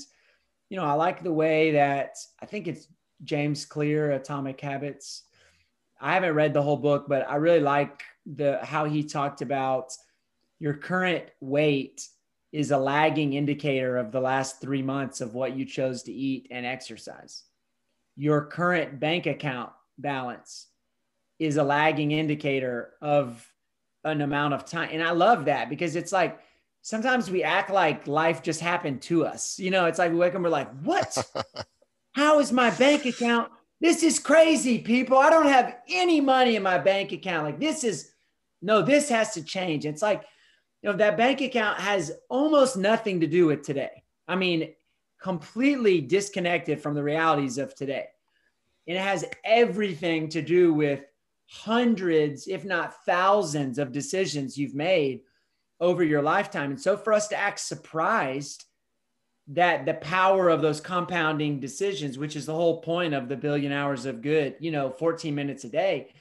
you 0.70 0.78
know, 0.78 0.86
I 0.86 0.94
like 0.94 1.24
the 1.24 1.34
way 1.34 1.72
that 1.72 2.18
I 2.42 2.46
think 2.46 2.68
it's 2.68 2.88
James 3.24 3.66
Clear, 3.66 4.12
Atomic 4.12 4.60
Habits. 4.60 5.24
I 6.00 6.14
haven't 6.14 6.36
read 6.36 6.54
the 6.54 6.62
whole 6.62 6.78
book, 6.78 7.06
but 7.08 7.30
I 7.30 7.36
really 7.36 7.60
like 7.60 8.04
the 8.26 8.60
how 8.64 8.86
he 8.86 9.04
talked 9.04 9.42
about 9.42 9.94
your 10.60 10.74
current 10.74 11.26
weight 11.40 12.08
is 12.52 12.72
a 12.72 12.78
lagging 12.78 13.34
indicator 13.34 13.98
of 13.98 14.12
the 14.12 14.20
last 14.20 14.62
three 14.62 14.82
months 14.82 15.22
of 15.22 15.34
what 15.34 15.56
you 15.56 15.66
chose 15.66 16.04
to 16.04 16.14
eat 16.14 16.48
and 16.52 16.66
exercise. 16.66 17.44
Your 18.16 18.46
current 18.46 19.00
bank 19.00 19.26
account 19.26 19.72
balance 19.98 20.68
is 21.38 21.58
a 21.58 21.64
lagging 21.64 22.12
indicator 22.12 22.94
of 23.02 23.46
an 24.06 24.22
amount 24.22 24.54
of 24.54 24.66
time. 24.66 24.90
And 24.92 25.04
I 25.04 25.12
love 25.12 25.46
that 25.46 25.70
because 25.70 25.96
it's 25.96 26.14
like 26.14 26.40
sometimes 26.86 27.32
we 27.32 27.42
act 27.42 27.72
like 27.72 28.06
life 28.06 28.44
just 28.44 28.60
happened 28.60 29.02
to 29.02 29.26
us. 29.26 29.58
You 29.58 29.72
know, 29.72 29.86
it's 29.86 29.98
like 29.98 30.12
we 30.12 30.20
wake 30.20 30.30
up 30.30 30.36
and 30.36 30.44
we're 30.44 30.52
like, 30.52 30.72
what? 30.82 31.18
How 32.12 32.38
is 32.40 32.52
my 32.52 32.70
bank 32.70 33.08
account? 33.08 33.52
This 33.82 34.04
is 34.04 34.20
crazy, 34.20 34.78
people. 34.78 35.18
I 35.18 35.32
don't 35.32 35.48
have 35.48 35.78
any 35.90 36.22
money 36.22 36.56
in 36.56 36.62
my 36.62 36.78
bank 36.78 37.12
account. 37.12 37.44
Like, 37.44 37.60
this 37.60 37.84
is 37.84 38.12
no, 38.62 38.84
this 38.84 39.10
has 39.10 39.34
to 39.34 39.44
change. 39.44 39.88
It's 39.88 40.04
like, 40.04 40.26
you 40.84 40.92
know, 40.92 40.96
that 40.98 41.18
bank 41.18 41.42
account 41.42 41.80
has 41.80 42.12
almost 42.30 42.78
nothing 42.78 43.20
to 43.22 43.28
do 43.28 43.48
with 43.48 43.64
today. 43.64 44.04
I 44.28 44.36
mean, 44.36 44.76
completely 45.20 46.02
disconnected 46.02 46.80
from 46.80 46.94
the 46.94 47.04
realities 47.04 47.58
of 47.58 47.74
today. 47.74 48.06
It 48.86 48.98
has 48.98 49.26
everything 49.44 50.30
to 50.30 50.42
do 50.44 50.72
with 50.72 51.04
hundreds, 51.50 52.48
if 52.48 52.64
not 52.64 53.04
thousands, 53.06 53.80
of 53.80 53.92
decisions 53.92 54.56
you've 54.56 54.76
made 54.76 55.22
over 55.80 56.04
your 56.04 56.22
lifetime. 56.22 56.72
And 56.72 56.82
so 56.82 56.98
for 56.98 57.14
us 57.14 57.28
to 57.30 57.38
act 57.38 57.60
surprised 57.60 58.64
that 59.48 59.86
the 59.86 59.94
power 59.96 60.50
of 60.50 60.62
those 60.62 60.82
compounding 60.82 61.60
decisions, 61.60 62.18
which 62.18 62.36
is 62.36 62.46
the 62.46 62.54
whole 62.54 62.82
point 62.82 63.14
of 63.14 63.30
the 63.30 63.38
billion 63.38 63.72
hours 63.72 64.06
of 64.06 64.22
good, 64.22 64.56
you 64.60 64.72
know, 64.72 64.90
14 64.90 65.36
minutes 65.36 65.64
a 65.66 65.70
day, 65.70 66.14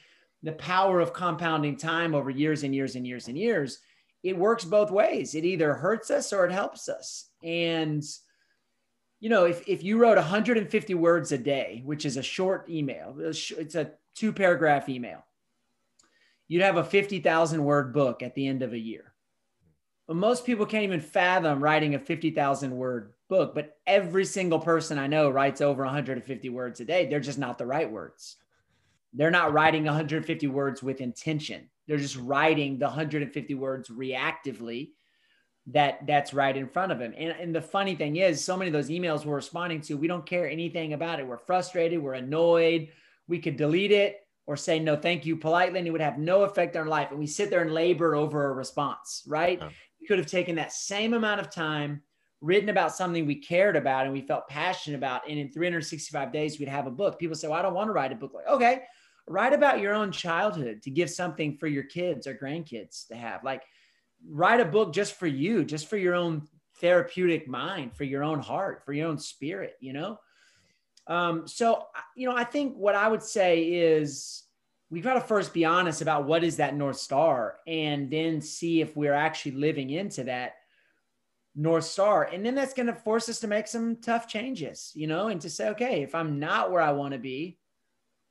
the 0.43 0.51
power 0.51 0.99
of 0.99 1.13
compounding 1.13 1.75
time 1.75 2.13
over 2.13 2.29
years 2.29 2.63
and 2.63 2.75
years 2.75 2.95
and 2.95 3.07
years 3.07 3.27
and 3.27 3.37
years 3.37 3.79
it 4.25 4.35
works 4.35 4.65
both 4.65 4.89
ways. 4.89 5.35
It 5.35 5.45
either 5.45 5.75
hurts 5.75 6.09
us 6.09 6.33
or 6.33 6.47
it 6.47 6.51
helps 6.51 6.89
us. 6.89 7.29
And, 7.43 8.03
you 9.19 9.29
know, 9.29 9.45
if, 9.45 9.67
if 9.67 9.83
you 9.83 9.99
wrote 9.99 10.17
150 10.17 10.95
words 10.95 11.31
a 11.31 11.37
day, 11.37 11.83
which 11.85 12.05
is 12.05 12.17
a 12.17 12.23
short 12.23 12.67
email, 12.67 13.15
it's 13.19 13.75
a 13.75 13.91
two 14.15 14.33
paragraph 14.33 14.89
email, 14.89 15.23
you'd 16.47 16.63
have 16.63 16.77
a 16.77 16.83
50,000 16.83 17.63
word 17.63 17.93
book 17.93 18.23
at 18.23 18.33
the 18.33 18.47
end 18.47 18.63
of 18.63 18.73
a 18.73 18.79
year. 18.79 19.13
Most 20.07 20.45
people 20.45 20.65
can't 20.65 20.83
even 20.83 20.99
fathom 20.99 21.63
writing 21.63 21.95
a 21.95 21.99
50,000 21.99 22.71
word 22.75 23.13
book, 23.27 23.55
but 23.55 23.77
every 23.87 24.25
single 24.25 24.59
person 24.59 24.99
I 24.99 25.07
know 25.07 25.29
writes 25.29 25.61
over 25.61 25.83
150 25.83 26.49
words 26.49 26.79
a 26.79 26.85
day. 26.85 27.07
They're 27.07 27.19
just 27.19 27.39
not 27.39 27.57
the 27.57 27.65
right 27.65 27.89
words. 27.89 28.35
They're 29.13 29.31
not 29.31 29.53
writing 29.53 29.85
150 29.85 30.47
words 30.47 30.83
with 30.83 31.01
intention. 31.01 31.69
They're 31.87 31.97
just 31.97 32.17
writing 32.17 32.77
the 32.77 32.85
150 32.85 33.53
words 33.55 33.89
reactively 33.89 34.91
that 35.67 36.05
that's 36.05 36.33
right 36.33 36.55
in 36.55 36.67
front 36.67 36.91
of 36.91 36.99
them. 36.99 37.13
And, 37.17 37.31
and 37.39 37.55
the 37.55 37.61
funny 37.61 37.95
thing 37.95 38.17
is, 38.17 38.43
so 38.43 38.55
many 38.55 38.69
of 38.69 38.73
those 38.73 38.89
emails 38.89 39.25
we're 39.25 39.35
responding 39.35 39.81
to, 39.81 39.97
we 39.97 40.07
don't 40.07 40.25
care 40.25 40.47
anything 40.47 40.93
about 40.93 41.19
it. 41.19 41.25
We're 41.25 41.37
frustrated, 41.37 42.01
we're 42.01 42.13
annoyed. 42.13 42.89
We 43.27 43.39
could 43.39 43.57
delete 43.57 43.91
it 43.91 44.21
or 44.47 44.55
say 44.55 44.79
no, 44.79 44.95
thank 44.95 45.25
you 45.25 45.35
politely, 45.35 45.79
and 45.79 45.87
it 45.87 45.91
would 45.91 46.01
have 46.01 46.19
no 46.19 46.43
effect 46.43 46.75
on 46.75 46.85
life. 46.85 47.09
And 47.09 47.19
we 47.19 47.25
sit 47.25 47.49
there 47.49 47.63
and 47.63 47.73
labor 47.73 48.15
over 48.15 48.45
a 48.45 48.53
response, 48.53 49.23
right? 49.25 49.59
Yeah. 49.59 49.69
Could 50.07 50.17
have 50.17 50.27
taken 50.27 50.55
that 50.55 50.71
same 50.71 51.13
amount 51.13 51.41
of 51.41 51.49
time, 51.49 52.01
written 52.41 52.69
about 52.69 52.95
something 52.95 53.25
we 53.25 53.35
cared 53.35 53.75
about 53.75 54.05
and 54.05 54.13
we 54.13 54.21
felt 54.21 54.47
passionate 54.47 54.97
about, 54.97 55.29
and 55.29 55.39
in 55.39 55.51
365 55.51 56.31
days 56.31 56.59
we'd 56.59 56.67
have 56.69 56.87
a 56.87 56.91
book. 56.91 57.19
People 57.19 57.35
say, 57.35 57.47
well, 57.47 57.59
I 57.59 57.61
don't 57.61 57.73
want 57.73 57.87
to 57.87 57.93
write 57.93 58.11
a 58.11 58.15
book. 58.15 58.33
Like, 58.33 58.47
okay, 58.47 58.83
write 59.27 59.53
about 59.53 59.79
your 59.79 59.93
own 59.93 60.11
childhood 60.11 60.81
to 60.83 60.91
give 60.91 61.09
something 61.09 61.57
for 61.57 61.67
your 61.67 61.83
kids 61.83 62.27
or 62.27 62.35
grandkids 62.35 63.07
to 63.07 63.15
have 63.15 63.43
like 63.43 63.63
write 64.27 64.59
a 64.59 64.65
book 64.65 64.93
just 64.93 65.15
for 65.15 65.27
you 65.27 65.63
just 65.63 65.87
for 65.87 65.97
your 65.97 66.13
own 66.13 66.47
therapeutic 66.79 67.47
mind 67.47 67.95
for 67.95 68.03
your 68.03 68.23
own 68.23 68.39
heart 68.39 68.83
for 68.85 68.93
your 68.93 69.07
own 69.07 69.17
spirit 69.17 69.75
you 69.79 69.93
know 69.93 70.19
um, 71.07 71.47
so 71.47 71.85
you 72.15 72.27
know 72.27 72.35
i 72.35 72.43
think 72.43 72.75
what 72.75 72.95
i 72.95 73.07
would 73.07 73.23
say 73.23 73.63
is 73.63 74.43
we've 74.95 75.03
got 75.03 75.15
to 75.15 75.19
first 75.19 75.53
be 75.53 75.65
honest 75.65 76.01
about 76.01 76.23
what 76.23 76.41
is 76.41 76.55
that 76.55 76.73
North 76.73 76.95
Star 76.95 77.57
and 77.67 78.09
then 78.09 78.39
see 78.39 78.79
if 78.79 78.95
we're 78.95 79.13
actually 79.13 79.51
living 79.51 79.89
into 79.89 80.23
that 80.23 80.53
North 81.53 81.83
Star. 81.83 82.29
And 82.31 82.45
then 82.45 82.55
that's 82.55 82.73
going 82.73 82.87
to 82.87 82.95
force 82.95 83.27
us 83.27 83.41
to 83.41 83.47
make 83.49 83.67
some 83.67 83.97
tough 83.97 84.25
changes, 84.25 84.93
you 84.95 85.07
know, 85.07 85.27
and 85.27 85.41
to 85.41 85.49
say, 85.49 85.67
okay, 85.71 86.01
if 86.01 86.15
I'm 86.15 86.39
not 86.39 86.71
where 86.71 86.81
I 86.81 86.93
want 86.93 87.11
to 87.11 87.19
be, 87.19 87.59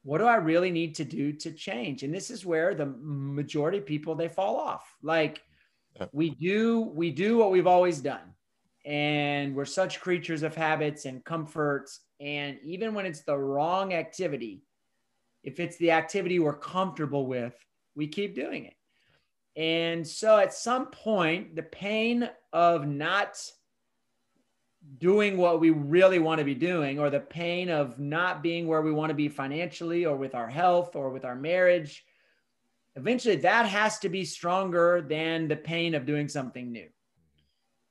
what 0.05 0.19
do 0.19 0.25
I 0.25 0.37
really 0.37 0.71
need 0.71 0.95
to 0.95 1.05
do 1.05 1.35
to 1.35 1.53
change? 1.53 2.03
And 2.03 2.15
this 2.15 2.31
is 2.31 2.47
where 2.47 2.75
the 2.75 2.87
majority 2.87 3.77
of 3.77 3.85
people 3.85 4.15
they 4.15 4.29
fall 4.29 4.57
off. 4.57 4.97
Like 5.03 5.43
we 6.13 6.31
do, 6.31 6.81
we 6.81 7.11
do 7.11 7.37
what 7.37 7.51
we've 7.51 7.67
always 7.67 8.01
done. 8.01 8.33
And 8.87 9.55
we're 9.55 9.67
such 9.67 10.01
creatures 10.01 10.43
of 10.43 10.55
habits 10.55 11.05
and 11.05 11.23
comforts. 11.27 12.01
And 12.21 12.57
even 12.65 12.95
when 12.95 13.05
it's 13.05 13.21
the 13.21 13.37
wrong 13.37 13.93
activity, 13.93 14.63
if 15.45 15.61
it's 15.61 15.77
the 15.77 15.93
activity 15.93 16.39
we're 16.39 16.57
comfortable 16.57 17.27
with, 17.27 17.55
we 17.95 18.09
keep 18.09 18.35
doing 18.35 18.65
it. 18.65 18.75
And 19.57 20.05
so 20.05 20.39
at 20.39 20.53
some 20.53 20.87
point, 20.87 21.55
the 21.55 21.63
pain 21.63 22.29
of 22.53 22.89
not 22.89 23.41
doing 24.99 25.37
what 25.37 25.61
we 25.61 25.71
really 25.71 26.19
want 26.19 26.41
to 26.41 26.45
be 26.45 26.55
doing, 26.55 26.99
or 26.99 27.09
the 27.09 27.21
pain 27.21 27.69
of 27.69 27.99
not 27.99 28.43
being 28.43 28.67
where 28.67 28.83
we 28.83 28.93
want 28.93 29.11
to 29.11 29.15
be 29.15 29.29
financially, 29.29 30.05
or 30.05 30.17
with 30.17 30.35
our 30.35 30.49
health, 30.49 30.97
or 30.97 31.11
with 31.11 31.25
our 31.25 31.37
marriage, 31.37 32.05
eventually 32.97 33.37
that 33.37 33.67
has 33.67 33.99
to 33.99 34.09
be 34.09 34.25
stronger 34.25 35.05
than 35.09 35.49
the 35.49 35.57
pain 35.57 35.95
of 35.95 36.07
doing 36.07 36.29
something 36.29 36.73
new. 36.73 36.89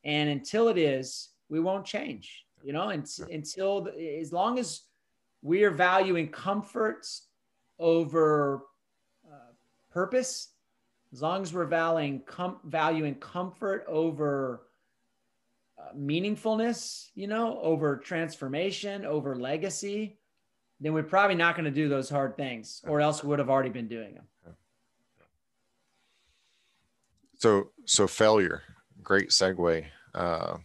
And 0.04 0.30
until 0.30 0.68
it 0.68 0.78
is, 0.78 1.30
we 1.50 1.60
won't 1.60 1.86
change, 1.86 2.46
you 2.64 2.74
know, 2.74 2.90
and, 2.90 3.08
until 3.32 3.90
as 4.20 4.34
long 4.34 4.60
as 4.60 4.82
we 5.42 5.64
are 5.64 5.72
valuing 5.72 6.30
comforts 6.30 7.28
over 7.84 8.64
uh, 9.30 9.52
purpose, 9.92 10.50
as 11.12 11.22
long 11.22 11.42
as 11.42 11.54
we're 11.54 11.66
valuing, 11.66 12.22
com- 12.22 12.60
valuing 12.64 13.16
comfort 13.16 13.84
over 13.88 14.64
uh, 15.78 15.94
meaningfulness, 15.96 17.10
you 17.14 17.28
know, 17.28 17.60
over 17.62 17.98
transformation, 17.98 19.06
over 19.06 19.36
legacy, 19.36 20.18
then 20.80 20.94
we're 20.94 21.04
probably 21.04 21.36
not 21.36 21.56
going 21.56 21.66
to 21.66 21.72
do 21.72 21.90
those 21.90 22.10
hard 22.10 22.38
things, 22.38 22.82
or 22.88 23.02
else 23.02 23.22
we 23.22 23.30
would 23.30 23.40
have 23.40 23.50
already 23.50 23.70
been 23.70 23.88
doing 23.88 24.16
them. 24.16 24.28
So, 27.38 27.72
so 27.86 28.08
failure, 28.08 28.64
great 29.04 29.30
segue. 29.30 29.86
Uh, 30.16 30.58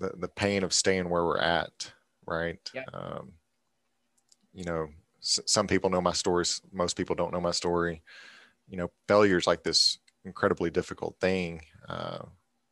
the 0.00 0.12
the 0.16 0.28
pain 0.28 0.64
of 0.64 0.72
staying 0.72 1.10
where 1.10 1.24
we're 1.26 1.38
at, 1.38 1.92
right? 2.24 2.70
Yeah. 2.72 2.84
Um, 2.94 3.32
you 4.54 4.64
know, 4.64 4.88
some 5.20 5.66
people 5.66 5.90
know 5.90 6.00
my 6.00 6.12
stories 6.12 6.60
most 6.72 6.96
people 6.96 7.14
don't 7.14 7.32
know 7.32 7.40
my 7.40 7.50
story. 7.50 8.02
You 8.68 8.76
know 8.76 8.90
failure 9.08 9.36
is 9.36 9.46
like 9.46 9.62
this 9.62 9.98
incredibly 10.24 10.70
difficult 10.70 11.16
thing 11.20 11.62
uh, 11.88 12.18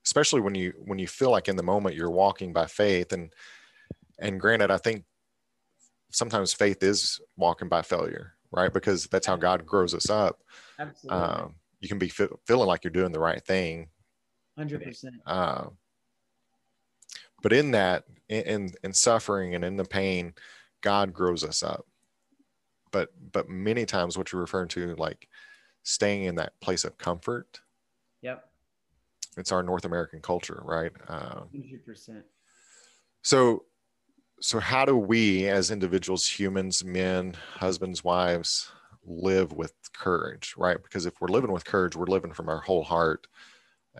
especially 0.04 0.40
when 0.40 0.54
you 0.54 0.74
when 0.84 0.98
you 0.98 1.08
feel 1.08 1.30
like 1.30 1.48
in 1.48 1.56
the 1.56 1.62
moment 1.62 1.94
you're 1.96 2.10
walking 2.10 2.52
by 2.52 2.66
faith 2.66 3.12
and 3.12 3.32
and 4.18 4.38
granted 4.38 4.70
i 4.70 4.76
think 4.76 5.04
sometimes 6.10 6.52
faith 6.52 6.82
is 6.82 7.20
walking 7.36 7.68
by 7.68 7.80
failure 7.80 8.34
right? 8.50 8.72
Because 8.72 9.06
that's 9.06 9.26
how 9.26 9.36
god 9.36 9.66
grows 9.66 9.94
us 9.94 10.10
up. 10.10 10.40
Absolutely. 10.78 11.22
Um, 11.22 11.54
you 11.80 11.88
can 11.88 11.98
be 11.98 12.08
fe- 12.08 12.28
feeling 12.46 12.66
like 12.66 12.84
you're 12.84 12.90
doing 12.90 13.12
the 13.12 13.20
right 13.20 13.44
thing. 13.44 13.88
100% 14.58 15.04
uh, 15.26 15.66
but 17.42 17.52
in 17.52 17.70
that 17.70 18.04
in 18.28 18.72
in 18.82 18.92
suffering 18.92 19.54
and 19.54 19.64
in 19.64 19.76
the 19.76 19.84
pain 19.84 20.34
god 20.80 21.12
grows 21.12 21.44
us 21.44 21.62
up 21.62 21.86
but 22.90 23.10
but 23.32 23.48
many 23.48 23.84
times 23.86 24.16
what 24.16 24.32
you're 24.32 24.40
referring 24.40 24.68
to 24.68 24.94
like 24.96 25.28
staying 25.82 26.24
in 26.24 26.34
that 26.36 26.58
place 26.60 26.84
of 26.84 26.98
comfort. 26.98 27.60
Yep. 28.22 28.44
It's 29.36 29.52
our 29.52 29.62
north 29.62 29.84
american 29.84 30.20
culture 30.20 30.60
right? 30.64 30.92
Uh, 31.06 31.42
100% 31.54 32.22
so 33.22 33.64
so 34.40 34.60
how 34.60 34.84
do 34.84 34.96
we 34.96 35.48
as 35.48 35.70
individuals 35.70 36.26
humans 36.26 36.84
men 36.84 37.34
husbands 37.56 38.02
wives 38.04 38.70
live 39.04 39.52
with 39.52 39.72
courage 39.92 40.54
right? 40.56 40.82
Because 40.82 41.06
if 41.06 41.20
we're 41.20 41.28
living 41.28 41.52
with 41.52 41.64
courage 41.64 41.96
we're 41.96 42.06
living 42.06 42.32
from 42.32 42.48
our 42.48 42.60
whole 42.60 42.84
heart. 42.84 43.26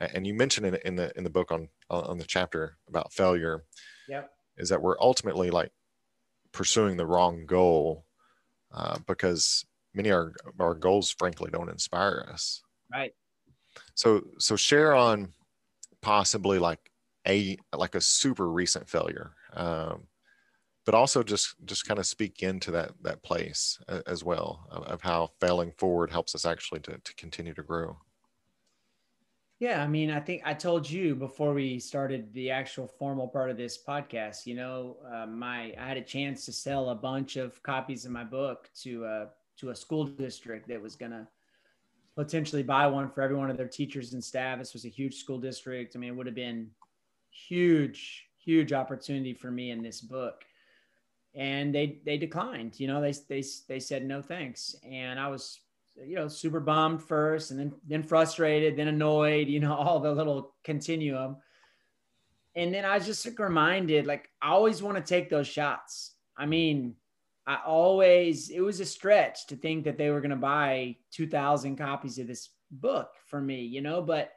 And 0.01 0.27
you 0.27 0.35
mentioned 0.35 0.67
in, 0.67 0.77
in 0.85 0.97
the 0.97 1.13
in 1.17 1.25
the 1.25 1.31
book 1.31 1.51
on 1.51 1.69
on 1.91 2.19
the 2.19 2.25
chapter 2.25 2.77
about 2.89 3.13
failure. 3.13 3.65
Yep. 4.09 4.31
Is 4.57 4.69
that 4.69 4.83
we're 4.83 5.01
ultimately 5.01 5.51
like 5.51 5.73
pursuing 6.53 6.97
the 6.97 7.07
wrong 7.07 7.47
goal 7.47 8.05
uh, 8.73 8.99
because 9.07 9.65
many 9.95 10.09
of 10.11 10.17
our, 10.17 10.35
our 10.59 10.75
goals, 10.75 11.11
frankly, 11.11 11.51
don't 11.51 11.71
inspire 11.71 12.27
us. 12.31 12.63
Right. 12.93 13.13
So, 13.95 14.23
so 14.39 14.57
share 14.57 14.95
on 14.95 15.33
possibly 16.03 16.59
like 16.59 16.91
a 17.27 17.59
like 17.75 17.95
a 17.95 18.01
super 18.01 18.51
recent 18.51 18.89
failure, 18.89 19.33
um, 19.55 20.05
but 20.87 20.95
also 20.95 21.23
just 21.23 21.55
just 21.65 21.87
kind 21.87 21.99
of 21.99 22.07
speak 22.07 22.43
into 22.43 22.71
that 22.71 22.93
that 23.03 23.23
place 23.23 23.79
as 24.07 24.25
well 24.25 24.67
of, 24.71 24.85
of 24.85 25.03
how 25.03 25.31
failing 25.41 25.73
forward 25.77 26.11
helps 26.11 26.35
us 26.35 26.47
actually 26.47 26.81
to 26.81 26.99
to 26.99 27.15
continue 27.17 27.55
to 27.55 27.63
grow. 27.63 27.99
Yeah, 29.59 29.83
I 29.83 29.89
mean, 29.89 30.11
I 30.11 30.21
think 30.21 30.43
I 30.45 30.55
told 30.55 30.89
you 30.89 31.17
before 31.17 31.53
we 31.53 31.81
started 31.81 32.33
the 32.33 32.51
actual 32.51 32.87
formal 32.87 33.27
part 33.27 33.51
of 33.51 33.57
this 33.57 33.77
podcast. 33.77 34.47
You 34.47 34.55
know, 34.55 34.97
uh, 35.13 35.27
my 35.27 35.75
I 35.77 35.89
had 35.89 35.97
a 35.97 36.03
chance 36.03 36.45
to 36.45 36.53
sell 36.53 36.91
a 36.91 36.95
bunch 36.95 37.37
of 37.37 37.61
copies 37.65 38.05
of 38.05 38.13
my 38.13 38.23
book 38.23 38.71
to 38.83 39.05
uh, 39.05 39.27
to 39.59 39.71
a 39.71 39.75
school 39.75 40.05
district 40.05 40.69
that 40.69 40.81
was 40.81 40.95
going 40.95 41.11
to 41.11 41.27
potentially 42.15 42.63
buy 42.63 42.87
one 42.87 43.11
for 43.11 43.21
every 43.23 43.37
one 43.37 43.51
of 43.51 43.57
their 43.57 43.67
teachers 43.67 44.13
and 44.13 44.23
staff. 44.23 44.59
This 44.59 44.75
was 44.75 44.85
a 44.85 44.89
huge 44.89 45.17
school 45.17 45.39
district. 45.41 45.97
I 45.97 45.99
mean, 45.99 46.11
it 46.11 46.17
would 46.17 46.27
have 46.27 46.37
been 46.37 46.71
huge, 47.31 48.29
huge 48.39 48.73
opportunity 48.73 49.35
for 49.35 49.51
me 49.51 49.73
in 49.73 49.83
this 49.83 50.01
book. 50.01 50.45
And 51.35 51.75
they 51.75 51.99
they 52.05 52.17
declined. 52.17 52.79
You 52.79 52.87
know, 52.87 53.01
they 53.01 53.13
they 53.29 53.43
they 53.67 53.81
said 53.81 54.05
no 54.05 54.23
thanks, 54.23 54.77
and 54.89 55.19
I 55.19 55.27
was 55.27 55.59
you 56.07 56.17
know, 56.17 56.29
super 56.29 56.61
bummed 56.61 57.03
first 57.03 57.51
and 57.51 57.59
then 57.59 57.73
then 57.87 58.03
frustrated, 58.03 58.77
then 58.77 58.89
annoyed, 58.89 59.49
you 59.49 59.61
know, 59.61 59.75
all 59.75 60.01
the 60.01 60.13
little 60.13 60.55
continuum. 60.65 61.37
And 62.55 62.75
then 62.75 62.85
I 62.85 62.97
was 62.97 63.07
just 63.07 63.25
like 63.25 63.39
reminded, 63.39 64.07
like 64.07 64.29
I 64.43 64.51
always 64.51 64.83
want 64.83 64.97
to 64.97 65.03
take 65.03 65.31
those 65.31 65.47
shots. 65.47 66.15
I 66.37 66.47
mean, 66.47 66.95
I 67.47 67.59
always 67.67 68.51
it 68.51 68.61
was 68.61 68.81
a 68.81 68.85
stretch 68.85 69.47
to 69.47 69.57
think 69.57 69.85
that 69.85 69.97
they 69.97 70.11
were 70.11 70.21
going 70.21 70.31
to 70.31 70.37
buy 70.37 70.97
2000 71.13 71.77
copies 71.77 72.19
of 72.19 72.27
this 72.27 72.51
book 72.71 73.11
for 73.27 73.41
me, 73.41 73.63
you 73.63 73.81
know, 73.81 74.03
but 74.03 74.33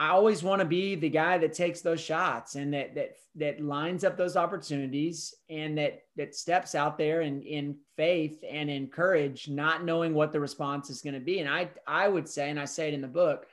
I 0.00 0.08
always 0.08 0.42
want 0.42 0.60
to 0.60 0.64
be 0.64 0.94
the 0.94 1.10
guy 1.10 1.36
that 1.36 1.52
takes 1.52 1.82
those 1.82 2.00
shots 2.00 2.54
and 2.54 2.72
that 2.72 2.94
that 2.94 3.16
that 3.34 3.60
lines 3.60 4.02
up 4.02 4.16
those 4.16 4.34
opportunities 4.34 5.34
and 5.50 5.76
that 5.76 6.04
that 6.16 6.34
steps 6.34 6.74
out 6.74 6.96
there 6.96 7.20
in 7.20 7.42
in 7.42 7.76
faith 7.98 8.42
and 8.50 8.70
in 8.70 8.86
courage, 8.86 9.46
not 9.50 9.84
knowing 9.84 10.14
what 10.14 10.32
the 10.32 10.40
response 10.40 10.88
is 10.88 11.02
going 11.02 11.12
to 11.12 11.20
be. 11.20 11.40
And 11.40 11.50
I 11.50 11.68
I 11.86 12.08
would 12.08 12.26
say, 12.26 12.48
and 12.48 12.58
I 12.58 12.64
say 12.64 12.88
it 12.88 12.94
in 12.94 13.02
the 13.02 13.08
book, 13.08 13.46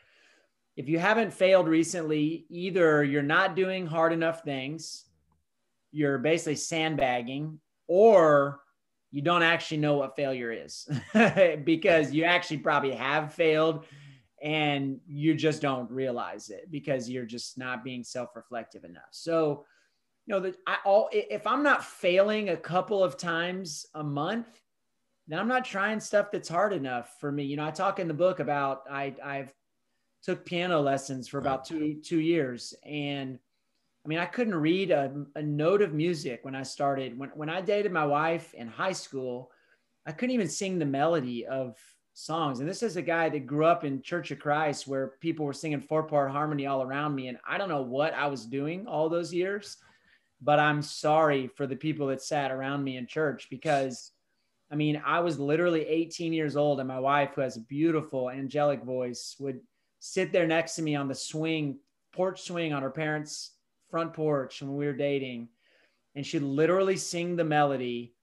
if 0.77 0.87
you 0.87 0.99
haven't 0.99 1.33
failed 1.33 1.67
recently, 1.67 2.45
either 2.49 3.03
you're 3.03 3.21
not 3.21 3.57
doing 3.57 3.85
hard 3.85 4.13
enough 4.13 4.43
things, 4.43 5.03
you're 5.91 6.17
basically 6.17 6.55
sandbagging, 6.55 7.59
or 7.87 8.61
you 9.11 9.21
don't 9.21 9.43
actually 9.43 9.77
know 9.77 9.95
what 9.95 10.15
failure 10.15 10.53
is 10.53 10.87
because 11.65 12.13
you 12.13 12.23
actually 12.23 12.59
probably 12.59 12.93
have 12.93 13.33
failed 13.33 13.83
and 14.41 14.99
you 15.07 15.33
just 15.33 15.61
don't 15.61 15.89
realize 15.89 16.49
it 16.49 16.69
because 16.71 17.09
you're 17.09 17.25
just 17.25 17.57
not 17.57 17.83
being 17.83 18.03
self-reflective 18.03 18.83
enough. 18.83 19.09
So, 19.11 19.65
you 20.25 20.33
know, 20.33 20.39
that 20.41 20.57
I 20.67 20.77
all 20.85 21.09
if 21.11 21.47
I'm 21.47 21.63
not 21.63 21.83
failing 21.83 22.49
a 22.49 22.57
couple 22.57 23.03
of 23.03 23.17
times 23.17 23.85
a 23.95 24.03
month, 24.03 24.61
then 25.27 25.39
I'm 25.39 25.47
not 25.47 25.65
trying 25.65 25.99
stuff 25.99 26.31
that's 26.31 26.49
hard 26.49 26.73
enough 26.73 27.15
for 27.19 27.31
me. 27.31 27.43
You 27.43 27.57
know, 27.57 27.65
I 27.65 27.71
talk 27.71 27.99
in 27.99 28.07
the 28.07 28.13
book 28.13 28.39
about 28.39 28.83
I 28.89 29.15
I've 29.23 29.53
took 30.23 30.45
piano 30.45 30.81
lessons 30.81 31.27
for 31.27 31.39
about 31.39 31.65
two 31.65 31.95
two 32.03 32.19
years 32.19 32.73
and 32.83 33.39
I 34.05 34.09
mean, 34.09 34.19
I 34.19 34.25
couldn't 34.25 34.55
read 34.55 34.91
a, 34.91 35.25
a 35.35 35.41
note 35.41 35.81
of 35.81 35.93
music 35.93 36.39
when 36.43 36.55
I 36.55 36.63
started. 36.63 37.19
When, 37.19 37.29
when 37.35 37.49
I 37.49 37.59
dated 37.59 37.91
my 37.91 38.05
wife 38.05 38.53
in 38.53 38.69
high 38.69 38.93
school, 38.93 39.51
I 40.05 40.13
couldn't 40.13 40.33
even 40.33 40.47
sing 40.47 40.79
the 40.79 40.85
melody 40.85 41.45
of 41.45 41.77
songs. 42.17 42.59
And 42.59 42.67
this 42.67 42.81
is 42.81 42.97
a 42.97 43.01
guy 43.01 43.29
that 43.29 43.45
grew 43.45 43.65
up 43.65 43.83
in 43.83 44.01
Church 44.01 44.31
of 44.31 44.39
Christ 44.39 44.87
where 44.87 45.13
people 45.19 45.45
were 45.45 45.53
singing 45.53 45.81
four 45.81 46.01
part 46.03 46.31
harmony 46.31 46.65
all 46.65 46.81
around 46.81 47.13
me. 47.13 47.27
And 47.27 47.37
I 47.47 47.59
don't 47.59 47.69
know 47.69 47.83
what 47.83 48.15
I 48.15 48.25
was 48.25 48.45
doing 48.45 48.87
all 48.87 49.07
those 49.07 49.31
years, 49.31 49.77
but 50.41 50.59
I'm 50.59 50.81
sorry 50.81 51.47
for 51.47 51.67
the 51.67 51.75
people 51.75 52.07
that 52.07 52.23
sat 52.23 52.49
around 52.49 52.83
me 52.83 52.97
in 52.97 53.05
church 53.05 53.47
because 53.51 54.11
I 54.71 54.75
mean, 54.75 55.01
I 55.05 55.19
was 55.19 55.39
literally 55.39 55.85
18 55.85 56.33
years 56.33 56.57
old, 56.57 56.79
and 56.79 56.89
my 56.89 56.99
wife, 56.99 57.31
who 57.35 57.41
has 57.41 57.55
a 57.55 57.61
beautiful 57.61 58.29
angelic 58.29 58.83
voice, 58.83 59.37
would 59.39 59.61
sit 59.99 60.33
there 60.33 60.45
next 60.45 60.75
to 60.75 60.81
me 60.81 60.93
on 60.93 61.07
the 61.07 61.15
swing, 61.15 61.79
porch 62.11 62.41
swing 62.41 62.73
on 62.73 62.81
her 62.81 62.89
parents' 62.89 63.51
front 63.89 64.13
porch 64.13 64.61
when 64.61 64.75
we 64.75 64.85
were 64.85 64.91
dating. 64.91 65.47
And 66.15 66.25
she'd 66.25 66.41
literally 66.41 66.97
sing 66.97 67.37
the 67.37 67.45
melody 67.45 68.16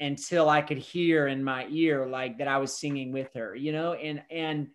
until 0.00 0.48
I 0.48 0.62
could 0.62 0.78
hear 0.78 1.26
in 1.26 1.42
my 1.42 1.66
ear 1.70 2.06
like 2.06 2.38
that 2.38 2.48
I 2.48 2.58
was 2.58 2.76
singing 2.76 3.12
with 3.12 3.32
her, 3.34 3.54
you 3.54 3.72
know, 3.72 3.94
and 3.94 4.22
and 4.30 4.68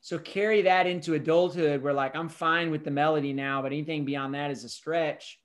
so 0.00 0.18
carry 0.18 0.62
that 0.62 0.86
into 0.86 1.14
adulthood 1.14 1.82
where 1.82 1.92
like 1.92 2.14
I'm 2.14 2.28
fine 2.28 2.70
with 2.70 2.84
the 2.84 2.90
melody 2.90 3.32
now, 3.32 3.62
but 3.62 3.72
anything 3.72 4.04
beyond 4.04 4.34
that 4.34 4.50
is 4.50 4.64
a 4.64 4.68
stretch. 4.68 5.40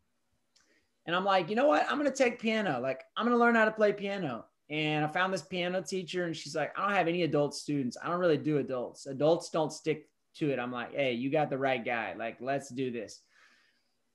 And 1.06 1.16
I'm 1.16 1.26
like, 1.26 1.50
you 1.50 1.56
know 1.56 1.68
what? 1.68 1.86
I'm 1.90 1.98
gonna 1.98 2.12
take 2.12 2.40
piano. 2.40 2.80
Like 2.82 3.04
I'm 3.18 3.26
gonna 3.26 3.38
learn 3.38 3.56
how 3.56 3.66
to 3.66 3.72
play 3.72 3.94
piano. 3.94 4.46
And 4.70 5.04
I 5.04 5.08
found 5.10 5.34
this 5.34 5.42
piano 5.42 5.82
teacher, 5.82 6.24
and 6.24 6.36
she's 6.36 6.56
like, 6.56 6.72
I 6.78 6.88
don't 6.88 6.96
have 6.96 7.10
any 7.10 7.24
adult 7.24 7.54
students. 7.54 7.98
I 8.02 8.08
don't 8.08 8.20
really 8.20 8.38
do 8.38 8.60
adults. 8.60 9.06
Adults 9.06 9.50
don't 9.50 9.74
stick 9.74 10.08
to 10.36 10.50
it. 10.50 10.60
I'm 10.60 10.72
like, 10.72 10.96
hey, 10.96 11.12
you 11.12 11.30
got 11.30 11.50
the 11.50 11.58
right 11.58 11.84
guy. 11.84 12.14
Like, 12.18 12.38
let's 12.40 12.70
do 12.70 12.90
this. 12.90 13.20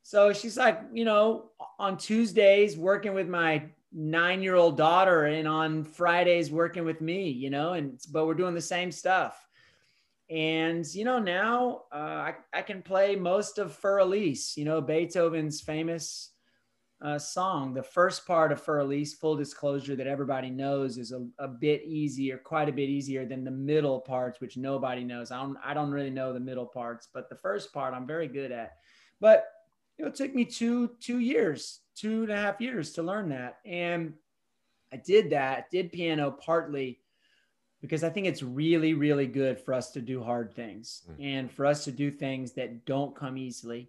So 0.02 0.32
she's 0.32 0.56
like, 0.56 0.80
you 0.94 1.04
know, 1.04 1.50
on 1.78 1.98
Tuesdays 1.98 2.78
working 2.78 3.12
with 3.12 3.28
my 3.28 3.64
nine 3.96 4.42
year 4.42 4.54
old 4.54 4.76
daughter 4.76 5.24
and 5.24 5.48
on 5.48 5.82
Fridays 5.82 6.50
working 6.50 6.84
with 6.84 7.00
me, 7.00 7.30
you 7.30 7.48
know, 7.48 7.72
and 7.72 7.98
but 8.12 8.26
we're 8.26 8.34
doing 8.34 8.54
the 8.54 8.60
same 8.60 8.92
stuff. 8.92 9.42
And, 10.28 10.84
you 10.92 11.04
know, 11.04 11.18
now 11.18 11.84
uh, 11.92 11.96
I, 12.30 12.34
I 12.52 12.62
can 12.62 12.82
play 12.82 13.16
most 13.16 13.58
of 13.58 13.80
Für 13.80 14.02
Elise, 14.02 14.56
you 14.56 14.64
know, 14.64 14.80
Beethoven's 14.80 15.60
famous 15.60 16.32
uh, 17.00 17.18
song. 17.18 17.72
The 17.72 17.82
first 17.82 18.26
part 18.26 18.52
of 18.52 18.62
Für 18.62 18.82
Elise, 18.82 19.14
full 19.14 19.36
disclosure 19.36 19.96
that 19.96 20.06
everybody 20.06 20.50
knows, 20.50 20.98
is 20.98 21.12
a, 21.12 21.24
a 21.38 21.48
bit 21.48 21.84
easier, 21.84 22.38
quite 22.38 22.68
a 22.68 22.72
bit 22.72 22.88
easier 22.88 23.24
than 23.24 23.44
the 23.44 23.50
middle 23.50 24.00
parts, 24.00 24.40
which 24.40 24.56
nobody 24.56 25.04
knows. 25.04 25.30
I 25.30 25.40
don't, 25.40 25.56
I 25.64 25.74
don't 25.74 25.92
really 25.92 26.10
know 26.10 26.32
the 26.32 26.40
middle 26.40 26.66
parts, 26.66 27.08
but 27.14 27.30
the 27.30 27.36
first 27.36 27.72
part 27.72 27.94
I'm 27.94 28.06
very 28.06 28.28
good 28.28 28.50
at. 28.50 28.72
But 29.20 29.46
it 29.96 30.14
took 30.14 30.34
me 30.34 30.44
two 30.44 30.90
two 31.00 31.20
years, 31.20 31.80
two 31.96 32.22
and 32.22 32.30
a 32.30 32.36
half 32.36 32.60
years 32.60 32.92
to 32.92 33.02
learn 33.02 33.30
that, 33.30 33.58
and 33.64 34.14
I 34.92 34.96
did 34.96 35.30
that. 35.30 35.70
Did 35.70 35.92
piano 35.92 36.30
partly 36.30 37.00
because 37.80 38.02
I 38.02 38.08
think 38.08 38.26
it's 38.26 38.42
really, 38.42 38.94
really 38.94 39.26
good 39.26 39.60
for 39.60 39.74
us 39.74 39.90
to 39.92 40.00
do 40.00 40.22
hard 40.22 40.52
things 40.52 41.02
mm. 41.10 41.24
and 41.24 41.50
for 41.50 41.66
us 41.66 41.84
to 41.84 41.92
do 41.92 42.10
things 42.10 42.52
that 42.52 42.84
don't 42.84 43.14
come 43.14 43.36
easily 43.36 43.88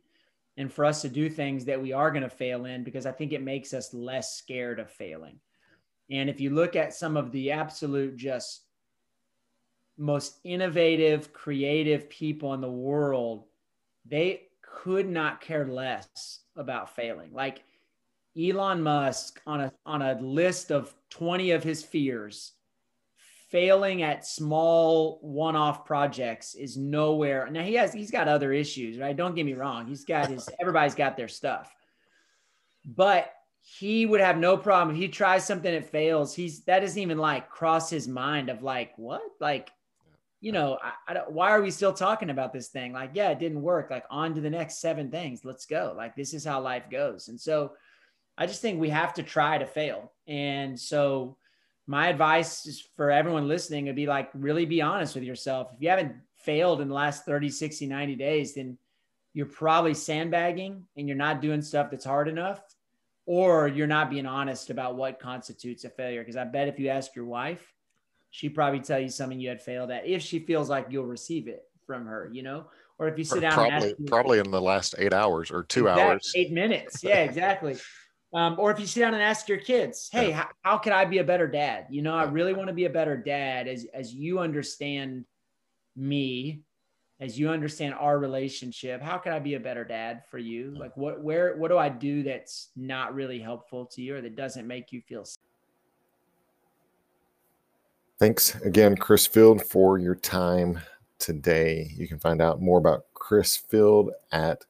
and 0.58 0.72
for 0.72 0.86
us 0.86 1.02
to 1.04 1.10
do 1.10 1.30
things 1.30 1.66
that 1.66 1.82
we 1.82 1.94
are 1.94 2.12
going 2.12 2.24
to 2.24 2.30
fail 2.30 2.66
in 2.66 2.84
because 2.84 3.06
I 3.06 3.12
think 3.12 3.32
it 3.32 3.42
makes 3.42 3.74
us 3.74 3.94
less 3.94 4.36
scared 4.36 4.80
of 4.80 4.92
failing. 4.92 5.40
And 6.10 6.30
if 6.30 6.40
you 6.40 6.50
look 6.50 6.76
at 6.76 6.94
some 6.94 7.18
of 7.18 7.32
the 7.32 7.52
absolute 7.52 8.18
just 8.18 8.64
most 9.98 10.40
innovative, 10.44 11.34
creative 11.34 12.10
people 12.10 12.54
in 12.54 12.62
the 12.62 12.70
world, 12.70 13.46
they 14.06 14.44
could 14.62 15.10
not 15.10 15.42
care 15.42 15.66
less 15.66 16.42
about 16.56 16.96
failing. 16.96 17.34
Like 17.34 17.64
Elon 18.38 18.82
Musk 18.82 19.42
on 19.48 19.62
a 19.62 19.72
on 19.86 20.02
a 20.02 20.20
list 20.20 20.72
of 20.72 20.94
20 21.10 21.52
of 21.52 21.64
his 21.64 21.84
fears, 21.84 22.54
failing 23.50 24.04
at 24.04 24.26
small 24.26 25.20
one-off 25.22 25.86
projects 25.86 26.54
is 26.54 26.78
nowhere. 26.78 27.50
Now 27.50 27.64
he 27.64 27.74
has 27.76 27.94
he's 27.94 28.12
got 28.12 28.28
other 28.28 28.54
issues, 28.54 29.00
right? 29.00 29.16
Don't 29.16 29.36
get 29.36 29.46
me 29.46 29.54
wrong. 29.54 29.88
He's 29.88 30.06
got 30.06 30.30
his 30.30 30.48
everybody's 30.60 30.96
got 30.96 31.18
their 31.18 31.28
stuff. 31.28 31.74
But 32.86 33.34
he 33.62 34.06
would 34.06 34.22
have 34.22 34.38
no 34.38 34.56
problem 34.56 34.96
if 34.96 35.02
he 35.02 35.08
tries 35.08 35.46
something 35.46 35.72
that 35.72 35.90
fails. 35.90 36.36
He's 36.36 36.64
that 36.66 36.82
doesn't 36.82 37.02
even 37.02 37.18
like 37.18 37.50
cross 37.50 37.90
his 37.90 38.08
mind 38.08 38.50
of 38.50 38.64
like 38.64 38.94
what 38.98 39.22
like 39.40 39.72
you 40.40 40.52
know, 40.52 40.78
I, 40.82 40.92
I, 41.08 41.14
don't, 41.16 41.32
why 41.32 41.50
are 41.50 41.62
we 41.62 41.72
still 41.72 41.94
talking 41.94 42.30
about 42.30 42.54
this 42.54 42.68
thing? 42.68 42.94
Like, 42.94 43.12
yeah, 43.14 43.30
it 43.30 43.40
didn't 43.40 43.62
work. 43.62 43.90
Like, 43.90 44.06
on 44.12 44.36
to 44.36 44.42
the 44.42 44.50
next 44.50 44.80
seven 44.80 45.10
things. 45.10 45.42
Let's 45.44 45.66
go. 45.66 45.96
Like, 45.98 46.16
this 46.16 46.34
is 46.34 46.46
how 46.46 46.62
life 46.62 46.84
goes. 46.92 47.28
And 47.28 47.40
so, 47.40 47.72
I 48.38 48.46
just 48.46 48.62
think 48.62 48.80
we 48.80 48.90
have 48.90 49.14
to 49.16 49.24
try 49.24 49.58
to 49.58 49.66
fail. 49.66 50.12
And 50.28 50.80
so, 50.80 51.38
my 51.88 52.10
advice 52.10 52.66
is 52.66 52.86
for 52.98 53.10
everyone 53.10 53.48
listening 53.48 53.86
would 53.86 53.96
be 53.96 54.08
like, 54.08 54.30
really 54.34 54.66
be 54.66 54.82
honest 54.82 55.16
with 55.16 55.24
yourself. 55.24 55.70
If 55.74 55.82
you 55.82 55.90
haven't 55.90 56.16
failed 56.36 56.82
in 56.82 56.90
the 56.90 56.94
last 56.94 57.26
30, 57.26 57.50
60, 57.50 57.88
90 57.88 58.16
days, 58.16 58.56
then 58.56 58.78
you're 59.34 59.46
probably 59.46 59.94
sandbagging 59.94 60.84
and 60.98 61.08
you're 61.08 61.16
not 61.16 61.42
doing 61.42 61.62
stuff 61.62 61.90
that's 61.90 62.04
hard 62.04 62.28
enough, 62.28 62.62
or 63.26 63.70
you're 63.70 63.88
not 63.88 64.10
being 64.10 64.26
honest 64.26 64.70
about 64.70 64.98
what 64.98 65.20
constitutes 65.20 65.86
a 65.86 65.90
failure. 65.90 66.22
Because 66.22 66.36
I 66.36 66.44
bet 66.44 66.68
if 66.68 66.78
you 66.78 66.90
ask 66.90 67.16
your 67.16 67.26
wife, 67.26 67.74
she 68.32 68.50
probably 68.50 68.82
tell 68.82 69.00
you 69.00 69.10
something 69.10 69.40
you 69.40 69.50
had 69.50 69.62
failed 69.62 69.90
at 69.90 70.06
if 70.06 70.22
she 70.22 70.40
feels 70.40 70.70
like 70.70 70.88
you'll 70.90 71.06
receive 71.06 71.48
it 71.48 71.64
from 71.86 72.06
her, 72.06 72.30
you 72.34 72.44
know, 72.44 72.66
or 73.00 73.08
if 73.08 73.18
you 73.18 73.24
sit 73.24 73.42
down 73.42 73.54
probably 73.54 73.96
probably 74.08 74.40
in 74.40 74.52
the 74.52 74.62
last 74.62 74.96
eight 74.98 75.14
hours 75.14 75.52
or 75.52 75.64
two 75.64 75.88
hours, 75.88 76.34
eight 76.36 76.52
minutes, 76.52 77.04
yeah, 77.04 77.24
exactly. 77.24 77.78
um, 78.34 78.58
or 78.60 78.72
if 78.72 78.80
you 78.80 78.86
sit 78.86 79.02
down 79.02 79.14
and 79.14 79.24
ask 79.24 79.48
your 79.48 79.58
kids, 79.58 80.10
hey, 80.12 80.32
how, 80.32 80.48
how 80.62 80.78
can 80.78 80.94
I 80.94 81.06
be 81.06 81.20
a 81.20 81.24
better 81.24 81.48
dad? 81.48 81.88
You 81.90 82.02
know, 82.02 82.16
I 82.16 82.24
really 82.24 82.54
want 82.54 82.68
to 82.68 82.74
be 82.74 82.86
a 82.86 82.90
better 82.90 83.18
dad 83.18 83.68
as 83.68 83.86
as 83.94 84.14
you 84.14 84.40
understand 84.40 85.26
me 85.96 86.62
as 87.20 87.40
you 87.40 87.50
understand 87.50 87.96
our 87.96 88.20
relationship 88.20 89.02
how 89.02 89.18
can 89.18 89.34
i 89.34 89.40
be 89.40 89.56
a 89.56 89.60
better 89.60 89.84
dad 89.84 90.22
for 90.30 90.38
you 90.38 90.76
like 90.78 90.96
what 90.96 91.24
where 91.24 91.58
what 91.58 91.70
do 91.70 91.78
i 91.80 91.90
do 91.90 92.22
that's 92.22 92.70
not 92.76 93.16
really 93.16 93.40
helpful 93.40 93.88
to 93.88 94.04
you 94.04 94.16
or 94.16 94.22
that 94.22 94.36
doesn't 94.36 94.68
make 94.68 94.92
you 94.92 95.02
feel 95.02 95.26
safe? 95.26 95.42
Thanks 98.20 98.56
again, 98.62 98.96
Chris 98.96 99.28
Field, 99.28 99.62
for 99.62 100.00
your 100.00 100.16
time 100.16 100.80
today. 101.20 101.92
You 101.96 102.08
can 102.08 102.18
find 102.18 102.42
out 102.42 102.60
more 102.60 102.80
about 102.80 103.06
Chris 103.14 103.56
Field 103.56 104.10
at 104.32 104.66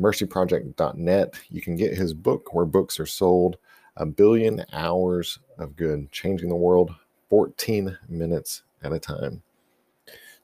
mercyproject.net. 0.00 1.34
You 1.50 1.60
can 1.60 1.76
get 1.76 1.96
his 1.96 2.14
book 2.14 2.54
where 2.54 2.64
books 2.64 2.98
are 2.98 3.06
sold 3.06 3.58
A 3.96 4.06
Billion 4.06 4.64
Hours 4.72 5.38
of 5.58 5.76
Good, 5.76 6.10
Changing 6.10 6.48
the 6.48 6.56
World 6.56 6.94
14 7.28 7.96
minutes 8.08 8.62
at 8.82 8.92
a 8.92 8.98
time. 8.98 9.42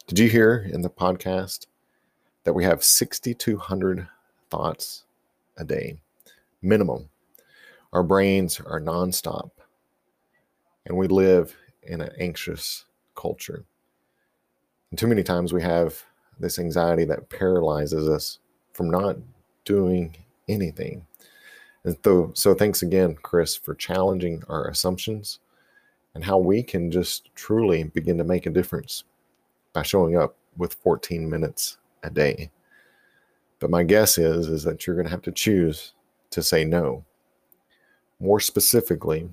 Did 0.06 0.18
you 0.18 0.28
hear 0.28 0.68
in 0.70 0.82
the 0.82 0.90
podcast 0.90 1.66
that 2.44 2.52
we 2.52 2.64
have 2.64 2.84
6,200 2.84 4.06
thoughts 4.50 5.04
a 5.56 5.64
day? 5.64 5.96
Minimum. 6.62 7.08
Our 7.92 8.02
brains 8.02 8.60
are 8.60 8.80
nonstop, 8.80 9.50
and 10.84 10.96
we 10.96 11.08
live 11.08 11.56
in 11.82 12.00
an 12.02 12.10
anxious 12.20 12.84
culture. 13.14 13.64
And 14.90 14.98
too 14.98 15.06
many 15.06 15.22
times 15.22 15.52
we 15.52 15.62
have 15.62 16.04
this 16.38 16.58
anxiety 16.58 17.04
that 17.06 17.30
paralyzes 17.30 18.08
us 18.08 18.38
from 18.72 18.90
not 18.90 19.16
doing 19.66 20.16
anything. 20.48 21.06
And 21.84 21.96
so, 22.02 22.30
so 22.34 22.54
thanks 22.54 22.80
again, 22.80 23.16
Chris, 23.22 23.54
for 23.54 23.74
challenging 23.74 24.42
our 24.48 24.66
assumptions 24.68 25.40
and 26.14 26.24
how 26.24 26.38
we 26.38 26.62
can 26.62 26.90
just 26.90 27.28
truly 27.34 27.84
begin 27.84 28.16
to 28.16 28.24
make 28.24 28.46
a 28.46 28.50
difference 28.50 29.04
by 29.74 29.82
showing 29.82 30.16
up 30.16 30.34
with 30.56 30.74
14 30.74 31.28
minutes 31.28 31.76
a 32.02 32.08
day. 32.08 32.50
But 33.58 33.70
my 33.70 33.84
guess 33.84 34.16
is 34.16 34.48
is 34.48 34.62
that 34.64 34.86
you're 34.86 34.96
going 34.96 35.06
to 35.06 35.10
have 35.10 35.22
to 35.22 35.32
choose 35.32 35.92
to 36.30 36.42
say 36.42 36.64
no. 36.64 37.04
More 38.18 38.40
specifically, 38.40 39.28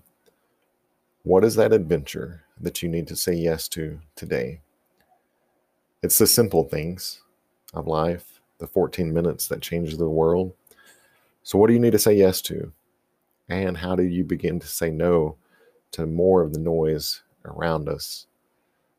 what 1.23 1.45
is 1.45 1.55
that 1.55 1.71
adventure 1.71 2.43
that 2.59 2.84
you 2.84 2.89
need 2.89 3.07
to 3.07 3.15
say 3.15 3.34
yes 3.34 3.67
to 3.69 3.99
today? 4.15 4.61
It's 6.01 6.17
the 6.17 6.27
simple 6.27 6.65
things 6.65 7.21
of 7.73 7.88
life, 7.88 8.32
the 8.57 8.67
14 8.67 9.13
minutes 9.13 9.47
that 9.47 9.61
change 9.61 9.97
the 9.97 10.09
world. 10.09 10.53
So, 11.43 11.57
what 11.57 11.67
do 11.67 11.73
you 11.73 11.79
need 11.79 11.91
to 11.91 11.99
say 11.99 12.13
yes 12.15 12.41
to? 12.43 12.71
And 13.49 13.77
how 13.77 13.95
do 13.95 14.03
you 14.03 14.23
begin 14.23 14.59
to 14.59 14.67
say 14.67 14.89
no 14.89 15.35
to 15.91 16.07
more 16.07 16.41
of 16.41 16.53
the 16.53 16.59
noise 16.59 17.23
around 17.45 17.89
us 17.89 18.27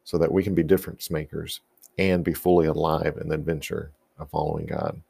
so 0.04 0.18
that 0.18 0.30
we 0.30 0.42
can 0.42 0.54
be 0.54 0.62
difference 0.62 1.10
makers 1.10 1.60
and 1.98 2.22
be 2.22 2.34
fully 2.34 2.66
alive 2.66 3.16
in 3.20 3.28
the 3.28 3.34
adventure 3.34 3.90
of 4.18 4.30
following 4.30 4.66
God? 4.66 5.00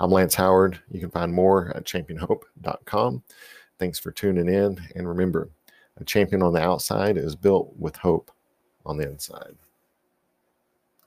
I'm 0.00 0.10
Lance 0.10 0.34
Howard. 0.34 0.80
You 0.90 0.98
can 0.98 1.10
find 1.10 1.32
more 1.32 1.72
at 1.76 1.84
championhope.com. 1.84 3.22
Thanks 3.78 3.98
for 4.00 4.10
tuning 4.10 4.48
in. 4.48 4.80
And 4.96 5.08
remember, 5.08 5.48
a 5.98 6.04
champion 6.04 6.42
on 6.42 6.52
the 6.52 6.62
outside 6.62 7.16
is 7.16 7.36
built 7.36 7.72
with 7.78 7.96
hope 7.96 8.32
on 8.84 8.96
the 8.96 9.08
inside. 9.08 9.54